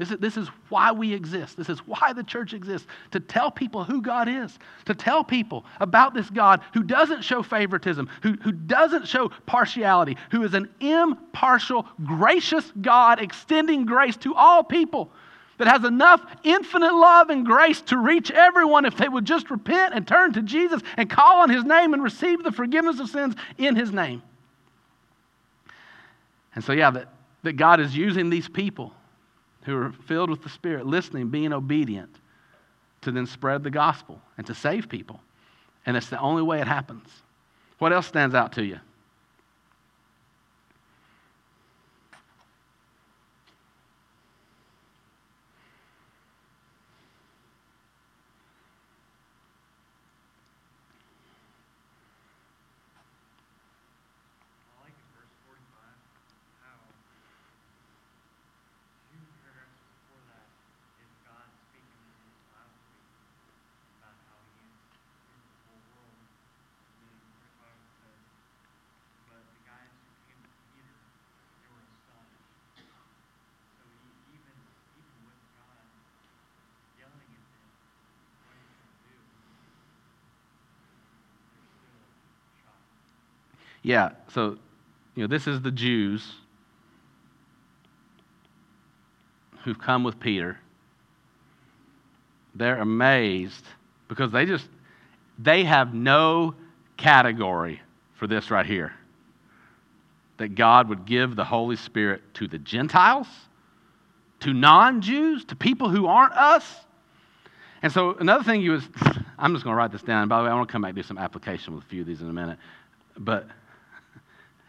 This 0.00 0.12
is, 0.12 0.18
this 0.18 0.36
is 0.38 0.48
why 0.70 0.92
we 0.92 1.12
exist. 1.12 1.58
This 1.58 1.68
is 1.68 1.80
why 1.80 2.14
the 2.14 2.22
church 2.22 2.54
exists 2.54 2.88
to 3.10 3.20
tell 3.20 3.50
people 3.50 3.84
who 3.84 4.00
God 4.00 4.30
is, 4.30 4.58
to 4.86 4.94
tell 4.94 5.22
people 5.22 5.66
about 5.78 6.14
this 6.14 6.30
God 6.30 6.62
who 6.72 6.82
doesn't 6.82 7.20
show 7.20 7.42
favoritism, 7.42 8.08
who, 8.22 8.32
who 8.40 8.50
doesn't 8.50 9.06
show 9.06 9.28
partiality, 9.44 10.16
who 10.30 10.42
is 10.42 10.54
an 10.54 10.70
impartial, 10.80 11.86
gracious 12.02 12.72
God 12.80 13.20
extending 13.20 13.84
grace 13.84 14.16
to 14.16 14.34
all 14.34 14.64
people, 14.64 15.12
that 15.58 15.68
has 15.68 15.84
enough 15.84 16.24
infinite 16.44 16.94
love 16.94 17.28
and 17.28 17.44
grace 17.44 17.82
to 17.82 17.98
reach 17.98 18.30
everyone 18.30 18.86
if 18.86 18.96
they 18.96 19.06
would 19.06 19.26
just 19.26 19.50
repent 19.50 19.92
and 19.94 20.08
turn 20.08 20.32
to 20.32 20.40
Jesus 20.40 20.80
and 20.96 21.10
call 21.10 21.42
on 21.42 21.50
His 21.50 21.64
name 21.64 21.92
and 21.92 22.02
receive 22.02 22.42
the 22.42 22.52
forgiveness 22.52 23.00
of 23.00 23.10
sins 23.10 23.34
in 23.58 23.76
His 23.76 23.92
name. 23.92 24.22
And 26.54 26.64
so, 26.64 26.72
yeah, 26.72 26.90
that, 26.90 27.08
that 27.42 27.52
God 27.58 27.80
is 27.80 27.94
using 27.94 28.30
these 28.30 28.48
people 28.48 28.94
who 29.70 29.76
are 29.76 29.92
filled 29.92 30.30
with 30.30 30.42
the 30.42 30.48
Spirit, 30.48 30.86
listening, 30.86 31.28
being 31.28 31.52
obedient 31.52 32.14
to 33.02 33.10
then 33.10 33.26
spread 33.26 33.62
the 33.62 33.70
gospel 33.70 34.20
and 34.36 34.46
to 34.46 34.54
save 34.54 34.88
people. 34.88 35.20
And 35.86 35.96
it's 35.96 36.08
the 36.08 36.20
only 36.20 36.42
way 36.42 36.60
it 36.60 36.66
happens. 36.66 37.08
What 37.78 37.92
else 37.92 38.06
stands 38.06 38.34
out 38.34 38.52
to 38.54 38.64
you? 38.64 38.78
Yeah, 83.82 84.10
so, 84.32 84.58
you 85.14 85.22
know, 85.22 85.26
this 85.26 85.46
is 85.46 85.60
the 85.62 85.70
Jews 85.70 86.34
who've 89.64 89.78
come 89.78 90.04
with 90.04 90.18
Peter. 90.20 90.58
They're 92.54 92.78
amazed 92.78 93.64
because 94.08 94.32
they 94.32 94.44
just, 94.44 94.68
they 95.38 95.64
have 95.64 95.94
no 95.94 96.54
category 96.96 97.80
for 98.14 98.26
this 98.26 98.50
right 98.50 98.66
here. 98.66 98.92
That 100.38 100.54
God 100.54 100.88
would 100.88 101.04
give 101.04 101.36
the 101.36 101.44
Holy 101.44 101.76
Spirit 101.76 102.22
to 102.34 102.48
the 102.48 102.58
Gentiles, 102.58 103.26
to 104.40 104.52
non 104.54 105.02
Jews, 105.02 105.44
to 105.46 105.56
people 105.56 105.90
who 105.90 106.06
aren't 106.06 106.32
us. 106.32 106.66
And 107.82 107.92
so 107.92 108.14
another 108.14 108.44
thing 108.44 108.60
you 108.60 108.72
was, 108.72 108.88
I'm 109.38 109.54
just 109.54 109.64
going 109.64 109.74
to 109.74 109.78
write 109.78 109.92
this 109.92 110.02
down. 110.02 110.28
By 110.28 110.38
the 110.38 110.44
way, 110.44 110.50
I 110.50 110.54
want 110.54 110.68
to 110.68 110.72
come 110.72 110.82
back 110.82 110.90
and 110.90 110.96
do 110.96 111.02
some 111.02 111.18
application 111.18 111.74
with 111.74 111.84
a 111.84 111.88
few 111.88 112.00
of 112.00 112.06
these 112.06 112.20
in 112.20 112.28
a 112.28 112.32
minute. 112.32 112.58
But 113.18 113.48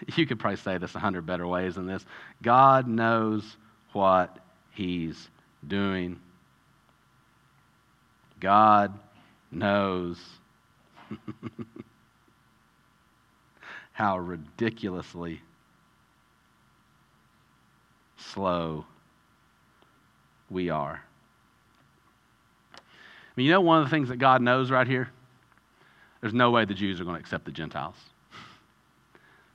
you 0.16 0.26
could 0.26 0.40
probably 0.40 0.58
say 0.58 0.78
this 0.78 0.96
a 0.96 1.00
hundred 1.00 1.26
better 1.26 1.48
ways 1.48 1.76
than 1.76 1.86
this. 1.86 2.06
God 2.42 2.88
knows 2.88 3.58
what 3.94 4.38
He's 4.72 5.30
doing. 5.68 6.20
God 8.40 8.98
knows 9.52 10.20
how 13.92 14.18
ridiculously 14.18 15.42
slow 18.18 18.86
we 20.50 20.70
are. 20.70 21.04
I 22.74 22.80
mean, 23.36 23.46
you 23.46 23.52
know, 23.52 23.62
one 23.62 23.80
of 23.80 23.86
the 23.86 23.90
things 23.90 24.10
that 24.10 24.18
God 24.18 24.42
knows 24.42 24.72
right 24.72 24.88
here? 24.88 25.10
There's 26.20 26.34
no 26.34 26.52
way 26.52 26.66
the 26.66 26.74
Jews 26.74 27.00
are 27.00 27.04
going 27.04 27.16
to 27.16 27.20
accept 27.20 27.46
the 27.46 27.52
Gentiles. 27.52 27.96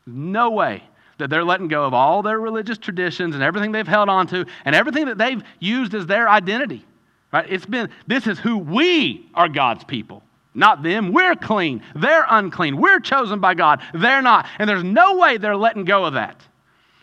No 0.06 0.50
way 0.50 0.82
that 1.18 1.30
they're 1.30 1.44
letting 1.44 1.68
go 1.68 1.84
of 1.84 1.94
all 1.94 2.22
their 2.22 2.38
religious 2.38 2.78
traditions 2.78 3.34
and 3.34 3.42
everything 3.42 3.72
they've 3.72 3.86
held 3.86 4.08
on 4.08 4.26
to 4.28 4.46
and 4.64 4.74
everything 4.76 5.06
that 5.06 5.18
they've 5.18 5.42
used 5.58 5.94
as 5.94 6.06
their 6.06 6.28
identity. 6.28 6.84
Right? 7.32 7.46
It's 7.48 7.66
been, 7.66 7.90
this 8.06 8.26
is 8.26 8.38
who 8.38 8.58
we 8.58 9.28
are 9.34 9.48
God's 9.48 9.84
people, 9.84 10.22
not 10.54 10.82
them. 10.82 11.12
We're 11.12 11.34
clean. 11.34 11.82
They're 11.94 12.26
unclean. 12.28 12.76
We're 12.76 13.00
chosen 13.00 13.40
by 13.40 13.54
God. 13.54 13.82
They're 13.94 14.22
not. 14.22 14.46
And 14.58 14.68
there's 14.68 14.84
no 14.84 15.16
way 15.16 15.38
they're 15.38 15.56
letting 15.56 15.84
go 15.84 16.04
of 16.04 16.14
that 16.14 16.40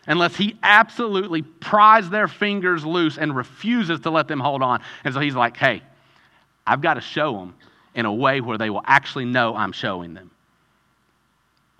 unless 0.07 0.35
He 0.35 0.57
absolutely 0.63 1.41
pries 1.41 2.09
their 2.09 2.27
fingers 2.27 2.85
loose 2.85 3.17
and 3.17 3.35
refuses 3.35 3.99
to 4.01 4.09
let 4.09 4.27
them 4.27 4.39
hold 4.39 4.61
on. 4.61 4.81
And 5.03 5.13
so 5.13 5.19
He's 5.19 5.35
like, 5.35 5.57
hey, 5.57 5.81
I've 6.65 6.81
got 6.81 6.95
to 6.95 7.01
show 7.01 7.33
them 7.33 7.55
in 7.95 8.05
a 8.05 8.13
way 8.13 8.41
where 8.41 8.57
they 8.57 8.69
will 8.69 8.83
actually 8.85 9.25
know 9.25 9.55
I'm 9.55 9.71
showing 9.71 10.13
them. 10.13 10.31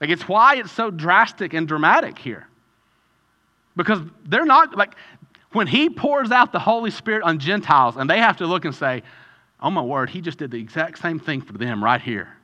Like, 0.01 0.09
it's 0.09 0.27
why 0.27 0.55
it's 0.55 0.71
so 0.71 0.91
drastic 0.91 1.53
and 1.53 1.67
dramatic 1.67 2.17
here. 2.17 2.47
Because 3.75 3.99
they're 4.25 4.45
not, 4.45 4.75
like, 4.75 4.95
when 5.53 5.67
he 5.67 5.89
pours 5.89 6.31
out 6.31 6.51
the 6.51 6.59
Holy 6.59 6.91
Spirit 6.91 7.23
on 7.23 7.39
Gentiles 7.39 7.95
and 7.97 8.09
they 8.09 8.19
have 8.19 8.37
to 8.37 8.47
look 8.47 8.65
and 8.65 8.75
say, 8.75 9.03
oh 9.61 9.69
my 9.69 9.81
word, 9.81 10.09
he 10.09 10.19
just 10.19 10.37
did 10.37 10.51
the 10.51 10.59
exact 10.59 10.99
same 10.99 11.19
thing 11.19 11.41
for 11.41 11.53
them 11.53 11.83
right 11.83 12.01
here 12.01 12.35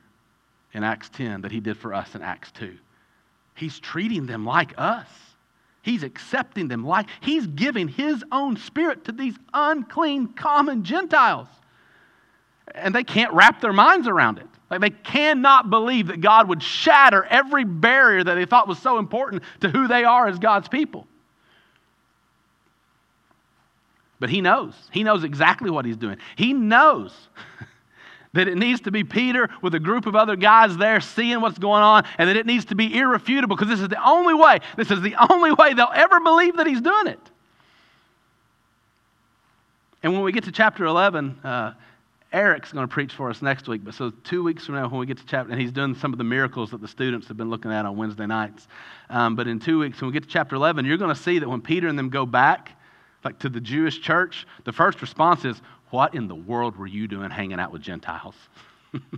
in 0.72 0.84
Acts 0.84 1.08
10 1.10 1.42
that 1.42 1.52
he 1.52 1.60
did 1.60 1.76
for 1.76 1.92
us 1.92 2.14
in 2.14 2.22
Acts 2.22 2.50
2. 2.52 2.76
He's 3.54 3.78
treating 3.78 4.26
them 4.26 4.46
like 4.46 4.72
us. 4.78 5.08
He's 5.82 6.02
accepting 6.02 6.68
them 6.68 6.84
like 6.86 7.06
he's 7.20 7.46
giving 7.46 7.88
his 7.88 8.24
own 8.32 8.56
spirit 8.56 9.04
to 9.06 9.12
these 9.12 9.34
unclean, 9.52 10.28
common 10.34 10.84
Gentiles. 10.84 11.48
And 12.74 12.94
they 12.94 13.04
can't 13.04 13.32
wrap 13.32 13.60
their 13.60 13.72
minds 13.72 14.06
around 14.06 14.38
it. 14.38 14.46
Like 14.70 14.80
they 14.80 14.90
cannot 14.90 15.68
believe 15.68 16.06
that 16.06 16.20
God 16.20 16.48
would 16.48 16.62
shatter 16.62 17.24
every 17.24 17.64
barrier 17.64 18.22
that 18.22 18.34
they 18.34 18.44
thought 18.44 18.68
was 18.68 18.78
so 18.78 18.98
important 18.98 19.42
to 19.60 19.68
who 19.68 19.88
they 19.88 20.04
are 20.04 20.28
as 20.28 20.38
God's 20.38 20.68
people. 20.68 21.06
But 24.20 24.30
he 24.30 24.40
knows. 24.40 24.74
He 24.92 25.02
knows 25.02 25.24
exactly 25.24 25.70
what 25.70 25.84
he's 25.84 25.96
doing. 25.96 26.18
He 26.36 26.52
knows 26.52 27.12
that 28.34 28.46
it 28.46 28.56
needs 28.56 28.82
to 28.82 28.92
be 28.92 29.02
Peter 29.02 29.48
with 29.62 29.74
a 29.74 29.80
group 29.80 30.06
of 30.06 30.14
other 30.14 30.36
guys 30.36 30.76
there 30.76 31.00
seeing 31.00 31.40
what's 31.40 31.58
going 31.58 31.82
on, 31.82 32.04
and 32.18 32.28
that 32.28 32.36
it 32.36 32.46
needs 32.46 32.66
to 32.66 32.74
be 32.74 32.96
irrefutable 32.96 33.56
because 33.56 33.68
this 33.68 33.80
is 33.80 33.88
the 33.88 34.08
only 34.08 34.34
way, 34.34 34.60
this 34.76 34.90
is 34.90 35.00
the 35.00 35.16
only 35.30 35.52
way 35.52 35.74
they'll 35.74 35.90
ever 35.92 36.20
believe 36.20 36.58
that 36.58 36.66
he's 36.66 36.82
doing 36.82 37.08
it. 37.08 37.18
And 40.02 40.12
when 40.12 40.22
we 40.22 40.32
get 40.32 40.44
to 40.44 40.52
chapter 40.52 40.84
11, 40.84 41.40
uh, 41.42 41.72
Eric's 42.32 42.72
going 42.72 42.86
to 42.86 42.92
preach 42.92 43.12
for 43.12 43.28
us 43.28 43.42
next 43.42 43.66
week, 43.66 43.82
but 43.84 43.92
so 43.92 44.10
two 44.22 44.44
weeks 44.44 44.64
from 44.64 44.76
now, 44.76 44.88
when 44.88 45.00
we 45.00 45.06
get 45.06 45.18
to 45.18 45.26
chapter, 45.26 45.50
and 45.50 45.60
he's 45.60 45.72
doing 45.72 45.96
some 45.96 46.12
of 46.12 46.18
the 46.18 46.24
miracles 46.24 46.70
that 46.70 46.80
the 46.80 46.86
students 46.86 47.26
have 47.26 47.36
been 47.36 47.50
looking 47.50 47.72
at 47.72 47.84
on 47.84 47.96
Wednesday 47.96 48.26
nights. 48.26 48.68
Um, 49.08 49.34
but 49.34 49.48
in 49.48 49.58
two 49.58 49.80
weeks, 49.80 50.00
when 50.00 50.10
we 50.10 50.12
get 50.12 50.22
to 50.22 50.28
chapter 50.28 50.54
11, 50.54 50.84
you're 50.84 50.96
going 50.96 51.14
to 51.14 51.20
see 51.20 51.40
that 51.40 51.48
when 51.48 51.60
Peter 51.60 51.88
and 51.88 51.98
them 51.98 52.08
go 52.08 52.24
back, 52.24 52.72
like 53.24 53.40
to 53.40 53.48
the 53.48 53.60
Jewish 53.60 54.00
church, 54.00 54.46
the 54.64 54.72
first 54.72 55.00
response 55.00 55.44
is, 55.44 55.60
What 55.90 56.14
in 56.14 56.28
the 56.28 56.34
world 56.36 56.76
were 56.76 56.86
you 56.86 57.08
doing 57.08 57.30
hanging 57.30 57.58
out 57.58 57.72
with 57.72 57.82
Gentiles? 57.82 58.36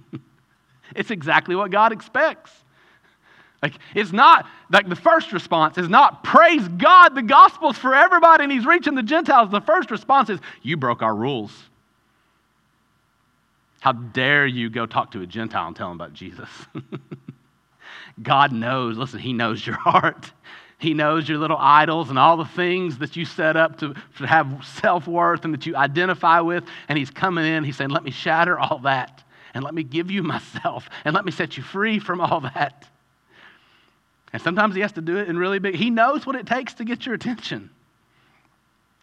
it's 0.96 1.10
exactly 1.10 1.54
what 1.54 1.70
God 1.70 1.92
expects. 1.92 2.50
Like, 3.62 3.74
it's 3.94 4.10
not, 4.10 4.46
like, 4.70 4.88
the 4.88 4.96
first 4.96 5.32
response 5.32 5.76
is 5.78 5.88
not, 5.88 6.24
praise 6.24 6.66
God, 6.66 7.10
the 7.14 7.22
gospel's 7.22 7.78
for 7.78 7.94
everybody 7.94 8.42
and 8.42 8.52
he's 8.52 8.66
reaching 8.66 8.94
the 8.94 9.04
Gentiles. 9.04 9.50
The 9.50 9.60
first 9.60 9.90
response 9.90 10.30
is, 10.30 10.40
you 10.62 10.76
broke 10.76 11.00
our 11.02 11.14
rules. 11.14 11.52
How 13.82 13.90
dare 13.90 14.46
you 14.46 14.70
go 14.70 14.86
talk 14.86 15.10
to 15.10 15.22
a 15.22 15.26
Gentile 15.26 15.66
and 15.66 15.74
tell 15.74 15.90
him 15.90 15.96
about 15.96 16.14
Jesus? 16.14 16.48
God 18.22 18.52
knows, 18.52 18.96
listen, 18.96 19.18
He 19.18 19.32
knows 19.32 19.66
your 19.66 19.74
heart. 19.74 20.30
He 20.78 20.94
knows 20.94 21.28
your 21.28 21.38
little 21.38 21.56
idols 21.58 22.08
and 22.08 22.16
all 22.16 22.36
the 22.36 22.44
things 22.44 22.98
that 22.98 23.16
you 23.16 23.24
set 23.24 23.56
up 23.56 23.80
to, 23.80 23.92
to 24.18 24.24
have 24.24 24.64
self 24.80 25.08
worth 25.08 25.44
and 25.44 25.52
that 25.52 25.66
you 25.66 25.74
identify 25.74 26.38
with. 26.38 26.62
And 26.88 26.96
He's 26.96 27.10
coming 27.10 27.44
in, 27.44 27.64
He's 27.64 27.76
saying, 27.76 27.90
Let 27.90 28.04
me 28.04 28.12
shatter 28.12 28.56
all 28.56 28.78
that 28.84 29.24
and 29.52 29.64
let 29.64 29.74
me 29.74 29.82
give 29.82 30.12
you 30.12 30.22
myself 30.22 30.88
and 31.04 31.12
let 31.12 31.24
me 31.24 31.32
set 31.32 31.56
you 31.56 31.64
free 31.64 31.98
from 31.98 32.20
all 32.20 32.42
that. 32.42 32.86
And 34.32 34.40
sometimes 34.40 34.76
He 34.76 34.80
has 34.82 34.92
to 34.92 35.00
do 35.00 35.16
it 35.16 35.28
in 35.28 35.36
really 35.36 35.58
big, 35.58 35.74
He 35.74 35.90
knows 35.90 36.24
what 36.24 36.36
it 36.36 36.46
takes 36.46 36.74
to 36.74 36.84
get 36.84 37.04
your 37.04 37.16
attention. 37.16 37.68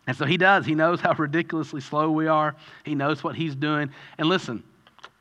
And 0.09 0.17
so 0.17 0.25
he 0.25 0.37
does. 0.37 0.65
He 0.65 0.73
knows 0.73 0.99
how 0.99 1.13
ridiculously 1.13 1.81
slow 1.81 2.09
we 2.09 2.25
are. 2.25 2.55
He 2.83 2.95
knows 2.95 3.23
what 3.23 3.35
he's 3.35 3.53
doing. 3.53 3.91
And 4.17 4.27
listen, 4.27 4.63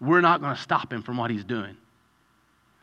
we're 0.01 0.23
not 0.23 0.41
going 0.41 0.57
to 0.57 0.63
stop 0.63 0.91
him 0.91 1.03
from 1.03 1.19
what 1.19 1.31
he's 1.31 1.45
doing. 1.45 1.77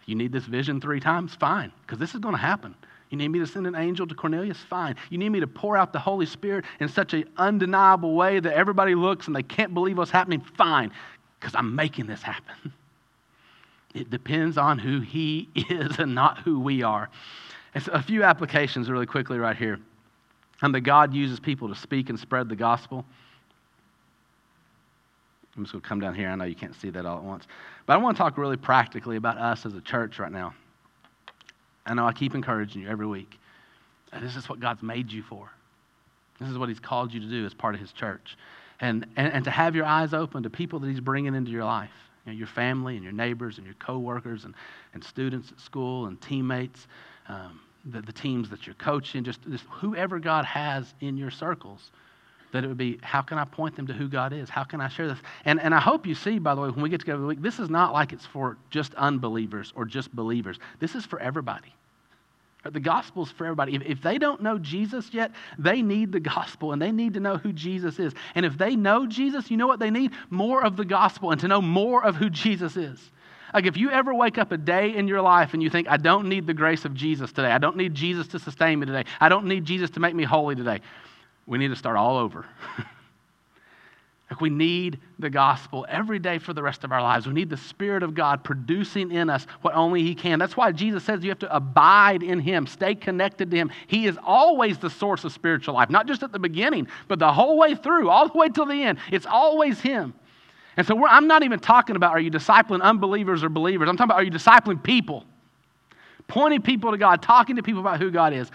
You 0.06 0.14
need 0.14 0.32
this 0.32 0.44
vision 0.44 0.80
three 0.80 1.00
times? 1.00 1.34
Fine, 1.34 1.72
because 1.82 1.98
this 1.98 2.14
is 2.14 2.20
going 2.20 2.36
to 2.36 2.40
happen. 2.40 2.76
You 3.10 3.18
need 3.18 3.30
me 3.30 3.40
to 3.40 3.48
send 3.48 3.66
an 3.66 3.74
angel 3.74 4.06
to 4.06 4.14
Cornelius? 4.14 4.60
Fine. 4.70 4.98
You 5.10 5.18
need 5.18 5.30
me 5.30 5.40
to 5.40 5.48
pour 5.48 5.76
out 5.76 5.94
the 5.94 6.00
Holy 6.00 6.28
Spirit 6.28 6.66
in 6.80 6.90
such 6.90 7.16
an 7.16 7.28
undeniable 7.38 8.14
way 8.14 8.40
that 8.40 8.54
everybody 8.54 8.94
looks 8.94 9.26
and 9.26 9.36
they 9.36 9.42
can't 9.42 9.74
believe 9.74 9.98
what's 9.98 10.12
happening? 10.12 10.42
Fine, 10.42 10.92
because 11.40 11.56
I'm 11.56 11.76
making 11.76 12.06
this 12.06 12.22
happen. 12.22 12.72
It 13.96 14.10
depends 14.10 14.58
on 14.58 14.78
who 14.78 15.00
he 15.00 15.48
is 15.56 16.00
and 16.00 16.14
not 16.14 16.40
who 16.40 16.60
we 16.60 16.84
are. 16.84 17.10
And 17.74 17.82
so 17.82 17.94
a 17.94 18.02
few 18.02 18.24
applications 18.24 18.92
really 18.92 19.06
quickly 19.06 19.40
right 19.40 19.56
here. 19.56 19.80
And 20.62 20.74
that 20.74 20.82
God 20.82 21.14
uses 21.14 21.40
people 21.40 21.68
to 21.70 21.76
speak 21.76 22.10
and 22.10 22.20
spread 22.20 22.50
the 22.50 22.56
gospel. 22.56 23.06
I'm 25.56 25.64
just 25.64 25.74
going 25.74 25.82
to 25.82 25.88
come 25.88 26.00
down 26.00 26.16
here. 26.16 26.30
I 26.30 26.36
know 26.36 26.46
you 26.46 26.56
can't 26.56 26.76
see 26.76 26.90
that 26.90 27.06
all 27.06 27.18
at 27.18 27.24
once. 27.24 27.46
But 27.86 27.94
I 27.94 27.98
want 27.98 28.18
to 28.18 28.24
talk 28.24 28.38
really 28.38 28.58
practically 28.58 29.16
about 29.16 29.38
us 29.38 29.66
as 29.66 29.74
a 29.74 29.82
church 29.82 30.20
right 30.20 30.32
now. 30.32 30.54
I 31.86 31.94
know 31.94 32.06
I 32.06 32.14
keep 32.14 32.36
encouraging 32.36 32.82
you 32.82 32.90
every 32.90 33.06
week. 33.06 33.38
This 34.22 34.36
is 34.36 34.50
what 34.50 34.60
God's 34.60 34.82
made 34.82 35.12
you 35.12 35.24
for. 35.24 35.50
This 36.40 36.50
is 36.50 36.58
what 36.58 36.70
He's 36.70 36.80
called 36.80 37.14
you 37.14 37.20
to 37.20 37.28
do 37.28 37.46
as 37.46 37.54
part 37.54 37.76
of 37.76 37.82
His 37.82 37.92
church. 37.92 38.38
And, 38.82 39.06
and, 39.16 39.32
and 39.32 39.46
to 39.46 39.52
have 39.52 39.76
your 39.76 39.86
eyes 39.86 40.14
open 40.14 40.44
to 40.44 40.50
people 40.50 40.80
that 40.80 40.90
He's 40.90 41.00
bringing 41.00 41.36
into 41.36 41.52
your 41.52 41.64
life 41.64 41.92
you 42.26 42.32
know, 42.32 42.38
your 42.38 42.48
family 42.48 42.96
and 42.96 43.04
your 43.04 43.14
neighbors 43.14 43.58
and 43.58 43.66
your 43.66 43.76
coworkers 43.76 44.46
and, 44.46 44.54
and 44.94 45.04
students 45.04 45.52
at 45.52 45.60
school 45.60 46.08
and 46.08 46.20
teammates, 46.22 46.88
um, 47.28 47.60
the, 47.86 48.02
the 48.02 48.14
teams 48.14 48.50
that 48.50 48.66
you're 48.66 48.76
coaching, 48.76 49.24
just, 49.24 49.42
just 49.50 49.66
whoever 49.66 50.20
God 50.20 50.46
has 50.46 50.94
in 51.02 51.18
your 51.18 51.32
circles 51.32 51.92
that 52.52 52.64
it 52.64 52.68
would 52.68 52.78
be 52.78 52.98
how 53.04 53.22
can 53.22 53.38
I 53.38 53.44
point 53.44 53.76
them 53.76 53.86
to 53.88 53.94
who 53.94 54.08
God 54.08 54.32
is? 54.32 54.50
How 54.50 54.64
can 54.64 54.80
I 54.80 54.88
share 54.88 55.10
this? 55.10 55.20
And, 55.44 55.60
and 55.60 55.76
I 55.76 55.80
hope 55.82 56.08
you 56.08 56.16
see, 56.16 56.40
by 56.40 56.56
the 56.56 56.62
way, 56.62 56.70
when 56.70 56.82
we 56.82 56.90
get 56.90 57.02
together 57.02 57.20
the 57.20 57.28
week, 57.28 57.42
this 57.42 57.60
is 57.60 57.70
not 57.70 57.92
like 57.92 58.14
it's 58.14 58.26
for 58.26 58.58
just 58.70 58.94
unbelievers 58.96 59.74
or 59.76 59.84
just 59.84 60.16
believers. 60.16 60.58
This 60.80 60.96
is 60.96 61.06
for 61.06 61.20
everybody. 61.20 61.74
The 62.64 62.80
gospel 62.80 63.24
is 63.24 63.32
for 63.32 63.46
everybody. 63.46 63.76
If, 63.76 63.82
if 63.84 64.02
they 64.02 64.18
don't 64.18 64.42
know 64.42 64.58
Jesus 64.58 65.14
yet, 65.14 65.32
they 65.60 65.82
need 65.82 66.12
the 66.14 66.20
gospel 66.20 66.72
and 66.72 66.82
they 66.82 66.92
need 66.92 67.14
to 67.16 67.20
know 67.20 67.38
who 67.38 67.52
Jesus 67.52 68.00
is. 68.00 68.14
And 68.34 68.46
if 68.46 68.58
they 68.58 68.76
know 68.76 69.06
Jesus, 69.06 69.52
you 69.52 69.58
know 69.58 69.68
what 69.68 69.80
they 69.80 69.92
need? 69.92 70.14
More 70.30 70.64
of 70.64 70.78
the 70.78 70.86
gospel 70.86 71.32
and 71.32 71.42
to 71.42 71.48
know 71.48 71.62
more 71.62 72.04
of 72.04 72.16
who 72.16 72.30
Jesus 72.30 72.78
is. 72.78 73.12
Like 73.56 73.66
if 73.66 73.78
you 73.78 73.90
ever 73.90 74.14
wake 74.14 74.38
up 74.38 74.52
a 74.52 74.58
day 74.58 74.94
in 74.94 75.08
your 75.08 75.22
life 75.22 75.54
and 75.54 75.64
you 75.64 75.70
think, 75.70 75.88
I 75.88 75.96
don't 75.96 76.28
need 76.28 76.46
the 76.46 76.54
grace 76.54 76.84
of 76.84 76.94
Jesus 76.94 77.32
today, 77.32 77.48
I 77.48 77.58
don't 77.58 77.78
need 77.78 77.96
Jesus 77.96 78.28
to 78.28 78.40
sustain 78.40 78.82
me 78.82 78.86
today, 78.86 79.06
I 79.22 79.30
don't 79.30 79.46
need 79.46 79.64
Jesus 79.64 79.90
to 79.92 80.02
make 80.02 80.14
me 80.14 80.26
holy 80.26 80.56
today, 80.56 80.82
we 81.46 81.58
need 81.58 81.70
to 81.70 81.76
start 81.78 81.96
all 81.96 82.18
over. 82.18 82.46
like 84.30 84.42
we 84.42 84.50
need 84.50 85.00
the 85.20 85.30
gospel 85.30 85.86
every 85.88 86.20
day 86.20 86.38
for 86.38 86.52
the 86.52 86.62
rest 86.62 86.84
of 86.84 86.92
our 86.92 87.02
lives. 87.02 87.28
We 87.28 87.34
need 87.34 87.50
the 87.50 87.56
Spirit 87.56 88.04
of 88.04 88.14
God 88.14 88.44
producing 88.44 89.10
in 89.10 89.30
us 89.30 89.48
what 89.62 89.74
only 89.74 90.04
He 90.04 90.16
can. 90.16 90.38
That's 90.38 90.58
why 90.58 90.74
Jesus 90.74 91.06
says 91.06 91.24
you 91.24 91.30
have 91.30 91.40
to 91.40 91.56
abide 91.56 92.24
in 92.24 92.42
Him, 92.42 92.68
stay 92.68 92.94
connected 92.94 93.52
to 93.52 93.56
Him. 93.56 93.72
He 93.88 94.06
is 94.06 94.18
always 94.22 94.80
the 94.80 94.90
source 94.90 95.24
of 95.24 95.32
spiritual 95.32 95.76
life, 95.76 95.90
not 95.90 96.08
just 96.08 96.24
at 96.24 96.34
the 96.34 96.40
beginning, 96.40 96.90
but 97.08 97.20
the 97.20 97.32
whole 97.32 97.58
way 97.58 97.76
through, 97.76 98.10
all 98.10 98.28
the 98.28 98.38
way 98.38 98.50
till 98.50 98.66
the 98.66 98.84
end. 98.84 98.98
It's 99.14 99.26
always 99.26 99.80
Him. 99.80 100.14
And 100.78 100.86
so 100.86 101.06
I'm 101.08 101.28
not 101.28 101.44
even 101.44 101.60
talking 101.60 101.96
about 101.96 102.12
are 102.12 102.20
you 102.20 102.32
discipling 102.32 102.82
unbelievers 102.82 103.44
or 103.44 103.50
believers. 103.50 103.88
I'm 103.90 103.98
talking 103.98 104.12
about 104.12 104.20
are 104.20 104.24
you 104.24 104.32
discipling 104.32 104.82
people? 104.82 105.24
Pointing 106.28 106.62
people 106.62 106.92
to 106.92 106.98
God, 106.98 107.22
talking 107.22 107.56
to 107.56 107.64
people 107.64 107.82
about 107.82 108.00
who 108.00 108.12
God 108.12 108.34
is. 108.34 108.50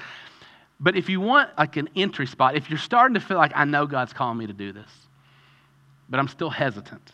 But 0.80 0.96
if 0.96 1.08
you 1.08 1.20
want 1.20 1.50
like 1.56 1.76
an 1.76 1.88
entry 1.94 2.26
spot, 2.26 2.56
if 2.56 2.70
you're 2.70 2.78
starting 2.78 3.14
to 3.14 3.20
feel 3.20 3.36
like, 3.36 3.52
I 3.54 3.64
know 3.64 3.86
God's 3.86 4.12
calling 4.12 4.38
me 4.38 4.46
to 4.46 4.52
do 4.52 4.72
this, 4.72 4.90
but 6.08 6.18
I'm 6.18 6.28
still 6.28 6.50
hesitant. 6.50 7.12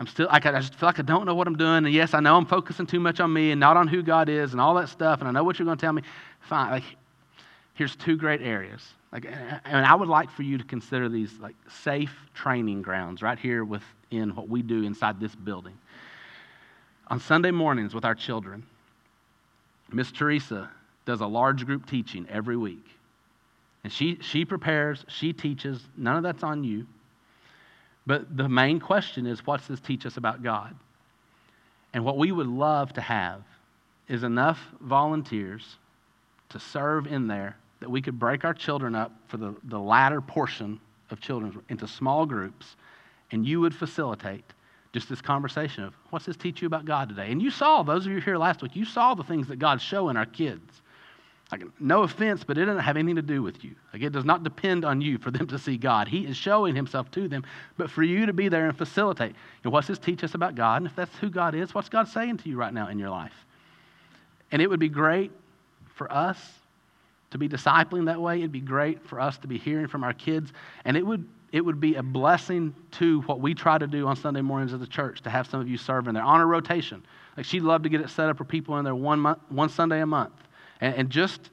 I'm 0.00 0.08
still, 0.08 0.26
like, 0.26 0.44
I 0.44 0.58
just 0.58 0.74
feel 0.74 0.88
like 0.88 0.98
I 0.98 1.02
don't 1.02 1.24
know 1.24 1.36
what 1.36 1.46
I'm 1.46 1.56
doing. 1.56 1.84
And 1.84 1.92
yes, 1.92 2.14
I 2.14 2.20
know 2.20 2.36
I'm 2.36 2.46
focusing 2.46 2.86
too 2.86 2.98
much 2.98 3.20
on 3.20 3.32
me 3.32 3.52
and 3.52 3.60
not 3.60 3.76
on 3.76 3.86
who 3.86 4.02
God 4.02 4.28
is 4.28 4.50
and 4.52 4.60
all 4.60 4.74
that 4.74 4.88
stuff. 4.88 5.20
And 5.20 5.28
I 5.28 5.30
know 5.30 5.44
what 5.44 5.58
you're 5.58 5.66
going 5.66 5.78
to 5.78 5.80
tell 5.80 5.92
me. 5.92 6.02
Fine. 6.40 6.70
Like, 6.72 6.84
here's 7.74 7.94
two 7.94 8.16
great 8.16 8.42
areas. 8.42 8.82
Like, 9.12 9.26
and 9.64 9.86
I 9.86 9.94
would 9.94 10.08
like 10.08 10.30
for 10.30 10.42
you 10.42 10.58
to 10.58 10.64
consider 10.64 11.08
these 11.08 11.32
like 11.38 11.54
safe 11.68 12.12
training 12.34 12.82
grounds 12.82 13.22
right 13.22 13.38
here 13.38 13.64
within 14.14 14.34
what 14.34 14.48
we 14.48 14.62
do 14.62 14.84
inside 14.84 15.20
this 15.20 15.34
building. 15.34 15.76
On 17.08 17.20
Sunday 17.20 17.50
mornings 17.50 17.94
with 17.94 18.04
our 18.04 18.14
children, 18.14 18.64
Miss 19.92 20.10
Teresa 20.10 20.70
does 21.04 21.20
a 21.20 21.26
large 21.26 21.66
group 21.66 21.86
teaching 21.86 22.26
every 22.30 22.56
week. 22.56 22.86
And 23.82 23.92
she, 23.92 24.18
she 24.22 24.44
prepares, 24.44 25.04
she 25.08 25.32
teaches. 25.32 25.80
None 25.96 26.16
of 26.16 26.22
that's 26.22 26.42
on 26.42 26.64
you. 26.64 26.86
But 28.06 28.36
the 28.36 28.48
main 28.48 28.80
question 28.80 29.26
is 29.26 29.46
what's 29.46 29.66
this 29.66 29.80
teach 29.80 30.06
us 30.06 30.16
about 30.16 30.42
God? 30.42 30.74
And 31.92 32.04
what 32.04 32.16
we 32.16 32.32
would 32.32 32.46
love 32.46 32.92
to 32.94 33.00
have 33.00 33.42
is 34.08 34.22
enough 34.22 34.60
volunteers 34.80 35.76
to 36.50 36.58
serve 36.58 37.06
in 37.06 37.26
there 37.26 37.56
that 37.80 37.90
we 37.90 38.00
could 38.00 38.18
break 38.18 38.44
our 38.44 38.54
children 38.54 38.94
up 38.94 39.12
for 39.28 39.36
the, 39.36 39.54
the 39.64 39.78
latter 39.78 40.20
portion 40.20 40.80
of 41.10 41.20
children 41.20 41.60
into 41.68 41.86
small 41.86 42.24
groups, 42.24 42.76
and 43.30 43.46
you 43.46 43.60
would 43.60 43.74
facilitate 43.74 44.44
just 44.92 45.08
this 45.08 45.20
conversation 45.20 45.82
of 45.82 45.94
what's 46.10 46.26
this 46.26 46.36
teach 46.36 46.62
you 46.62 46.66
about 46.66 46.84
God 46.84 47.08
today? 47.08 47.32
And 47.32 47.42
you 47.42 47.50
saw, 47.50 47.82
those 47.82 48.06
of 48.06 48.12
you 48.12 48.20
here 48.20 48.36
last 48.36 48.62
week, 48.62 48.76
you 48.76 48.84
saw 48.84 49.14
the 49.14 49.24
things 49.24 49.48
that 49.48 49.58
God's 49.58 49.82
showing 49.82 50.16
our 50.16 50.26
kids. 50.26 50.82
Like, 51.52 51.64
no 51.78 52.02
offense, 52.02 52.42
but 52.42 52.56
it 52.56 52.64
doesn't 52.64 52.82
have 52.82 52.96
anything 52.96 53.16
to 53.16 53.22
do 53.22 53.42
with 53.42 53.62
you. 53.62 53.74
Like, 53.92 54.02
it 54.02 54.12
does 54.12 54.24
not 54.24 54.44
depend 54.44 54.84
on 54.84 55.00
you 55.00 55.18
for 55.18 55.30
them 55.30 55.46
to 55.48 55.58
see 55.58 55.76
God. 55.76 56.08
He 56.08 56.26
is 56.26 56.36
showing 56.36 56.74
himself 56.74 57.10
to 57.12 57.28
them, 57.28 57.44
but 57.76 57.90
for 57.90 58.02
you 58.02 58.26
to 58.26 58.32
be 58.32 58.48
there 58.48 58.66
and 58.66 58.76
facilitate. 58.76 59.34
What's 59.62 59.86
this 59.86 59.98
teach 59.98 60.24
us 60.24 60.34
about 60.34 60.54
God? 60.54 60.78
And 60.78 60.86
if 60.86 60.96
that's 60.96 61.16
who 61.18 61.28
God 61.28 61.54
is, 61.54 61.74
what's 61.74 61.88
God 61.88 62.08
saying 62.08 62.38
to 62.38 62.48
you 62.48 62.56
right 62.56 62.72
now 62.72 62.88
in 62.88 62.98
your 62.98 63.10
life? 63.10 63.34
And 64.52 64.62
it 64.62 64.70
would 64.70 64.80
be 64.80 64.88
great 64.88 65.32
for 65.94 66.10
us 66.10 66.38
to 67.30 67.38
be 67.38 67.48
discipling 67.48 68.06
that 68.06 68.20
way. 68.20 68.38
It'd 68.38 68.50
be 68.50 68.60
great 68.60 69.06
for 69.06 69.20
us 69.20 69.36
to 69.38 69.46
be 69.46 69.58
hearing 69.58 69.86
from 69.86 70.02
our 70.02 70.14
kids. 70.14 70.52
And 70.84 70.96
it 70.96 71.04
would, 71.04 71.28
it 71.54 71.64
would 71.64 71.78
be 71.78 71.94
a 71.94 72.02
blessing 72.02 72.74
to 72.90 73.20
what 73.22 73.38
we 73.38 73.54
try 73.54 73.78
to 73.78 73.86
do 73.86 74.08
on 74.08 74.16
Sunday 74.16 74.40
mornings 74.40 74.72
as 74.72 74.82
a 74.82 74.88
church 74.88 75.22
to 75.22 75.30
have 75.30 75.46
some 75.46 75.60
of 75.60 75.68
you 75.68 75.78
serve 75.78 76.08
in 76.08 76.14
there 76.14 76.24
on 76.24 76.40
a 76.40 76.46
rotation. 76.46 77.00
Like, 77.36 77.46
she'd 77.46 77.62
love 77.62 77.84
to 77.84 77.88
get 77.88 78.00
it 78.00 78.10
set 78.10 78.28
up 78.28 78.38
for 78.38 78.44
people 78.44 78.76
in 78.78 78.84
there 78.84 78.96
one, 78.96 79.20
month, 79.20 79.38
one 79.50 79.68
Sunday 79.68 80.00
a 80.00 80.06
month 80.06 80.32
and, 80.80 80.96
and 80.96 81.10
just 81.10 81.50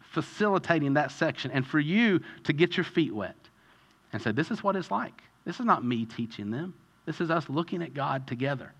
facilitating 0.00 0.94
that 0.94 1.12
section 1.12 1.52
and 1.52 1.64
for 1.64 1.78
you 1.78 2.20
to 2.42 2.52
get 2.52 2.76
your 2.76 2.82
feet 2.82 3.14
wet 3.14 3.36
and 4.12 4.20
say, 4.20 4.32
This 4.32 4.50
is 4.50 4.64
what 4.64 4.74
it's 4.74 4.90
like. 4.90 5.22
This 5.44 5.60
is 5.60 5.64
not 5.64 5.84
me 5.84 6.06
teaching 6.06 6.50
them. 6.50 6.74
This 7.04 7.20
is 7.20 7.30
us 7.30 7.48
looking 7.48 7.82
at 7.82 7.94
God 7.94 8.26
together. 8.26 8.72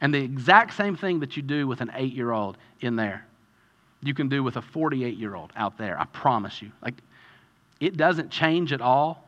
And 0.00 0.12
the 0.12 0.18
exact 0.18 0.74
same 0.74 0.96
thing 0.96 1.20
that 1.20 1.36
you 1.36 1.44
do 1.44 1.68
with 1.68 1.80
an 1.80 1.92
eight 1.94 2.12
year 2.12 2.32
old 2.32 2.58
in 2.80 2.96
there, 2.96 3.24
you 4.02 4.14
can 4.14 4.28
do 4.28 4.42
with 4.42 4.56
a 4.56 4.62
48 4.62 5.16
year 5.16 5.36
old 5.36 5.52
out 5.54 5.78
there. 5.78 5.96
I 5.96 6.06
promise 6.06 6.60
you. 6.60 6.72
Like, 6.82 6.94
it 7.78 7.96
doesn't 7.96 8.30
change 8.30 8.72
at 8.72 8.80
all, 8.80 9.25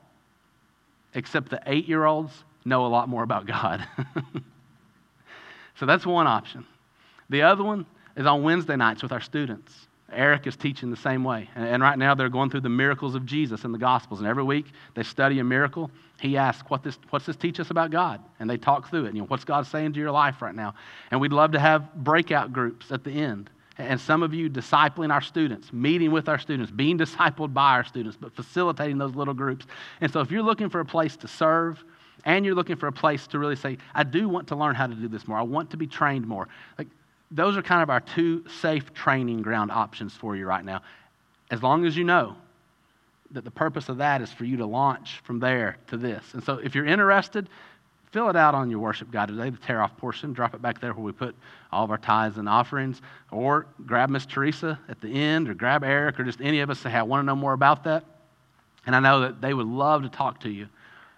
except 1.15 1.51
the 1.51 1.61
eight 1.67 1.89
year 1.89 2.05
olds 2.05 2.45
know 2.65 2.87
a 2.87 2.89
lot 2.89 3.09
more 3.09 3.23
about 3.23 3.47
God. 3.47 3.87
so 5.77 5.87
that's 5.87 6.07
one 6.07 6.27
option. 6.27 6.67
The 7.31 7.43
other 7.43 7.65
one 7.65 7.87
is 8.17 8.27
on 8.27 8.43
Wednesday 8.43 8.77
nights 8.77 9.03
with 9.03 9.13
our 9.13 9.21
students. 9.21 9.89
Eric 10.11 10.47
is 10.47 10.57
teaching 10.57 10.91
the 10.91 10.97
same 10.97 11.23
way. 11.23 11.51
And, 11.55 11.83
right 11.83 11.99
now 11.99 12.15
they're 12.15 12.31
going 12.31 12.49
through 12.49 12.63
the 12.63 12.71
miracles 12.71 13.15
of 13.15 13.27
Jesus 13.27 13.65
in 13.65 13.73
the 13.73 13.79
Gospels. 13.79 14.21
And 14.21 14.29
every 14.29 14.43
week 14.43 14.67
they 14.95 15.03
study 15.03 15.39
a 15.39 15.45
miracle. 15.45 15.91
He 16.19 16.37
asks, 16.37 16.69
what 16.71 16.83
this, 16.83 16.99
What's 17.11 17.27
this 17.27 17.37
teach 17.37 17.61
us 17.61 17.71
about 17.71 17.91
God? 17.91 18.23
And 18.41 18.49
they 18.49 18.57
talk 18.57 18.89
through 18.89 19.05
it. 19.05 19.15
You 19.15 19.21
know, 19.21 19.27
what's 19.27 19.45
God 19.45 19.67
saying 19.67 19.93
to 19.93 20.01
your 20.01 20.11
life 20.11 20.41
right 20.41 20.55
now? 20.55 20.75
And 21.11 21.21
we'd 21.21 21.33
love 21.33 21.53
to 21.53 21.59
have 21.59 21.95
breakout 21.95 22.53
groups 22.53 22.91
at 22.91 23.05
the 23.05 23.11
end. 23.11 23.51
And 23.79 24.01
some 24.01 24.25
of 24.25 24.35
you 24.35 24.51
discipling 24.51 25.13
our 25.13 25.21
students, 25.21 25.73
meeting 25.73 26.11
with 26.11 26.29
our 26.29 26.39
students, 26.39 26.71
being 26.71 26.99
discipled 27.05 27.55
by 27.55 27.73
our 27.73 27.85
students, 27.85 28.19
but 28.21 28.35
facilitating 28.35 28.99
those 28.99 29.15
little 29.15 29.35
groups. 29.35 29.67
And 30.01 30.13
so 30.13 30.21
if 30.21 30.31
you're 30.31 30.43
looking 30.43 30.69
for 30.69 30.81
a 30.81 30.85
place 30.85 31.17
to 31.19 31.29
serve, 31.29 31.83
and 32.25 32.45
you're 32.45 32.55
looking 32.55 32.77
for 32.77 32.89
a 32.89 32.93
place 32.93 33.27
to 33.29 33.39
really 33.39 33.57
say, 33.57 33.79
I 33.95 34.03
do 34.03 34.29
want 34.29 34.49
to 34.49 34.57
learn 34.57 34.75
how 34.75 34.87
to 34.87 34.95
do 34.95 35.09
this 35.09 35.29
more. 35.29 35.39
I 35.39 35.43
want 35.43 35.71
to 35.71 35.77
be 35.77 35.87
trained 35.87 36.27
more. 36.27 36.49
Like 36.77 36.89
those 37.31 37.57
are 37.57 37.63
kind 37.63 37.83
of 37.83 37.91
our 37.91 38.01
two 38.01 38.45
safe 38.61 38.93
training 38.93 39.43
ground 39.43 39.71
options 39.71 40.15
for 40.15 40.35
you 40.37 40.47
right 40.47 40.65
now. 40.65 40.83
As 41.51 41.63
long 41.63 41.87
as 41.87 41.97
you 41.97 42.05
know 42.05 42.37
that 43.31 43.45
the 43.45 43.51
purpose 43.51 43.89
of 43.89 43.99
that 43.99 44.23
is 44.23 44.33
for 44.33 44.45
you 44.45 44.57
to 44.57 44.67
launch 44.67 45.21
from 45.25 45.39
there 45.39 45.77
to 45.89 45.97
this. 45.97 46.25
And 46.33 46.43
so 46.43 46.55
if 46.55 46.75
you're 46.75 46.87
interested, 46.87 47.49
fill 48.11 48.29
it 48.29 48.37
out 48.37 48.55
on 48.55 48.71
your 48.71 48.81
worship 48.81 49.11
guide 49.11 49.29
today, 49.29 49.51
the 49.51 49.59
tear 49.59 49.83
off 49.83 49.97
portion. 49.97 50.33
Drop 50.33 50.55
it 50.55 50.63
back 50.63 50.81
there 50.81 50.93
where 50.93 51.05
we 51.05 51.13
put 51.13 51.35
all 51.73 51.85
of 51.85 51.91
our 51.91 51.99
tithes 51.99 52.39
and 52.39 52.49
offerings. 52.49 53.01
Or 53.31 53.67
grab 53.87 54.11
Miss 54.11 54.27
Teresa 54.27 54.79
at 54.89 55.01
the 55.01 55.09
end, 55.09 55.49
or 55.49 55.55
grab 55.55 55.85
Eric, 55.85 56.19
or 56.19 56.25
just 56.25 56.41
any 56.41 56.61
of 56.61 56.71
us 56.71 56.79
say, 56.79 56.91
hey, 56.91 56.99
I 56.99 57.03
want 57.03 57.23
to 57.23 57.27
know 57.27 57.37
more 57.37 57.53
about 57.53 57.85
that. 57.85 58.05
And 58.87 58.97
I 58.97 59.01
know 59.01 59.21
that 59.21 59.41
they 59.41 59.53
would 59.53 59.67
love 59.67 60.03
to 60.03 60.09
talk 60.09 60.41
to 60.41 60.51
you 60.51 60.69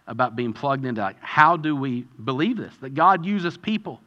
about 0.07 0.35
being 0.35 0.53
plugged 0.53 0.85
into 0.85 1.01
like, 1.01 1.21
how 1.21 1.57
do 1.57 1.77
we 1.77 2.03
believe 2.25 2.57
this? 2.57 2.75
That 2.81 2.95
God 2.95 3.25
uses 3.25 3.57
people 3.57 4.01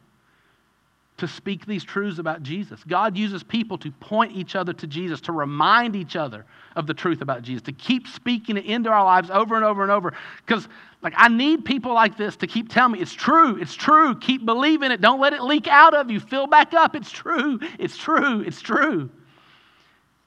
to 1.16 1.28
speak 1.28 1.64
these 1.64 1.84
truths 1.84 2.18
about 2.18 2.42
Jesus. 2.42 2.82
God 2.84 3.16
uses 3.16 3.44
people 3.44 3.78
to 3.78 3.90
point 3.92 4.32
each 4.32 4.56
other 4.56 4.72
to 4.72 4.86
Jesus, 4.86 5.20
to 5.22 5.32
remind 5.32 5.94
each 5.94 6.16
other 6.16 6.44
of 6.74 6.88
the 6.88 6.94
truth 6.94 7.20
about 7.20 7.42
Jesus, 7.42 7.62
to 7.62 7.72
keep 7.72 8.08
speaking 8.08 8.56
it 8.56 8.64
into 8.64 8.90
our 8.90 9.04
lives 9.04 9.30
over 9.30 9.54
and 9.54 9.64
over 9.64 9.82
and 9.82 9.92
over. 9.92 10.12
Because, 10.44 10.66
like, 11.02 11.14
I 11.16 11.28
need 11.28 11.64
people 11.64 11.94
like 11.94 12.16
this 12.16 12.34
to 12.36 12.48
keep 12.48 12.68
telling 12.68 12.92
me 12.92 12.98
it's 12.98 13.12
true, 13.12 13.60
it's 13.60 13.74
true. 13.74 14.16
Keep 14.18 14.44
believing 14.44 14.90
it. 14.90 15.00
Don't 15.00 15.20
let 15.20 15.32
it 15.32 15.42
leak 15.42 15.68
out 15.68 15.94
of 15.94 16.10
you. 16.10 16.18
Fill 16.18 16.48
back 16.48 16.74
up. 16.74 16.96
It's 16.96 17.12
true, 17.12 17.60
it's 17.78 17.96
true, 17.96 18.40
it's 18.40 18.60
true. 18.60 19.08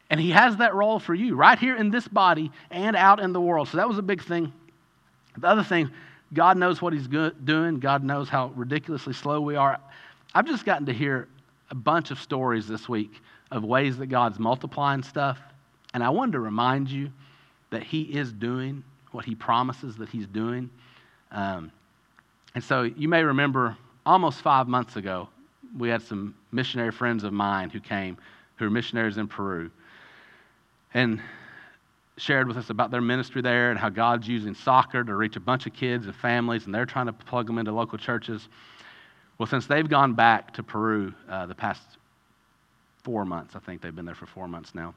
And 0.09 0.21
He 0.21 0.31
has 0.31 0.55
that 0.57 0.73
role 0.73 0.99
for 0.99 1.13
you 1.13 1.35
right 1.35 1.59
here 1.59 1.75
in 1.75 1.91
this 1.91 2.07
body 2.07 2.49
and 2.71 2.95
out 2.95 3.19
in 3.19 3.33
the 3.33 3.41
world. 3.41 3.67
So 3.67 3.75
that 3.75 3.89
was 3.89 3.97
a 3.97 4.01
big 4.03 4.23
thing. 4.23 4.53
The 5.37 5.47
other 5.47 5.63
thing, 5.63 5.91
God 6.33 6.57
knows 6.57 6.81
what 6.81 6.93
He's 6.93 7.09
doing, 7.09 7.79
God 7.81 8.05
knows 8.05 8.29
how 8.29 8.53
ridiculously 8.55 9.11
slow 9.11 9.41
we 9.41 9.57
are. 9.57 9.79
I've 10.33 10.45
just 10.45 10.65
gotten 10.65 10.85
to 10.87 10.93
hear 10.93 11.27
a 11.69 11.75
bunch 11.75 12.11
of 12.11 12.19
stories 12.19 12.67
this 12.67 12.87
week 12.87 13.21
of 13.51 13.63
ways 13.63 13.97
that 13.97 14.07
God's 14.07 14.39
multiplying 14.39 15.03
stuff. 15.03 15.39
And 15.93 16.03
I 16.03 16.09
wanted 16.09 16.33
to 16.33 16.39
remind 16.39 16.89
you 16.89 17.11
that 17.69 17.83
He 17.83 18.03
is 18.03 18.31
doing 18.31 18.83
what 19.11 19.25
He 19.25 19.35
promises 19.35 19.95
that 19.97 20.09
He's 20.09 20.27
doing. 20.27 20.69
Um, 21.31 21.71
and 22.55 22.63
so 22.63 22.83
you 22.83 23.07
may 23.07 23.23
remember 23.23 23.77
almost 24.05 24.41
five 24.41 24.67
months 24.67 24.95
ago, 24.95 25.29
we 25.77 25.89
had 25.89 26.01
some 26.01 26.35
missionary 26.51 26.91
friends 26.91 27.23
of 27.23 27.33
mine 27.33 27.69
who 27.69 27.79
came, 27.79 28.17
who 28.55 28.65
are 28.65 28.69
missionaries 28.69 29.17
in 29.17 29.27
Peru. 29.27 29.69
And 30.93 31.21
shared 32.17 32.47
with 32.47 32.57
us 32.57 32.69
about 32.69 32.89
their 32.89 33.01
ministry 33.01 33.41
there 33.41 33.69
and 33.69 33.79
how 33.79 33.89
God's 33.89 34.27
using 34.27 34.55
soccer 34.55 35.03
to 35.03 35.15
reach 35.15 35.35
a 35.35 35.39
bunch 35.39 35.67
of 35.67 35.73
kids 35.73 36.07
and 36.07 36.15
families, 36.15 36.65
and 36.65 36.73
they're 36.73 36.85
trying 36.85 37.05
to 37.05 37.13
plug 37.13 37.45
them 37.45 37.59
into 37.59 37.71
local 37.71 37.97
churches. 37.97 38.49
Well, 39.37 39.47
since 39.47 39.67
they've 39.67 39.87
gone 39.87 40.13
back 40.13 40.53
to 40.55 40.63
Peru 40.63 41.13
uh, 41.29 41.45
the 41.45 41.55
past 41.55 41.81
four 43.03 43.23
months, 43.23 43.55
I 43.55 43.59
think 43.59 43.81
they've 43.81 43.95
been 43.95 44.05
there 44.05 44.15
for 44.15 44.25
four 44.25 44.47
months 44.47 44.73
now, 44.73 44.93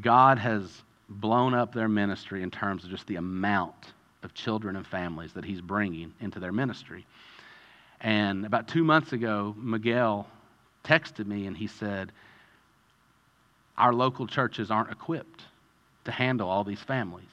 God 0.00 0.38
has 0.38 0.82
blown 1.08 1.54
up 1.54 1.72
their 1.72 1.88
ministry 1.88 2.42
in 2.42 2.50
terms 2.50 2.84
of 2.84 2.90
just 2.90 3.06
the 3.06 3.16
amount 3.16 3.92
of 4.22 4.34
children 4.34 4.76
and 4.76 4.86
families 4.86 5.32
that 5.34 5.44
He's 5.44 5.60
bringing 5.60 6.12
into 6.20 6.40
their 6.40 6.52
ministry. 6.52 7.06
And 8.00 8.44
about 8.44 8.68
two 8.68 8.84
months 8.84 9.12
ago, 9.12 9.54
Miguel 9.56 10.26
texted 10.84 11.26
me 11.26 11.46
and 11.46 11.56
he 11.56 11.66
said, 11.66 12.12
Our 13.76 13.92
local 13.92 14.26
churches 14.26 14.70
aren't 14.70 14.90
equipped 14.90 15.42
to 16.04 16.12
handle 16.12 16.48
all 16.48 16.64
these 16.64 16.80
families. 16.80 17.24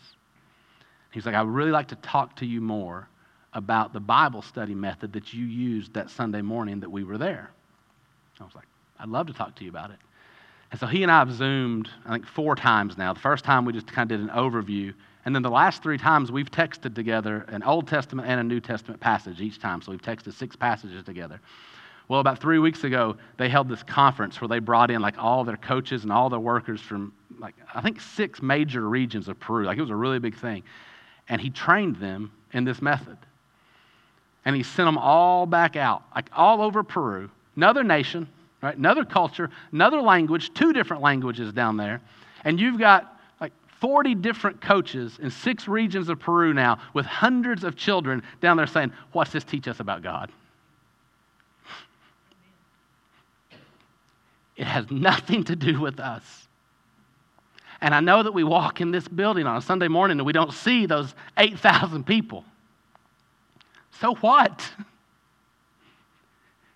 He's 1.11 1.25
like, 1.25 1.35
I 1.35 1.41
would 1.41 1.53
really 1.53 1.71
like 1.71 1.89
to 1.89 1.95
talk 1.95 2.35
to 2.37 2.45
you 2.45 2.61
more 2.61 3.07
about 3.55 3.93
the 3.93 3.99
Bible 3.99 4.41
study 4.41 4.75
method 4.75 5.13
that 5.13 5.33
you 5.33 5.45
used 5.45 5.93
that 5.93 6.09
Sunday 6.09 6.41
morning 6.41 6.81
that 6.81 6.89
we 6.91 7.03
were 7.03 7.17
there. 7.17 7.49
I 8.39 8.43
was 8.43 8.53
like, 8.53 8.67
I'd 8.99 9.09
love 9.09 9.27
to 9.27 9.33
talk 9.33 9.55
to 9.55 9.63
you 9.63 9.69
about 9.69 9.91
it. 9.91 9.97
And 10.71 10.79
so 10.79 10.87
he 10.87 11.03
and 11.03 11.11
I 11.11 11.19
have 11.19 11.31
Zoomed, 11.31 11.89
I 12.05 12.11
think, 12.11 12.27
four 12.27 12.55
times 12.55 12.97
now. 12.97 13.13
The 13.13 13.19
first 13.19 13.45
time 13.45 13.63
we 13.63 13.71
just 13.71 13.87
kind 13.87 14.11
of 14.11 14.19
did 14.19 14.29
an 14.29 14.35
overview. 14.35 14.93
And 15.23 15.33
then 15.33 15.41
the 15.41 15.49
last 15.49 15.81
three 15.81 15.97
times 15.97 16.31
we've 16.31 16.51
texted 16.51 16.93
together 16.95 17.45
an 17.47 17.63
Old 17.63 17.87
Testament 17.87 18.27
and 18.27 18.39
a 18.39 18.43
New 18.43 18.59
Testament 18.59 18.99
passage 18.99 19.39
each 19.39 19.59
time. 19.59 19.81
So 19.81 19.91
we've 19.91 20.01
texted 20.01 20.33
six 20.33 20.55
passages 20.55 21.03
together. 21.03 21.39
Well, 22.07 22.19
about 22.19 22.39
three 22.39 22.59
weeks 22.59 22.83
ago, 22.83 23.15
they 23.37 23.47
held 23.47 23.69
this 23.69 23.83
conference 23.83 24.39
where 24.41 24.47
they 24.47 24.59
brought 24.59 24.91
in 24.91 25.01
like 25.01 25.17
all 25.17 25.43
their 25.43 25.57
coaches 25.57 26.03
and 26.03 26.11
all 26.11 26.29
their 26.29 26.39
workers 26.39 26.81
from 26.81 27.13
like, 27.39 27.55
I 27.73 27.81
think 27.81 28.01
six 28.01 28.41
major 28.41 28.87
regions 28.87 29.27
of 29.27 29.39
Peru. 29.39 29.65
Like 29.65 29.77
it 29.77 29.81
was 29.81 29.89
a 29.89 29.95
really 29.95 30.19
big 30.19 30.35
thing. 30.35 30.63
And 31.29 31.39
he 31.39 31.49
trained 31.49 31.95
them 31.95 32.31
in 32.51 32.65
this 32.65 32.81
method. 32.81 33.17
And 34.45 34.55
he 34.55 34.63
sent 34.63 34.87
them 34.87 34.97
all 34.97 35.45
back 35.45 35.75
out, 35.75 36.03
like 36.13 36.29
all 36.31 36.61
over 36.61 36.83
Peru, 36.83 37.29
another 37.55 37.83
nation, 37.83 38.27
right? 38.61 38.77
Another 38.77 39.03
culture, 39.03 39.49
another 39.71 40.01
language, 40.01 40.53
two 40.53 40.71
different 40.71 41.01
languages 41.01 41.51
down 41.51 41.77
there. 41.77 41.99
And 42.43 42.59
you've 42.59 42.77
got 42.77 43.19
like 43.41 43.51
40 43.79 44.15
different 44.15 44.61
coaches 44.61 45.17
in 45.19 45.31
six 45.31 45.67
regions 45.67 46.09
of 46.09 46.19
Peru 46.19 46.53
now 46.53 46.79
with 46.93 47.07
hundreds 47.07 47.63
of 47.63 47.75
children 47.75 48.21
down 48.39 48.57
there 48.57 48.67
saying, 48.67 48.93
What's 49.11 49.31
this 49.31 49.43
teach 49.43 49.67
us 49.67 49.79
about 49.79 50.03
God? 50.03 50.31
It 54.55 54.67
has 54.67 54.89
nothing 54.89 55.43
to 55.45 55.55
do 55.55 55.81
with 55.81 55.99
us. 55.99 56.47
And 57.81 57.93
I 57.93 57.99
know 57.99 58.23
that 58.23 58.33
we 58.33 58.43
walk 58.43 58.79
in 58.79 58.91
this 58.91 59.07
building 59.07 59.45
on 59.45 59.57
a 59.57 59.61
Sunday 59.61 59.89
morning 59.89 60.17
and 60.17 60.25
we 60.25 60.33
don't 60.33 60.53
see 60.53 60.85
those 60.85 61.13
8,000 61.37 62.05
people. 62.05 62.45
So 64.01 64.15
what? 64.15 64.69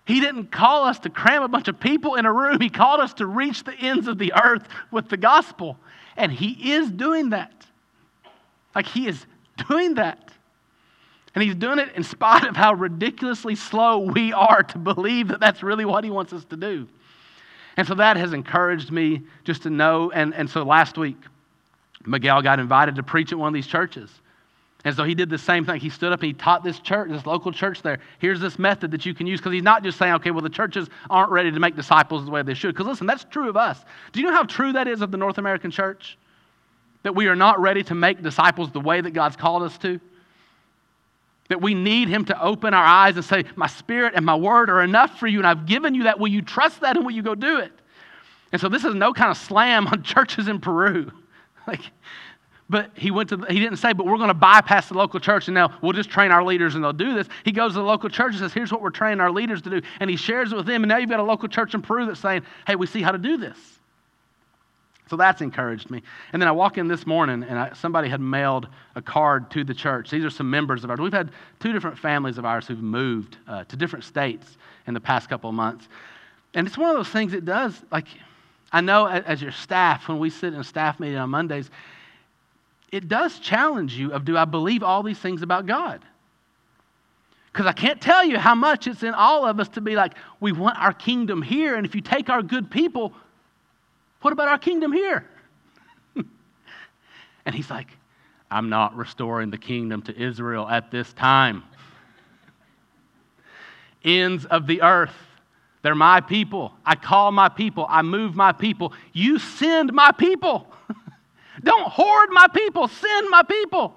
He 0.06 0.20
didn't 0.20 0.50
call 0.50 0.84
us 0.84 0.98
to 1.00 1.10
cram 1.10 1.42
a 1.42 1.48
bunch 1.48 1.68
of 1.68 1.78
people 1.78 2.16
in 2.16 2.26
a 2.26 2.32
room. 2.32 2.60
He 2.60 2.68
called 2.68 3.00
us 3.00 3.14
to 3.14 3.26
reach 3.26 3.62
the 3.62 3.74
ends 3.74 4.08
of 4.08 4.18
the 4.18 4.32
earth 4.32 4.66
with 4.90 5.08
the 5.08 5.16
gospel. 5.16 5.76
And 6.16 6.32
He 6.32 6.72
is 6.72 6.90
doing 6.90 7.30
that. 7.30 7.66
Like 8.74 8.86
He 8.86 9.06
is 9.06 9.24
doing 9.68 9.94
that. 9.94 10.32
And 11.34 11.44
He's 11.44 11.54
doing 11.54 11.78
it 11.78 11.94
in 11.94 12.02
spite 12.02 12.44
of 12.44 12.56
how 12.56 12.74
ridiculously 12.74 13.54
slow 13.54 13.98
we 13.98 14.32
are 14.32 14.62
to 14.64 14.78
believe 14.78 15.28
that 15.28 15.38
that's 15.38 15.62
really 15.62 15.84
what 15.84 16.02
He 16.02 16.10
wants 16.10 16.32
us 16.32 16.44
to 16.46 16.56
do. 16.56 16.88
And 17.76 17.86
so 17.86 17.94
that 17.94 18.16
has 18.16 18.32
encouraged 18.32 18.90
me 18.90 19.22
just 19.44 19.62
to 19.62 19.70
know. 19.70 20.10
And, 20.10 20.34
and 20.34 20.50
so 20.50 20.64
last 20.64 20.98
week, 20.98 21.18
Miguel 22.04 22.42
got 22.42 22.58
invited 22.58 22.96
to 22.96 23.02
preach 23.02 23.30
at 23.30 23.38
one 23.38 23.48
of 23.48 23.54
these 23.54 23.66
churches. 23.66 24.10
And 24.84 24.96
so 24.96 25.04
he 25.04 25.14
did 25.14 25.28
the 25.28 25.38
same 25.38 25.66
thing. 25.66 25.78
He 25.78 25.90
stood 25.90 26.12
up 26.12 26.20
and 26.20 26.28
he 26.28 26.32
taught 26.32 26.64
this 26.64 26.80
church, 26.80 27.10
this 27.10 27.26
local 27.26 27.52
church 27.52 27.82
there, 27.82 27.98
here's 28.18 28.40
this 28.40 28.58
method 28.58 28.90
that 28.92 29.04
you 29.04 29.14
can 29.14 29.26
use. 29.26 29.40
Because 29.40 29.52
he's 29.52 29.62
not 29.62 29.82
just 29.82 29.98
saying, 29.98 30.14
okay, 30.14 30.30
well, 30.30 30.42
the 30.42 30.48
churches 30.48 30.88
aren't 31.10 31.30
ready 31.30 31.50
to 31.50 31.60
make 31.60 31.76
disciples 31.76 32.24
the 32.24 32.30
way 32.30 32.42
they 32.42 32.54
should. 32.54 32.74
Because 32.74 32.86
listen, 32.86 33.06
that's 33.06 33.24
true 33.24 33.48
of 33.48 33.56
us. 33.56 33.84
Do 34.12 34.20
you 34.20 34.26
know 34.26 34.32
how 34.32 34.44
true 34.44 34.72
that 34.72 34.88
is 34.88 35.02
of 35.02 35.10
the 35.10 35.18
North 35.18 35.36
American 35.36 35.70
church? 35.70 36.16
That 37.02 37.14
we 37.14 37.28
are 37.28 37.36
not 37.36 37.60
ready 37.60 37.82
to 37.84 37.94
make 37.94 38.22
disciples 38.22 38.70
the 38.70 38.80
way 38.80 39.00
that 39.00 39.10
God's 39.10 39.36
called 39.36 39.64
us 39.64 39.76
to? 39.78 40.00
That 41.48 41.60
we 41.60 41.74
need 41.74 42.08
Him 42.08 42.24
to 42.26 42.42
open 42.42 42.72
our 42.72 42.84
eyes 42.84 43.16
and 43.16 43.24
say, 43.24 43.44
My 43.56 43.66
spirit 43.66 44.14
and 44.16 44.24
my 44.24 44.36
word 44.36 44.70
are 44.70 44.82
enough 44.82 45.18
for 45.18 45.26
you, 45.26 45.38
and 45.38 45.46
I've 45.46 45.66
given 45.66 45.94
you 45.94 46.04
that. 46.04 46.18
Will 46.18 46.28
you 46.28 46.42
trust 46.42 46.80
that 46.80 46.96
and 46.96 47.04
will 47.04 47.12
you 47.12 47.22
go 47.22 47.34
do 47.34 47.58
it? 47.58 47.72
And 48.52 48.60
so 48.60 48.68
this 48.68 48.84
is 48.84 48.94
no 48.94 49.12
kind 49.12 49.30
of 49.30 49.36
slam 49.36 49.86
on 49.88 50.02
churches 50.02 50.48
in 50.48 50.60
Peru. 50.60 51.10
like, 51.66 51.82
but 52.70 52.92
he 52.94 53.10
went 53.10 53.28
to 53.30 53.36
he 53.48 53.58
didn't 53.58 53.78
say, 53.78 53.92
but 53.92 54.06
we're 54.06 54.16
going 54.16 54.28
to 54.28 54.34
bypass 54.34 54.88
the 54.88 54.94
local 54.94 55.18
church 55.18 55.48
and 55.48 55.54
now 55.54 55.76
we'll 55.82 55.92
just 55.92 56.08
train 56.08 56.30
our 56.30 56.44
leaders 56.44 56.76
and 56.76 56.84
they'll 56.84 56.92
do 56.92 57.14
this. 57.14 57.26
He 57.44 57.50
goes 57.50 57.72
to 57.72 57.80
the 57.80 57.84
local 57.84 58.08
church 58.08 58.30
and 58.30 58.38
says, 58.38 58.52
Here's 58.52 58.70
what 58.70 58.80
we're 58.80 58.90
training 58.90 59.20
our 59.20 59.32
leaders 59.32 59.60
to 59.62 59.70
do. 59.70 59.82
And 59.98 60.08
he 60.08 60.16
shares 60.16 60.52
it 60.52 60.56
with 60.56 60.66
them. 60.66 60.84
And 60.84 60.88
now 60.88 60.98
you've 60.98 61.10
got 61.10 61.18
a 61.18 61.24
local 61.24 61.48
church 61.48 61.74
in 61.74 61.82
Peru 61.82 62.06
that's 62.06 62.20
saying, 62.20 62.42
Hey, 62.68 62.76
we 62.76 62.86
see 62.86 63.02
how 63.02 63.10
to 63.10 63.18
do 63.18 63.36
this. 63.36 63.58
So 65.08 65.16
that's 65.16 65.40
encouraged 65.40 65.90
me. 65.90 66.02
And 66.32 66.40
then 66.40 66.48
I 66.48 66.52
walk 66.52 66.78
in 66.78 66.86
this 66.86 67.04
morning 67.04 67.42
and 67.42 67.58
I, 67.58 67.72
somebody 67.72 68.08
had 68.08 68.20
mailed 68.20 68.68
a 68.94 69.02
card 69.02 69.50
to 69.50 69.64
the 69.64 69.74
church. 69.74 70.08
These 70.08 70.24
are 70.24 70.30
some 70.30 70.48
members 70.48 70.84
of 70.84 70.90
ours. 70.90 71.00
We've 71.00 71.12
had 71.12 71.32
two 71.58 71.72
different 71.72 71.98
families 71.98 72.38
of 72.38 72.44
ours 72.44 72.68
who've 72.68 72.80
moved 72.80 73.36
uh, 73.48 73.64
to 73.64 73.76
different 73.76 74.04
states 74.04 74.56
in 74.86 74.94
the 74.94 75.00
past 75.00 75.28
couple 75.28 75.50
of 75.50 75.56
months. 75.56 75.88
And 76.54 76.68
it's 76.68 76.78
one 76.78 76.90
of 76.90 76.96
those 76.96 77.08
things 77.08 77.32
it 77.32 77.44
does, 77.44 77.82
like, 77.90 78.06
I 78.72 78.80
know 78.80 79.06
as 79.08 79.42
your 79.42 79.50
staff, 79.50 80.08
when 80.08 80.20
we 80.20 80.30
sit 80.30 80.54
in 80.54 80.60
a 80.60 80.64
staff 80.64 81.00
meeting 81.00 81.18
on 81.18 81.30
Mondays, 81.30 81.70
it 82.92 83.08
does 83.08 83.38
challenge 83.38 83.94
you 83.94 84.12
of 84.12 84.24
do 84.24 84.36
I 84.36 84.44
believe 84.44 84.82
all 84.82 85.02
these 85.02 85.18
things 85.18 85.42
about 85.42 85.66
God? 85.66 86.04
Because 87.52 87.66
I 87.66 87.72
can't 87.72 88.00
tell 88.00 88.24
you 88.24 88.38
how 88.38 88.54
much 88.54 88.86
it's 88.86 89.02
in 89.02 89.14
all 89.14 89.44
of 89.44 89.58
us 89.58 89.68
to 89.70 89.80
be 89.80 89.96
like, 89.96 90.14
we 90.38 90.52
want 90.52 90.78
our 90.78 90.92
kingdom 90.92 91.42
here, 91.42 91.74
and 91.74 91.84
if 91.84 91.94
you 91.94 92.00
take 92.00 92.28
our 92.28 92.42
good 92.42 92.70
people, 92.70 93.12
what 94.22 94.32
about 94.32 94.48
our 94.48 94.58
kingdom 94.58 94.92
here? 94.92 95.24
and 97.44 97.54
he's 97.54 97.70
like, 97.70 97.88
I'm 98.50 98.68
not 98.68 98.96
restoring 98.96 99.50
the 99.50 99.58
kingdom 99.58 100.02
to 100.02 100.16
Israel 100.16 100.68
at 100.68 100.90
this 100.90 101.12
time. 101.12 101.64
Ends 104.04 104.44
of 104.46 104.66
the 104.66 104.82
earth. 104.82 105.14
They're 105.82 105.94
my 105.94 106.20
people. 106.20 106.72
I 106.84 106.94
call 106.94 107.32
my 107.32 107.48
people. 107.48 107.86
I 107.88 108.02
move 108.02 108.34
my 108.34 108.52
people. 108.52 108.92
You 109.12 109.38
send 109.38 109.92
my 109.92 110.12
people. 110.12 110.66
Don't 111.62 111.90
hoard 111.90 112.30
my 112.30 112.46
people, 112.48 112.88
send 112.88 113.28
my 113.30 113.42
people. 113.42 113.94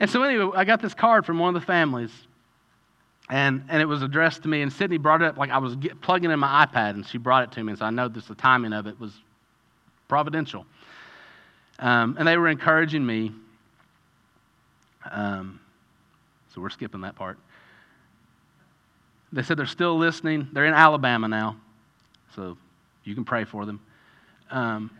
And 0.00 0.10
so, 0.10 0.22
anyway, 0.22 0.50
I 0.56 0.64
got 0.64 0.82
this 0.82 0.94
card 0.94 1.24
from 1.24 1.38
one 1.38 1.54
of 1.54 1.60
the 1.60 1.66
families, 1.66 2.10
and, 3.30 3.64
and 3.68 3.80
it 3.80 3.84
was 3.84 4.02
addressed 4.02 4.42
to 4.42 4.48
me. 4.48 4.62
And 4.62 4.72
Sydney 4.72 4.98
brought 4.98 5.22
it 5.22 5.26
up 5.26 5.36
like 5.36 5.50
I 5.50 5.58
was 5.58 5.76
get, 5.76 6.00
plugging 6.00 6.30
in 6.30 6.38
my 6.38 6.66
iPad, 6.66 6.90
and 6.90 7.06
she 7.06 7.18
brought 7.18 7.44
it 7.44 7.52
to 7.52 7.62
me. 7.62 7.72
And 7.72 7.78
so 7.78 7.84
I 7.86 7.90
know 7.90 8.08
this, 8.08 8.26
the 8.26 8.34
timing 8.34 8.72
of 8.72 8.86
it 8.86 8.98
was 8.98 9.12
providential. 10.08 10.66
Um, 11.78 12.16
and 12.18 12.26
they 12.26 12.36
were 12.36 12.48
encouraging 12.48 13.04
me. 13.04 13.32
Um, 15.10 15.60
so 16.54 16.60
we're 16.60 16.70
skipping 16.70 17.00
that 17.02 17.16
part. 17.16 17.38
They 19.32 19.42
said 19.42 19.56
they're 19.56 19.66
still 19.66 19.96
listening. 19.96 20.48
They're 20.52 20.66
in 20.66 20.74
Alabama 20.74 21.28
now, 21.28 21.56
so 22.36 22.58
you 23.04 23.14
can 23.14 23.24
pray 23.24 23.44
for 23.44 23.64
them. 23.64 23.80
Um, 24.50 24.90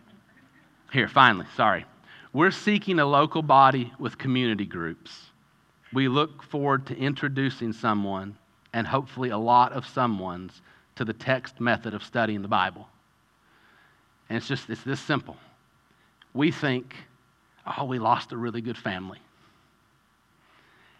here, 0.93 1.07
finally, 1.07 1.47
sorry. 1.57 1.85
We're 2.33 2.51
seeking 2.51 2.99
a 2.99 3.05
local 3.05 3.41
body 3.41 3.91
with 3.99 4.17
community 4.17 4.65
groups. 4.65 5.11
We 5.91 6.07
look 6.07 6.43
forward 6.43 6.85
to 6.87 6.95
introducing 6.95 7.73
someone 7.73 8.37
and 8.73 8.85
hopefully 8.85 9.29
a 9.29 9.37
lot 9.37 9.73
of 9.73 9.87
someone's 9.87 10.61
to 10.95 11.03
the 11.03 11.13
text 11.13 11.59
method 11.59 11.95
of 11.95 12.03
studying 12.03 12.43
the 12.43 12.47
Bible. 12.47 12.87
And 14.29 14.37
it's 14.37 14.47
just, 14.47 14.69
it's 14.69 14.83
this 14.83 14.99
simple. 14.99 15.35
We 16.33 16.51
think, 16.51 16.95
oh, 17.65 17.85
we 17.85 17.99
lost 17.99 18.31
a 18.31 18.37
really 18.37 18.61
good 18.61 18.77
family. 18.77 19.19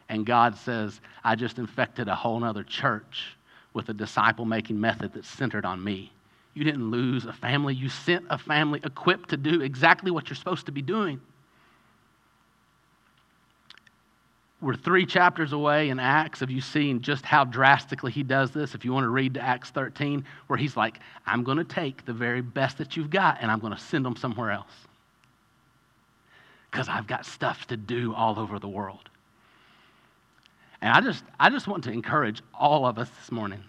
And 0.10 0.26
God 0.26 0.56
says, 0.58 1.00
I 1.24 1.36
just 1.36 1.60
infected 1.60 2.08
a 2.08 2.16
whole 2.16 2.44
other 2.44 2.64
church 2.64 3.38
with 3.74 3.90
a 3.90 3.94
disciple 3.94 4.46
making 4.46 4.80
method 4.80 5.14
that's 5.14 5.30
centered 5.30 5.66
on 5.66 5.84
me. 5.84 6.12
You 6.54 6.64
didn't 6.64 6.92
lose 6.92 7.26
a 7.26 7.34
family. 7.34 7.74
You 7.74 7.90
sent 7.90 8.26
a 8.30 8.38
family 8.38 8.80
equipped 8.84 9.30
to 9.30 9.38
do 9.38 9.62
exactly 9.62 10.12
what 10.12 10.30
you're 10.30 10.36
supposed 10.36 10.68
to 10.68 10.72
be 10.72 10.82
doing. 10.82 11.20
We're 14.62 14.76
three 14.76 15.06
chapters 15.06 15.52
away 15.52 15.90
in 15.90 16.00
Acts 16.00 16.42
of 16.42 16.50
you 16.50 16.62
seeing 16.62 17.02
just 17.02 17.26
how 17.26 17.44
drastically 17.44 18.12
he 18.12 18.24
does 18.24 18.52
this. 18.52 18.76
If 18.76 18.86
you 18.86 18.94
want 18.94 19.04
to 19.04 19.10
read 19.10 19.34
to 19.34 19.42
Acts 19.42 19.72
13, 19.72 20.24
where 20.48 20.58
he's 20.58 20.78
like, 20.78 21.00
I'm 21.26 21.44
going 21.44 21.58
to 21.58 21.66
take 21.66 22.06
the 22.06 22.14
very 22.14 22.42
best 22.42 22.78
that 22.78 22.96
you've 22.96 23.10
got 23.10 23.40
and 23.42 23.52
I'm 23.52 23.60
going 23.60 23.74
to 23.74 23.80
send 23.80 24.06
them 24.06 24.16
somewhere 24.16 24.52
else. 24.52 24.72
Because 26.72 26.88
I've 26.88 27.08
got 27.08 27.26
stuff 27.26 27.68
to 27.68 27.78
do 27.78 28.14
all 28.14 28.40
over 28.40 28.58
the 28.58 28.70
world. 28.70 29.10
And 30.82 30.94
I 30.94 31.02
just, 31.02 31.24
I 31.40 31.50
just 31.50 31.68
want 31.68 31.84
to 31.86 31.92
encourage 31.92 32.42
all 32.54 32.86
of 32.86 32.98
us 32.98 33.10
this 33.10 33.32
morning 33.32 33.64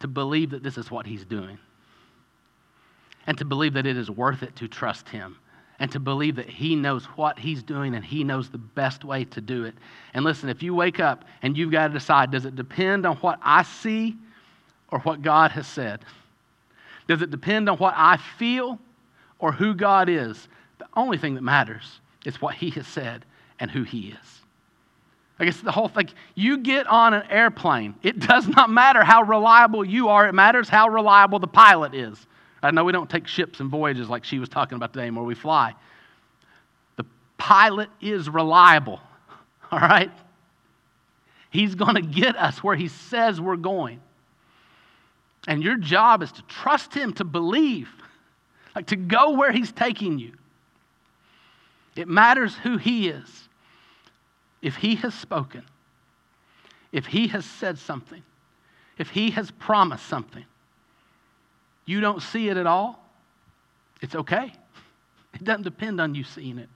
to 0.00 0.08
believe 0.08 0.50
that 0.50 0.62
this 0.62 0.76
is 0.76 0.90
what 0.90 1.06
he's 1.06 1.24
doing 1.24 1.58
and 3.28 3.36
to 3.36 3.44
believe 3.44 3.74
that 3.74 3.86
it 3.86 3.98
is 3.98 4.10
worth 4.10 4.42
it 4.42 4.56
to 4.56 4.66
trust 4.66 5.06
Him 5.06 5.38
and 5.78 5.92
to 5.92 6.00
believe 6.00 6.36
that 6.36 6.48
He 6.48 6.74
knows 6.74 7.04
what 7.04 7.38
He's 7.38 7.62
doing 7.62 7.94
and 7.94 8.02
He 8.02 8.24
knows 8.24 8.48
the 8.48 8.56
best 8.56 9.04
way 9.04 9.24
to 9.26 9.42
do 9.42 9.64
it. 9.64 9.74
And 10.14 10.24
listen, 10.24 10.48
if 10.48 10.62
you 10.62 10.74
wake 10.74 10.98
up 10.98 11.26
and 11.42 11.56
you've 11.56 11.70
got 11.70 11.88
to 11.88 11.92
decide, 11.92 12.30
does 12.30 12.46
it 12.46 12.56
depend 12.56 13.04
on 13.04 13.16
what 13.18 13.38
I 13.42 13.64
see 13.64 14.16
or 14.90 15.00
what 15.00 15.20
God 15.20 15.50
has 15.50 15.66
said? 15.66 16.06
Does 17.06 17.20
it 17.20 17.30
depend 17.30 17.68
on 17.68 17.76
what 17.76 17.92
I 17.94 18.16
feel 18.16 18.78
or 19.38 19.52
who 19.52 19.74
God 19.74 20.08
is? 20.08 20.48
The 20.78 20.86
only 20.96 21.18
thing 21.18 21.34
that 21.34 21.42
matters 21.42 22.00
is 22.24 22.40
what 22.40 22.54
He 22.54 22.70
has 22.70 22.86
said 22.86 23.26
and 23.60 23.70
who 23.70 23.82
He 23.82 24.08
is. 24.08 24.40
I 25.38 25.44
guess 25.44 25.60
the 25.60 25.70
whole 25.70 25.88
thing, 25.88 26.08
you 26.34 26.58
get 26.58 26.86
on 26.86 27.12
an 27.12 27.24
airplane. 27.28 27.94
It 28.02 28.20
does 28.26 28.48
not 28.48 28.70
matter 28.70 29.04
how 29.04 29.22
reliable 29.22 29.84
you 29.84 30.08
are, 30.08 30.26
it 30.26 30.32
matters 30.32 30.70
how 30.70 30.88
reliable 30.88 31.40
the 31.40 31.46
pilot 31.46 31.94
is. 31.94 32.26
I 32.62 32.70
know 32.70 32.84
we 32.84 32.92
don't 32.92 33.08
take 33.08 33.26
ships 33.26 33.60
and 33.60 33.70
voyages 33.70 34.08
like 34.08 34.24
she 34.24 34.38
was 34.38 34.48
talking 34.48 34.76
about 34.76 34.92
today, 34.92 35.10
where 35.10 35.24
we 35.24 35.34
fly. 35.34 35.74
The 36.96 37.04
pilot 37.36 37.88
is 38.00 38.28
reliable, 38.28 39.00
all 39.70 39.78
right? 39.78 40.10
He's 41.50 41.74
going 41.74 41.94
to 41.94 42.02
get 42.02 42.36
us 42.36 42.62
where 42.62 42.76
he 42.76 42.88
says 42.88 43.40
we're 43.40 43.56
going. 43.56 44.00
And 45.46 45.62
your 45.62 45.76
job 45.76 46.22
is 46.22 46.32
to 46.32 46.42
trust 46.42 46.92
him, 46.92 47.12
to 47.14 47.24
believe, 47.24 47.88
like 48.74 48.86
to 48.88 48.96
go 48.96 49.32
where 49.32 49.52
he's 49.52 49.72
taking 49.72 50.18
you. 50.18 50.32
It 51.96 52.08
matters 52.08 52.54
who 52.56 52.76
he 52.76 53.08
is. 53.08 53.48
If 54.60 54.76
he 54.76 54.96
has 54.96 55.14
spoken, 55.14 55.64
if 56.92 57.06
he 57.06 57.28
has 57.28 57.44
said 57.44 57.78
something, 57.78 58.22
if 58.98 59.10
he 59.10 59.30
has 59.30 59.50
promised 59.52 60.06
something, 60.06 60.44
you 61.88 62.00
don't 62.00 62.22
see 62.22 62.48
it 62.48 62.56
at 62.56 62.66
all, 62.66 63.04
it's 64.00 64.14
okay. 64.14 64.52
It 65.34 65.44
doesn't 65.44 65.62
depend 65.62 66.00
on 66.00 66.14
you 66.14 66.24
seeing 66.24 66.58
it. 66.58 66.68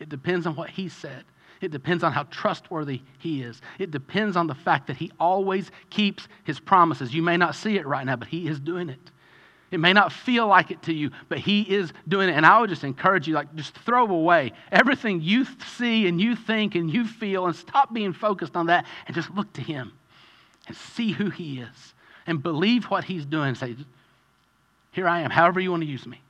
It 0.00 0.08
depends 0.08 0.46
on 0.46 0.56
what 0.56 0.70
he 0.70 0.88
said. 0.88 1.24
It 1.60 1.70
depends 1.70 2.02
on 2.02 2.12
how 2.12 2.24
trustworthy 2.24 3.02
he 3.18 3.42
is. 3.42 3.62
It 3.78 3.92
depends 3.92 4.36
on 4.36 4.48
the 4.48 4.54
fact 4.54 4.88
that 4.88 4.96
he 4.96 5.12
always 5.20 5.70
keeps 5.90 6.26
his 6.42 6.58
promises. 6.58 7.14
You 7.14 7.22
may 7.22 7.36
not 7.36 7.54
see 7.54 7.76
it 7.76 7.86
right 7.86 8.04
now, 8.04 8.16
but 8.16 8.28
he 8.28 8.48
is 8.48 8.58
doing 8.58 8.88
it. 8.88 8.98
It 9.70 9.78
may 9.78 9.92
not 9.92 10.12
feel 10.12 10.46
like 10.48 10.70
it 10.70 10.82
to 10.82 10.92
you, 10.92 11.10
but 11.28 11.38
he 11.38 11.62
is 11.62 11.92
doing 12.06 12.28
it. 12.28 12.32
And 12.32 12.44
I 12.44 12.60
would 12.60 12.68
just 12.68 12.84
encourage 12.84 13.26
you, 13.26 13.34
like, 13.34 13.54
just 13.54 13.74
throw 13.78 14.06
away 14.06 14.52
everything 14.70 15.22
you 15.22 15.46
see 15.78 16.08
and 16.08 16.20
you 16.20 16.36
think 16.36 16.74
and 16.74 16.92
you 16.92 17.06
feel 17.06 17.46
and 17.46 17.56
stop 17.56 17.94
being 17.94 18.12
focused 18.12 18.54
on 18.54 18.66
that 18.66 18.84
and 19.06 19.14
just 19.14 19.30
look 19.30 19.50
to 19.54 19.62
him 19.62 19.92
and 20.66 20.76
see 20.76 21.12
who 21.12 21.30
he 21.30 21.60
is 21.60 21.94
and 22.26 22.42
believe 22.42 22.84
what 22.84 23.04
he's 23.04 23.24
doing. 23.24 23.54
Say, 23.54 23.76
here 24.92 25.08
I 25.08 25.20
am, 25.20 25.30
however 25.30 25.60
you 25.60 25.70
want 25.70 25.82
to 25.82 25.88
use 25.88 26.06
me. 26.06 26.20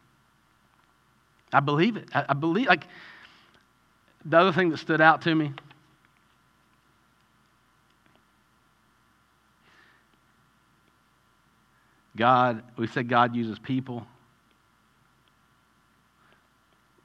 I 1.52 1.60
believe 1.60 1.96
it. 1.96 2.08
I, 2.14 2.24
I 2.30 2.34
believe, 2.34 2.66
like, 2.66 2.84
the 4.24 4.38
other 4.38 4.52
thing 4.52 4.70
that 4.70 4.78
stood 4.78 5.00
out 5.00 5.22
to 5.22 5.34
me 5.34 5.52
God, 12.16 12.62
we 12.76 12.86
said 12.86 13.08
God 13.08 13.34
uses 13.34 13.58
people, 13.58 14.06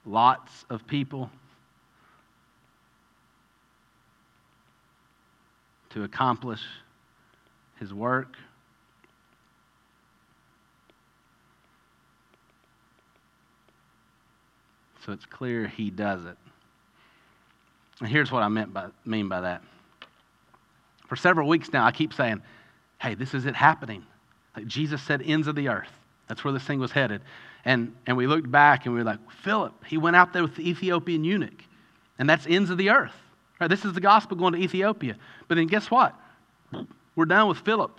lots 0.06 0.66
of 0.70 0.86
people, 0.86 1.30
to 5.92 6.04
accomplish 6.04 6.62
his 7.80 7.94
work. 7.94 8.36
So 15.08 15.14
it's 15.14 15.26
clear 15.26 15.68
he 15.68 15.90
does 15.90 16.26
it. 16.26 16.38
And 18.02 18.10
here's 18.10 18.30
what 18.30 18.44
I 18.44 18.50
meant 18.50 18.74
by, 18.74 18.88
mean 19.06 19.30
by 19.30 19.40
that. 19.40 19.64
For 21.08 21.16
several 21.16 21.48
weeks 21.48 21.72
now, 21.72 21.86
I 21.86 21.92
keep 21.92 22.14
saying, 22.14 22.42
hey, 23.00 23.16
this 23.16 23.34
is 23.34 23.46
it 23.46 23.56
happening. 23.56 24.06
Like 24.54 24.68
Jesus 24.68 25.02
said, 25.02 25.24
ends 25.26 25.48
of 25.48 25.56
the 25.56 25.70
earth. 25.70 25.90
That's 26.28 26.44
where 26.44 26.52
this 26.52 26.64
thing 26.64 26.80
was 26.80 26.92
headed. 26.92 27.22
And, 27.64 27.96
and 28.06 28.18
we 28.18 28.28
looked 28.28 28.52
back 28.52 28.86
and 28.86 28.94
we 28.94 29.00
were 29.00 29.06
like, 29.06 29.20
Philip, 29.44 29.86
he 29.86 29.98
went 29.98 30.18
out 30.18 30.34
there 30.34 30.42
with 30.42 30.58
the 30.58 30.70
Ethiopian 30.70 31.24
eunuch. 31.24 31.64
And 32.20 32.30
that's 32.30 32.46
ends 32.46 32.70
of 32.70 32.78
the 32.78 32.90
earth. 32.90 33.16
Right? 33.62 33.70
This 33.70 33.86
is 33.86 33.94
the 33.94 34.02
gospel 34.02 34.36
going 34.36 34.54
to 34.54 34.60
Ethiopia. 34.60 35.16
But 35.48 35.56
then 35.56 35.68
guess 35.68 35.90
what? 35.90 36.14
We're 37.16 37.26
done 37.26 37.48
with 37.48 37.60
Philip 37.60 37.98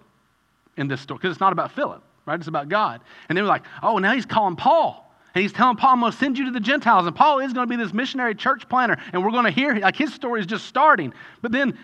in 0.76 0.88
this 0.88 1.00
story 1.00 1.16
because 1.18 1.32
it's 1.32 1.40
not 1.40 1.54
about 1.54 1.72
Philip, 1.72 2.02
right? 2.26 2.38
It's 2.38 2.48
about 2.48 2.68
God. 2.68 3.00
And 3.30 3.38
they 3.38 3.40
were 3.40 3.48
like, 3.48 3.64
oh, 3.82 3.96
now 3.96 4.12
he's 4.12 4.26
calling 4.26 4.56
Paul. 4.56 5.07
And 5.34 5.42
he's 5.42 5.52
telling 5.52 5.76
Paul, 5.76 5.92
I'm 5.92 6.00
going 6.00 6.12
to 6.12 6.18
send 6.18 6.38
you 6.38 6.46
to 6.46 6.50
the 6.50 6.60
Gentiles. 6.60 7.06
And 7.06 7.14
Paul 7.14 7.40
is 7.40 7.52
going 7.52 7.68
to 7.68 7.70
be 7.70 7.82
this 7.82 7.92
missionary 7.92 8.34
church 8.34 8.68
planter. 8.68 8.96
And 9.12 9.22
we're 9.22 9.30
going 9.30 9.44
to 9.44 9.50
hear, 9.50 9.74
like, 9.74 9.96
his 9.96 10.12
story 10.12 10.40
is 10.40 10.46
just 10.46 10.66
starting. 10.66 11.12
But 11.42 11.52
then, 11.52 11.78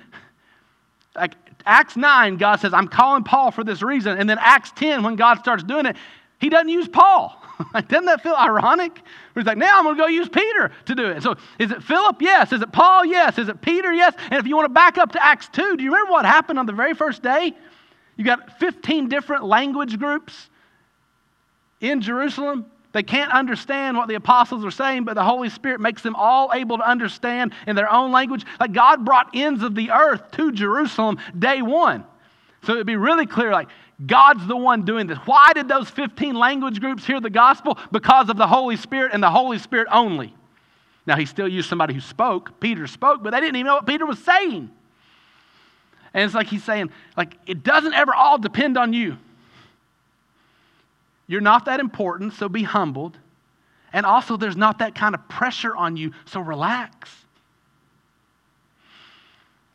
like, 1.14 1.34
Acts 1.66 1.96
9, 1.96 2.36
God 2.36 2.56
says, 2.56 2.72
I'm 2.72 2.88
calling 2.88 3.22
Paul 3.22 3.50
for 3.50 3.64
this 3.64 3.82
reason. 3.82 4.18
And 4.18 4.28
then 4.28 4.38
Acts 4.40 4.72
10, 4.72 5.02
when 5.02 5.16
God 5.16 5.38
starts 5.38 5.62
doing 5.62 5.86
it, 5.86 5.96
he 6.40 6.48
doesn't 6.48 6.68
use 6.68 6.88
Paul. 6.88 7.40
like, 7.74 7.88
doesn't 7.88 8.06
that 8.06 8.22
feel 8.22 8.34
ironic? 8.34 9.00
He's 9.34 9.46
like, 9.46 9.58
now 9.58 9.78
I'm 9.78 9.84
going 9.84 9.96
to 9.96 10.02
go 10.02 10.06
use 10.06 10.28
Peter 10.28 10.72
to 10.86 10.94
do 10.94 11.06
it. 11.06 11.22
So 11.22 11.36
is 11.58 11.70
it 11.70 11.82
Philip? 11.82 12.20
Yes. 12.20 12.52
Is 12.52 12.62
it 12.62 12.72
Paul? 12.72 13.04
Yes. 13.04 13.38
Is 13.38 13.48
it 13.48 13.60
Peter? 13.60 13.92
Yes. 13.92 14.14
And 14.30 14.34
if 14.34 14.46
you 14.46 14.56
want 14.56 14.66
to 14.66 14.74
back 14.74 14.98
up 14.98 15.12
to 15.12 15.24
Acts 15.24 15.48
2, 15.52 15.76
do 15.76 15.84
you 15.84 15.90
remember 15.90 16.12
what 16.12 16.24
happened 16.24 16.58
on 16.58 16.66
the 16.66 16.72
very 16.72 16.94
first 16.94 17.22
day? 17.22 17.52
You 18.16 18.24
got 18.24 18.58
15 18.58 19.08
different 19.08 19.44
language 19.44 19.98
groups 19.98 20.48
in 21.80 22.00
Jerusalem 22.00 22.66
they 22.94 23.02
can't 23.02 23.32
understand 23.32 23.96
what 23.96 24.06
the 24.06 24.14
apostles 24.14 24.64
are 24.64 24.70
saying, 24.70 25.04
but 25.04 25.14
the 25.14 25.24
Holy 25.24 25.50
Spirit 25.50 25.80
makes 25.80 26.00
them 26.00 26.14
all 26.14 26.52
able 26.54 26.78
to 26.78 26.88
understand 26.88 27.52
in 27.66 27.74
their 27.74 27.92
own 27.92 28.12
language. 28.12 28.46
Like 28.60 28.72
God 28.72 29.04
brought 29.04 29.30
ends 29.34 29.64
of 29.64 29.74
the 29.74 29.90
earth 29.90 30.30
to 30.32 30.52
Jerusalem 30.52 31.18
day 31.36 31.60
one. 31.60 32.04
So 32.62 32.72
it'd 32.72 32.86
be 32.86 32.96
really 32.96 33.26
clear 33.26 33.50
like, 33.50 33.68
God's 34.06 34.46
the 34.46 34.56
one 34.56 34.84
doing 34.84 35.08
this. 35.08 35.18
Why 35.18 35.52
did 35.54 35.66
those 35.66 35.90
15 35.90 36.36
language 36.36 36.80
groups 36.80 37.04
hear 37.04 37.20
the 37.20 37.30
gospel? 37.30 37.76
Because 37.90 38.28
of 38.28 38.36
the 38.36 38.46
Holy 38.46 38.76
Spirit 38.76 39.10
and 39.12 39.20
the 39.20 39.30
Holy 39.30 39.58
Spirit 39.58 39.88
only. 39.90 40.32
Now, 41.04 41.16
he 41.16 41.26
still 41.26 41.48
used 41.48 41.68
somebody 41.68 41.94
who 41.94 42.00
spoke. 42.00 42.60
Peter 42.60 42.86
spoke, 42.86 43.24
but 43.24 43.30
they 43.30 43.40
didn't 43.40 43.56
even 43.56 43.66
know 43.66 43.74
what 43.74 43.86
Peter 43.86 44.06
was 44.06 44.20
saying. 44.20 44.70
And 46.14 46.24
it's 46.24 46.34
like 46.34 46.46
he's 46.46 46.64
saying, 46.64 46.90
like, 47.16 47.36
it 47.46 47.64
doesn't 47.64 47.92
ever 47.92 48.14
all 48.14 48.38
depend 48.38 48.78
on 48.78 48.92
you. 48.92 49.18
You're 51.26 51.40
not 51.40 51.64
that 51.66 51.80
important, 51.80 52.34
so 52.34 52.48
be 52.48 52.62
humbled. 52.62 53.18
And 53.92 54.04
also, 54.04 54.36
there's 54.36 54.56
not 54.56 54.78
that 54.80 54.94
kind 54.94 55.14
of 55.14 55.28
pressure 55.28 55.74
on 55.74 55.96
you, 55.96 56.12
so 56.24 56.40
relax. 56.40 57.10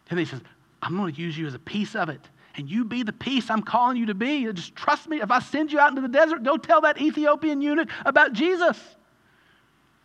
And 0.10 0.20
he 0.20 0.26
says, 0.26 0.42
I'm 0.82 0.98
going 0.98 1.14
to 1.14 1.22
use 1.22 1.38
you 1.38 1.48
as 1.48 1.54
a 1.54 1.60
piece 1.60 1.96
of 1.96 2.10
it. 2.10 2.22
And 2.56 2.70
you 2.70 2.84
be 2.84 3.04
the 3.04 3.14
piece 3.14 3.50
I'm 3.50 3.62
calling 3.62 3.96
you 3.96 4.08
to 4.08 4.14
be. 4.14 4.52
Just 4.52 4.76
trust 4.76 5.08
me. 5.08 5.22
If 5.22 5.32
I 5.32 5.40
send 5.40 5.72
you 5.72 5.80
out 5.80 5.90
into 5.90 6.02
the 6.02 6.10
desert, 6.10 6.44
go 6.44 6.58
tell 6.58 6.82
that 6.82 7.02
Ethiopian 7.02 7.62
eunuch 7.62 7.90
about 8.06 8.34
Jesus. 8.34 8.78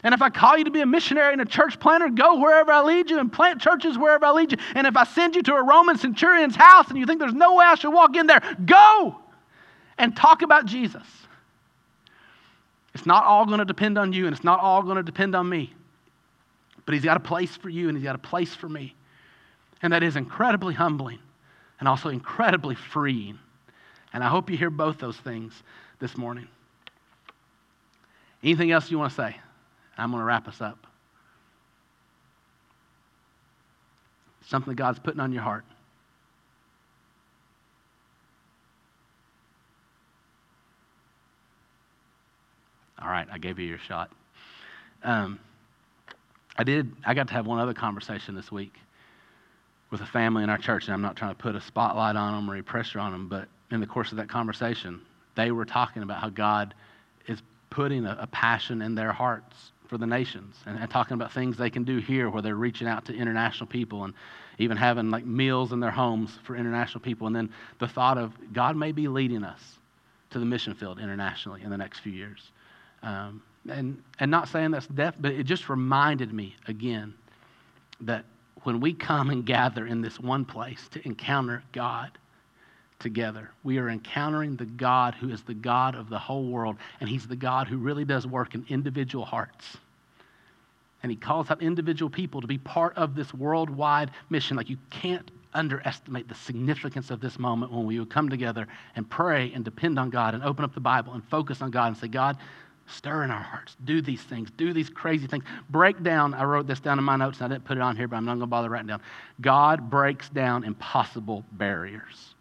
And 0.05 0.15
if 0.15 0.21
I 0.21 0.29
call 0.29 0.59
you 0.59 0.65
to 0.65 0.71
be 0.71 0.83
a 0.83 0.87
missionary 0.87 1.33
and 1.33 1.41
a 1.41 1.47
church 1.47 1.81
planter, 1.81 2.11
go 2.11 2.39
wherever 2.39 2.71
I 2.71 2.83
lead 2.83 3.11
you 3.11 3.19
and 3.19 3.33
plant 3.33 3.61
churches 3.61 3.97
wherever 3.97 4.27
I 4.27 4.33
lead 4.33 4.53
you. 4.53 4.59
And 4.75 4.87
if 4.87 4.97
I 4.97 5.05
send 5.05 5.35
you 5.35 5.43
to 5.45 5.55
a 5.55 5.63
Roman 5.65 5.97
centurion's 5.97 6.55
house 6.55 6.89
and 6.89 6.99
you 6.99 7.07
think 7.07 7.21
there's 7.21 7.33
no 7.33 7.55
way 7.55 7.65
I 7.65 7.75
should 7.75 7.93
walk 7.93 8.15
in 8.15 8.27
there, 8.27 8.43
go 8.67 9.17
and 9.97 10.15
talk 10.15 10.43
about 10.43 10.67
Jesus. 10.67 11.07
It's 12.95 13.07
not 13.07 13.25
all 13.25 13.45
going 13.45 13.59
to 13.59 13.65
depend 13.65 13.99
on 13.99 14.13
you, 14.13 14.27
and 14.27 14.35
it's 14.35 14.45
not 14.45 14.61
all 14.61 14.83
going 14.83 14.97
to 14.97 15.03
depend 15.03 15.35
on 15.35 15.49
me. 15.49 15.73
But 16.87 16.95
He's 16.95 17.05
got 17.05 17.17
a 17.17 17.21
place 17.21 17.57
for 17.57 17.69
you, 17.69 17.89
and 17.89 17.97
He's 17.97 18.05
got 18.05 18.15
a 18.15 18.19
place 18.19 18.55
for 18.55 18.69
me. 18.69 18.95
And 19.83 19.93
that 19.93 20.03
is 20.03 20.17
incredibly 20.17 20.75
humbling 20.75 21.19
and 21.81 21.89
also 21.89 22.09
incredibly 22.09 22.75
freeing. 22.75 23.39
And 24.13 24.23
I 24.23 24.29
hope 24.29 24.49
you 24.49 24.57
hear 24.57 24.71
both 24.71 24.99
those 24.99 25.17
things 25.19 25.53
this 25.99 26.17
morning. 26.17 26.49
Anything 28.43 28.71
else 28.71 28.91
you 28.91 28.99
want 28.99 29.11
to 29.11 29.17
say? 29.17 29.37
I'm 29.99 30.11
going 30.11 30.21
to 30.21 30.25
wrap 30.25 30.47
us 30.49 30.61
up. 30.61 30.87
Something 34.47 34.73
that 34.73 34.77
God's 34.77 34.99
putting 34.99 35.21
on 35.21 35.33
your 35.33 35.43
heart. 35.43 35.65
All 43.05 43.11
right, 43.11 43.29
I 43.31 43.37
gave 43.37 43.59
you 43.59 43.67
your 43.67 43.79
shot. 43.79 44.11
Um, 45.03 45.39
I 46.57 46.65
did, 46.65 46.91
I 47.05 47.13
got 47.13 47.29
to 47.29 47.35
have 47.35 47.47
one 47.47 47.59
other 47.59 47.75
conversation 47.75 48.35
this 48.35 48.51
week 48.51 48.75
with 49.91 50.01
a 50.01 50.07
family 50.07 50.43
in 50.43 50.49
our 50.49 50.57
church, 50.57 50.87
and 50.87 50.95
I'm 50.95 51.03
not 51.03 51.15
trying 51.15 51.35
to 51.35 51.41
put 51.41 51.55
a 51.55 51.61
spotlight 51.61 52.17
on 52.17 52.35
them 52.35 52.51
or 52.51 52.55
any 52.55 52.63
pressure 52.63 52.99
on 52.99 53.13
them, 53.13 53.29
but 53.29 53.47
in 53.71 53.81
the 53.81 53.87
course 53.87 54.11
of 54.11 54.17
that 54.17 54.29
conversation, 54.31 55.03
they 55.35 55.51
were 55.51 55.67
talking 55.67 56.03
about 56.03 56.21
how 56.21 56.31
God 56.31 56.73
is 57.29 57.43
putting 57.69 58.07
a, 58.07 58.17
a 58.21 58.27
passion 58.29 58.81
in 58.81 58.95
their 58.95 59.13
hearts 59.13 59.73
for 59.87 59.99
the 59.99 60.07
nations 60.07 60.57
and, 60.65 60.79
and, 60.79 60.91
talking 60.91 61.15
about 61.15 61.31
things 61.31 61.59
they 61.59 61.69
can 61.69 61.85
do 61.85 61.99
here 61.99 62.31
where 62.31 62.41
they're 62.41 62.57
reaching 62.57 62.89
out 62.89 63.05
to 63.05 63.15
international 63.15 63.67
people 63.67 64.05
and 64.05 64.15
even 64.59 64.79
having 64.79 65.11
like 65.11 65.27
meals 65.27 65.73
in 65.73 65.81
their 65.81 65.91
homes 65.91 66.39
for 66.45 66.57
international 66.57 67.01
people. 67.01 67.27
And 67.27 67.37
then 67.37 67.53
the 67.81 67.89
thought 67.89 68.17
of 68.17 68.33
God 68.55 68.77
may 68.77 68.93
be 68.93 69.09
leading 69.09 69.45
us 69.45 69.61
to 70.31 70.39
the 70.39 70.47
mission 70.47 70.75
field 70.75 70.99
internationally 70.99 71.63
in 71.63 71.71
the 71.71 71.77
next 71.77 71.99
few 71.99 72.13
years. 72.13 72.51
Um, 73.05 73.43
and, 73.69 74.03
and 74.19 74.31
not 74.31 74.49
saying 74.49 74.73
that's 74.73 74.87
death, 74.87 75.15
but 75.21 75.33
it 75.33 75.45
just 75.45 75.69
reminded 75.69 76.33
me 76.33 76.57
again 76.67 77.15
that 78.01 78.25
when 78.63 78.81
we 78.81 78.95
come 78.95 79.31
and 79.31 79.45
gather 79.45 79.87
in 79.87 80.01
this 80.01 80.19
one 80.19 80.45
place 80.45 80.89
to 80.93 81.07
encounter 81.07 81.63
God 81.73 82.11
together, 82.99 83.51
we 83.63 83.79
are 83.79 83.91
encountering 83.91 84.57
the 84.57 84.65
God 84.65 85.15
who 85.15 85.29
is 85.29 85.43
the 85.43 85.55
God 85.55 85.95
of 85.95 86.09
the 86.09 86.19
whole 86.19 86.47
world, 86.47 86.77
and 87.01 87.09
He's 87.09 87.27
the 87.27 87.37
God 87.37 87.69
who 87.69 87.77
really 87.77 88.05
does 88.05 88.27
work 88.27 88.55
in 88.55 88.65
individual 88.69 89.25
hearts. 89.25 89.77
And 91.03 91.13
He 91.13 91.17
calls 91.17 91.51
out 91.51 91.63
individual 91.63 92.11
people 92.11 92.41
to 92.41 92.47
be 92.47 92.59
part 92.59 92.97
of 92.97 93.15
this 93.15 93.35
worldwide 93.35 94.11
mission. 94.31 94.57
Like 94.57 94.71
you 94.71 94.79
can't 94.89 95.31
underestimate 95.53 96.29
the 96.29 96.35
significance 96.35 97.11
of 97.11 97.21
this 97.21 97.39
moment 97.39 97.71
when 97.71 97.87
we 97.87 97.99
would 97.99 98.11
come 98.11 98.29
together 98.29 98.67
and 98.97 99.09
pray 99.09 99.53
and 99.55 99.65
depend 99.65 99.99
on 99.99 100.11
God 100.11 100.35
and 100.35 100.43
open 100.43 100.65
up 100.65 100.75
the 100.75 100.81
Bible 100.81 101.13
and 101.13 101.23
focus 101.25 101.63
on 101.63 101.71
God 101.71 101.89
and 101.89 101.97
say, 101.97 102.09
God, 102.09 102.39
stir 102.87 103.25
in 103.25 103.31
our 103.31 103.43
hearts. 103.43 103.77
Do 103.85 104.01
these 104.01 104.23
things. 104.23 104.51
Do 104.57 104.73
these 104.73 104.91
crazy 104.91 105.27
things. 105.27 105.45
Break 105.71 106.03
down. 106.03 106.35
I 106.35 106.45
wrote 106.45 106.67
this 106.67 106.81
down 106.81 106.99
in 106.99 107.05
my 107.05 107.17
notes 107.17 107.41
I 107.41 107.49
didn't 107.49 107.65
put 107.65 107.77
it 107.77 107.81
on 107.81 107.97
here, 107.97 108.09
but 108.09 108.17
I'm 108.17 108.25
not 108.25 108.33
going 108.33 108.41
to 108.41 108.47
bother 108.47 108.71
writing 108.71 108.89
down. 108.89 109.01
God 109.41 109.91
breaks 109.91 110.29
down 110.29 110.65
impossible 110.65 111.45
barriers. 111.53 112.35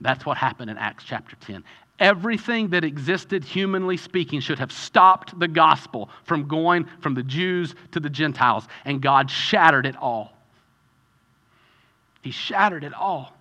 That's 0.00 0.26
what 0.26 0.36
happened 0.36 0.70
in 0.70 0.76
Acts 0.76 1.04
chapter 1.04 1.36
10. 1.36 1.64
Everything 1.98 2.68
that 2.68 2.84
existed, 2.84 3.42
humanly 3.42 3.96
speaking, 3.96 4.40
should 4.40 4.58
have 4.58 4.70
stopped 4.70 5.38
the 5.38 5.48
gospel 5.48 6.10
from 6.24 6.46
going 6.46 6.86
from 7.00 7.14
the 7.14 7.22
Jews 7.22 7.74
to 7.92 8.00
the 8.00 8.10
Gentiles, 8.10 8.68
and 8.84 9.00
God 9.00 9.30
shattered 9.30 9.86
it 9.86 9.96
all. 9.96 10.34
He 12.20 12.32
shattered 12.32 12.84
it 12.84 12.92
all. 12.92 13.35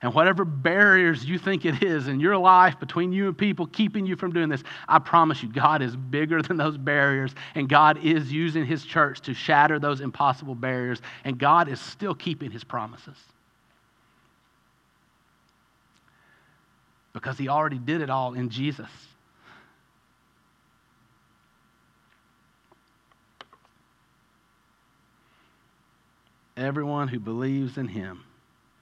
And 0.00 0.14
whatever 0.14 0.44
barriers 0.44 1.24
you 1.24 1.38
think 1.38 1.64
it 1.64 1.82
is 1.82 2.06
in 2.06 2.20
your 2.20 2.36
life 2.36 2.78
between 2.78 3.10
you 3.12 3.26
and 3.26 3.36
people 3.36 3.66
keeping 3.66 4.06
you 4.06 4.14
from 4.14 4.32
doing 4.32 4.48
this, 4.48 4.62
I 4.86 5.00
promise 5.00 5.42
you, 5.42 5.52
God 5.52 5.82
is 5.82 5.96
bigger 5.96 6.40
than 6.40 6.56
those 6.56 6.78
barriers. 6.78 7.34
And 7.56 7.68
God 7.68 8.04
is 8.04 8.32
using 8.32 8.64
His 8.64 8.84
church 8.84 9.20
to 9.22 9.34
shatter 9.34 9.80
those 9.80 10.00
impossible 10.00 10.54
barriers. 10.54 11.02
And 11.24 11.36
God 11.36 11.68
is 11.68 11.80
still 11.80 12.14
keeping 12.14 12.52
His 12.52 12.62
promises. 12.62 13.16
Because 17.12 17.36
He 17.36 17.48
already 17.48 17.78
did 17.78 18.00
it 18.00 18.08
all 18.08 18.34
in 18.34 18.50
Jesus. 18.50 18.90
Everyone 26.56 27.08
who 27.08 27.18
believes 27.18 27.78
in 27.78 27.88
Him 27.88 28.22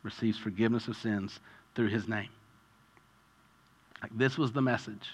receives 0.06 0.38
forgiveness 0.38 0.88
of 0.88 0.96
sins 0.96 1.38
through 1.74 1.88
his 1.88 2.08
name. 2.08 2.30
Like 4.00 4.16
this 4.16 4.38
was 4.38 4.52
the 4.52 4.62
message. 4.62 5.06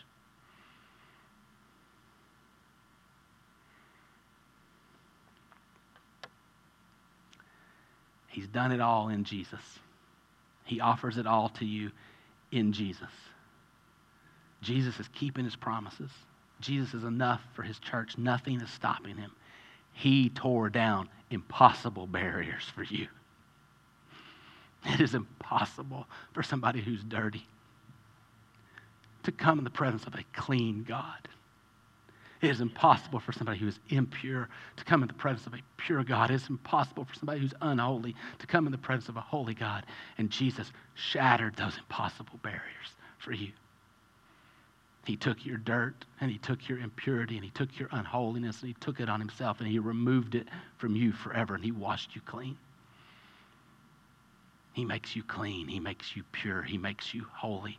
He's 8.29 8.47
done 8.47 8.73
it 8.73 8.81
all 8.81 9.09
in 9.09 9.25
Jesus. 9.25 9.61
He 10.65 10.81
offers 10.81 11.19
it 11.19 11.27
all 11.27 11.49
to 11.51 11.67
you 11.67 11.91
in 12.51 12.73
Jesus. 12.73 13.11
Jesus 14.63 14.99
is 15.01 15.09
keeping 15.09 15.45
his 15.45 15.57
promises. 15.57 16.11
Jesus 16.61 16.95
is 16.95 17.05
enough 17.05 17.43
for 17.55 17.63
his 17.63 17.79
church. 17.79 18.17
Nothing 18.17 18.61
is 18.61 18.71
stopping 18.71 19.17
him. 19.17 19.33
He 19.93 20.31
tore 20.31 20.71
down 20.71 21.09
impossible 21.31 22.07
barriers 22.07 22.65
for 22.75 22.85
you. 22.85 23.09
It 24.85 25.01
is 25.01 25.15
impossible 25.15 26.07
for 26.33 26.43
somebody 26.43 26.81
who's 26.81 27.03
dirty 27.05 27.47
to 29.23 29.33
come 29.33 29.59
in 29.59 29.65
the 29.65 29.71
presence 29.71 30.05
of 30.07 30.15
a 30.15 30.25
clean 30.33 30.85
God. 30.87 31.29
It 32.41 32.51
is 32.51 32.61
impossible 32.61 33.21
for 33.21 33.31
somebody 33.31 33.61
who 33.61 33.69
is 33.69 33.79
impure 33.89 34.49
to 34.77 34.85
come 34.85 35.03
in 35.03 35.07
the 35.07 35.15
presence 35.15 35.47
of 35.47 35.55
a 35.55 35.63
pure 35.77 36.03
God. 36.03 36.31
It 36.31 36.35
is 36.35 36.49
impossible 36.49 37.05
for 37.05 37.15
somebody 37.15 37.41
who's 37.41 37.55
unholy 37.61 38.17
to 38.41 38.47
come 38.49 38.67
in 38.67 38.73
the 38.73 38.79
presence 38.79 39.09
of 39.09 39.17
a 39.17 39.21
holy 39.21 39.55
God. 39.55 39.87
And 40.19 40.29
Jesus 40.29 40.73
shattered 40.95 41.55
those 41.55 41.79
impossible 41.79 42.41
barriers 42.43 42.97
for 43.19 43.33
you. 43.33 43.53
He 45.05 45.17
took 45.17 45.47
your 45.47 45.57
dirt 45.57 46.05
and 46.21 46.31
he 46.31 46.39
took 46.39 46.69
your 46.69 46.79
impurity 46.79 47.37
and 47.37 47.45
he 47.45 47.51
took 47.51 47.79
your 47.79 47.89
unholiness 47.93 48.61
and 48.61 48.69
he 48.69 48.75
took 48.81 48.99
it 48.99 49.09
on 49.09 49.21
himself 49.21 49.61
and 49.61 49.69
he 49.69 49.79
removed 49.79 50.35
it 50.35 50.49
from 50.79 50.97
you 50.97 51.13
forever 51.13 51.55
and 51.55 51.63
he 51.63 51.73
washed 51.73 52.15
you 52.17 52.21
clean. 52.23 52.57
He 54.73 54.85
makes 54.85 55.15
you 55.15 55.23
clean. 55.23 55.69
He 55.69 55.81
makes 55.81 56.17
you 56.17 56.23
pure. 56.33 56.63
He 56.63 56.79
makes 56.79 57.13
you 57.13 57.27
holy. 57.33 57.79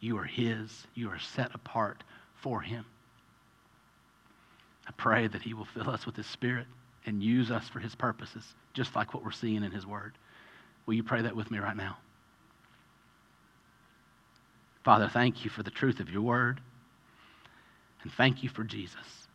You 0.00 0.18
are 0.18 0.24
His. 0.24 0.86
You 0.94 1.10
are 1.10 1.18
set 1.18 1.54
apart 1.54 2.04
for 2.42 2.60
Him. 2.60 2.84
I 4.86 4.92
pray 4.92 5.26
that 5.26 5.42
He 5.42 5.54
will 5.54 5.64
fill 5.66 5.90
us 5.90 6.06
with 6.06 6.16
His 6.16 6.26
Spirit 6.26 6.66
and 7.06 7.22
use 7.22 7.50
us 7.50 7.68
for 7.68 7.78
His 7.78 7.94
purposes, 7.94 8.44
just 8.74 8.94
like 8.94 9.14
what 9.14 9.24
we're 9.24 9.30
seeing 9.30 9.62
in 9.62 9.72
His 9.72 9.86
Word. 9.86 10.12
Will 10.86 10.94
you 10.94 11.02
pray 11.02 11.22
that 11.22 11.36
with 11.36 11.50
me 11.50 11.58
right 11.58 11.76
now? 11.76 11.96
Father, 14.84 15.08
thank 15.12 15.44
you 15.44 15.50
for 15.50 15.62
the 15.62 15.70
truth 15.70 16.00
of 16.00 16.10
your 16.10 16.22
Word, 16.22 16.60
and 18.02 18.12
thank 18.12 18.42
you 18.42 18.48
for 18.48 18.64
Jesus. 18.64 19.27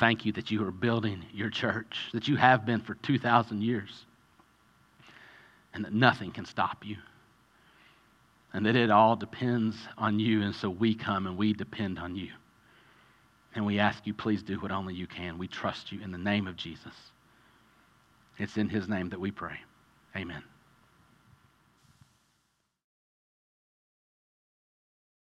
Thank 0.00 0.24
you 0.24 0.32
that 0.32 0.50
you 0.50 0.66
are 0.66 0.70
building 0.70 1.26
your 1.34 1.50
church, 1.50 2.08
that 2.14 2.26
you 2.26 2.36
have 2.36 2.64
been 2.64 2.80
for 2.80 2.94
2,000 2.94 3.62
years, 3.62 4.06
and 5.74 5.84
that 5.84 5.92
nothing 5.92 6.32
can 6.32 6.46
stop 6.46 6.86
you, 6.86 6.96
and 8.54 8.64
that 8.64 8.76
it 8.76 8.90
all 8.90 9.14
depends 9.14 9.76
on 9.98 10.18
you. 10.18 10.40
And 10.40 10.54
so 10.54 10.70
we 10.70 10.94
come 10.94 11.26
and 11.26 11.36
we 11.36 11.52
depend 11.52 11.98
on 11.98 12.16
you. 12.16 12.30
And 13.54 13.66
we 13.66 13.78
ask 13.78 14.06
you, 14.06 14.14
please 14.14 14.42
do 14.42 14.58
what 14.60 14.70
only 14.70 14.94
you 14.94 15.06
can. 15.06 15.36
We 15.36 15.48
trust 15.48 15.92
you 15.92 16.00
in 16.00 16.12
the 16.12 16.18
name 16.18 16.46
of 16.46 16.56
Jesus. 16.56 16.94
It's 18.38 18.56
in 18.56 18.70
his 18.70 18.88
name 18.88 19.10
that 19.10 19.20
we 19.20 19.30
pray. 19.30 19.58
Amen. 20.16 20.42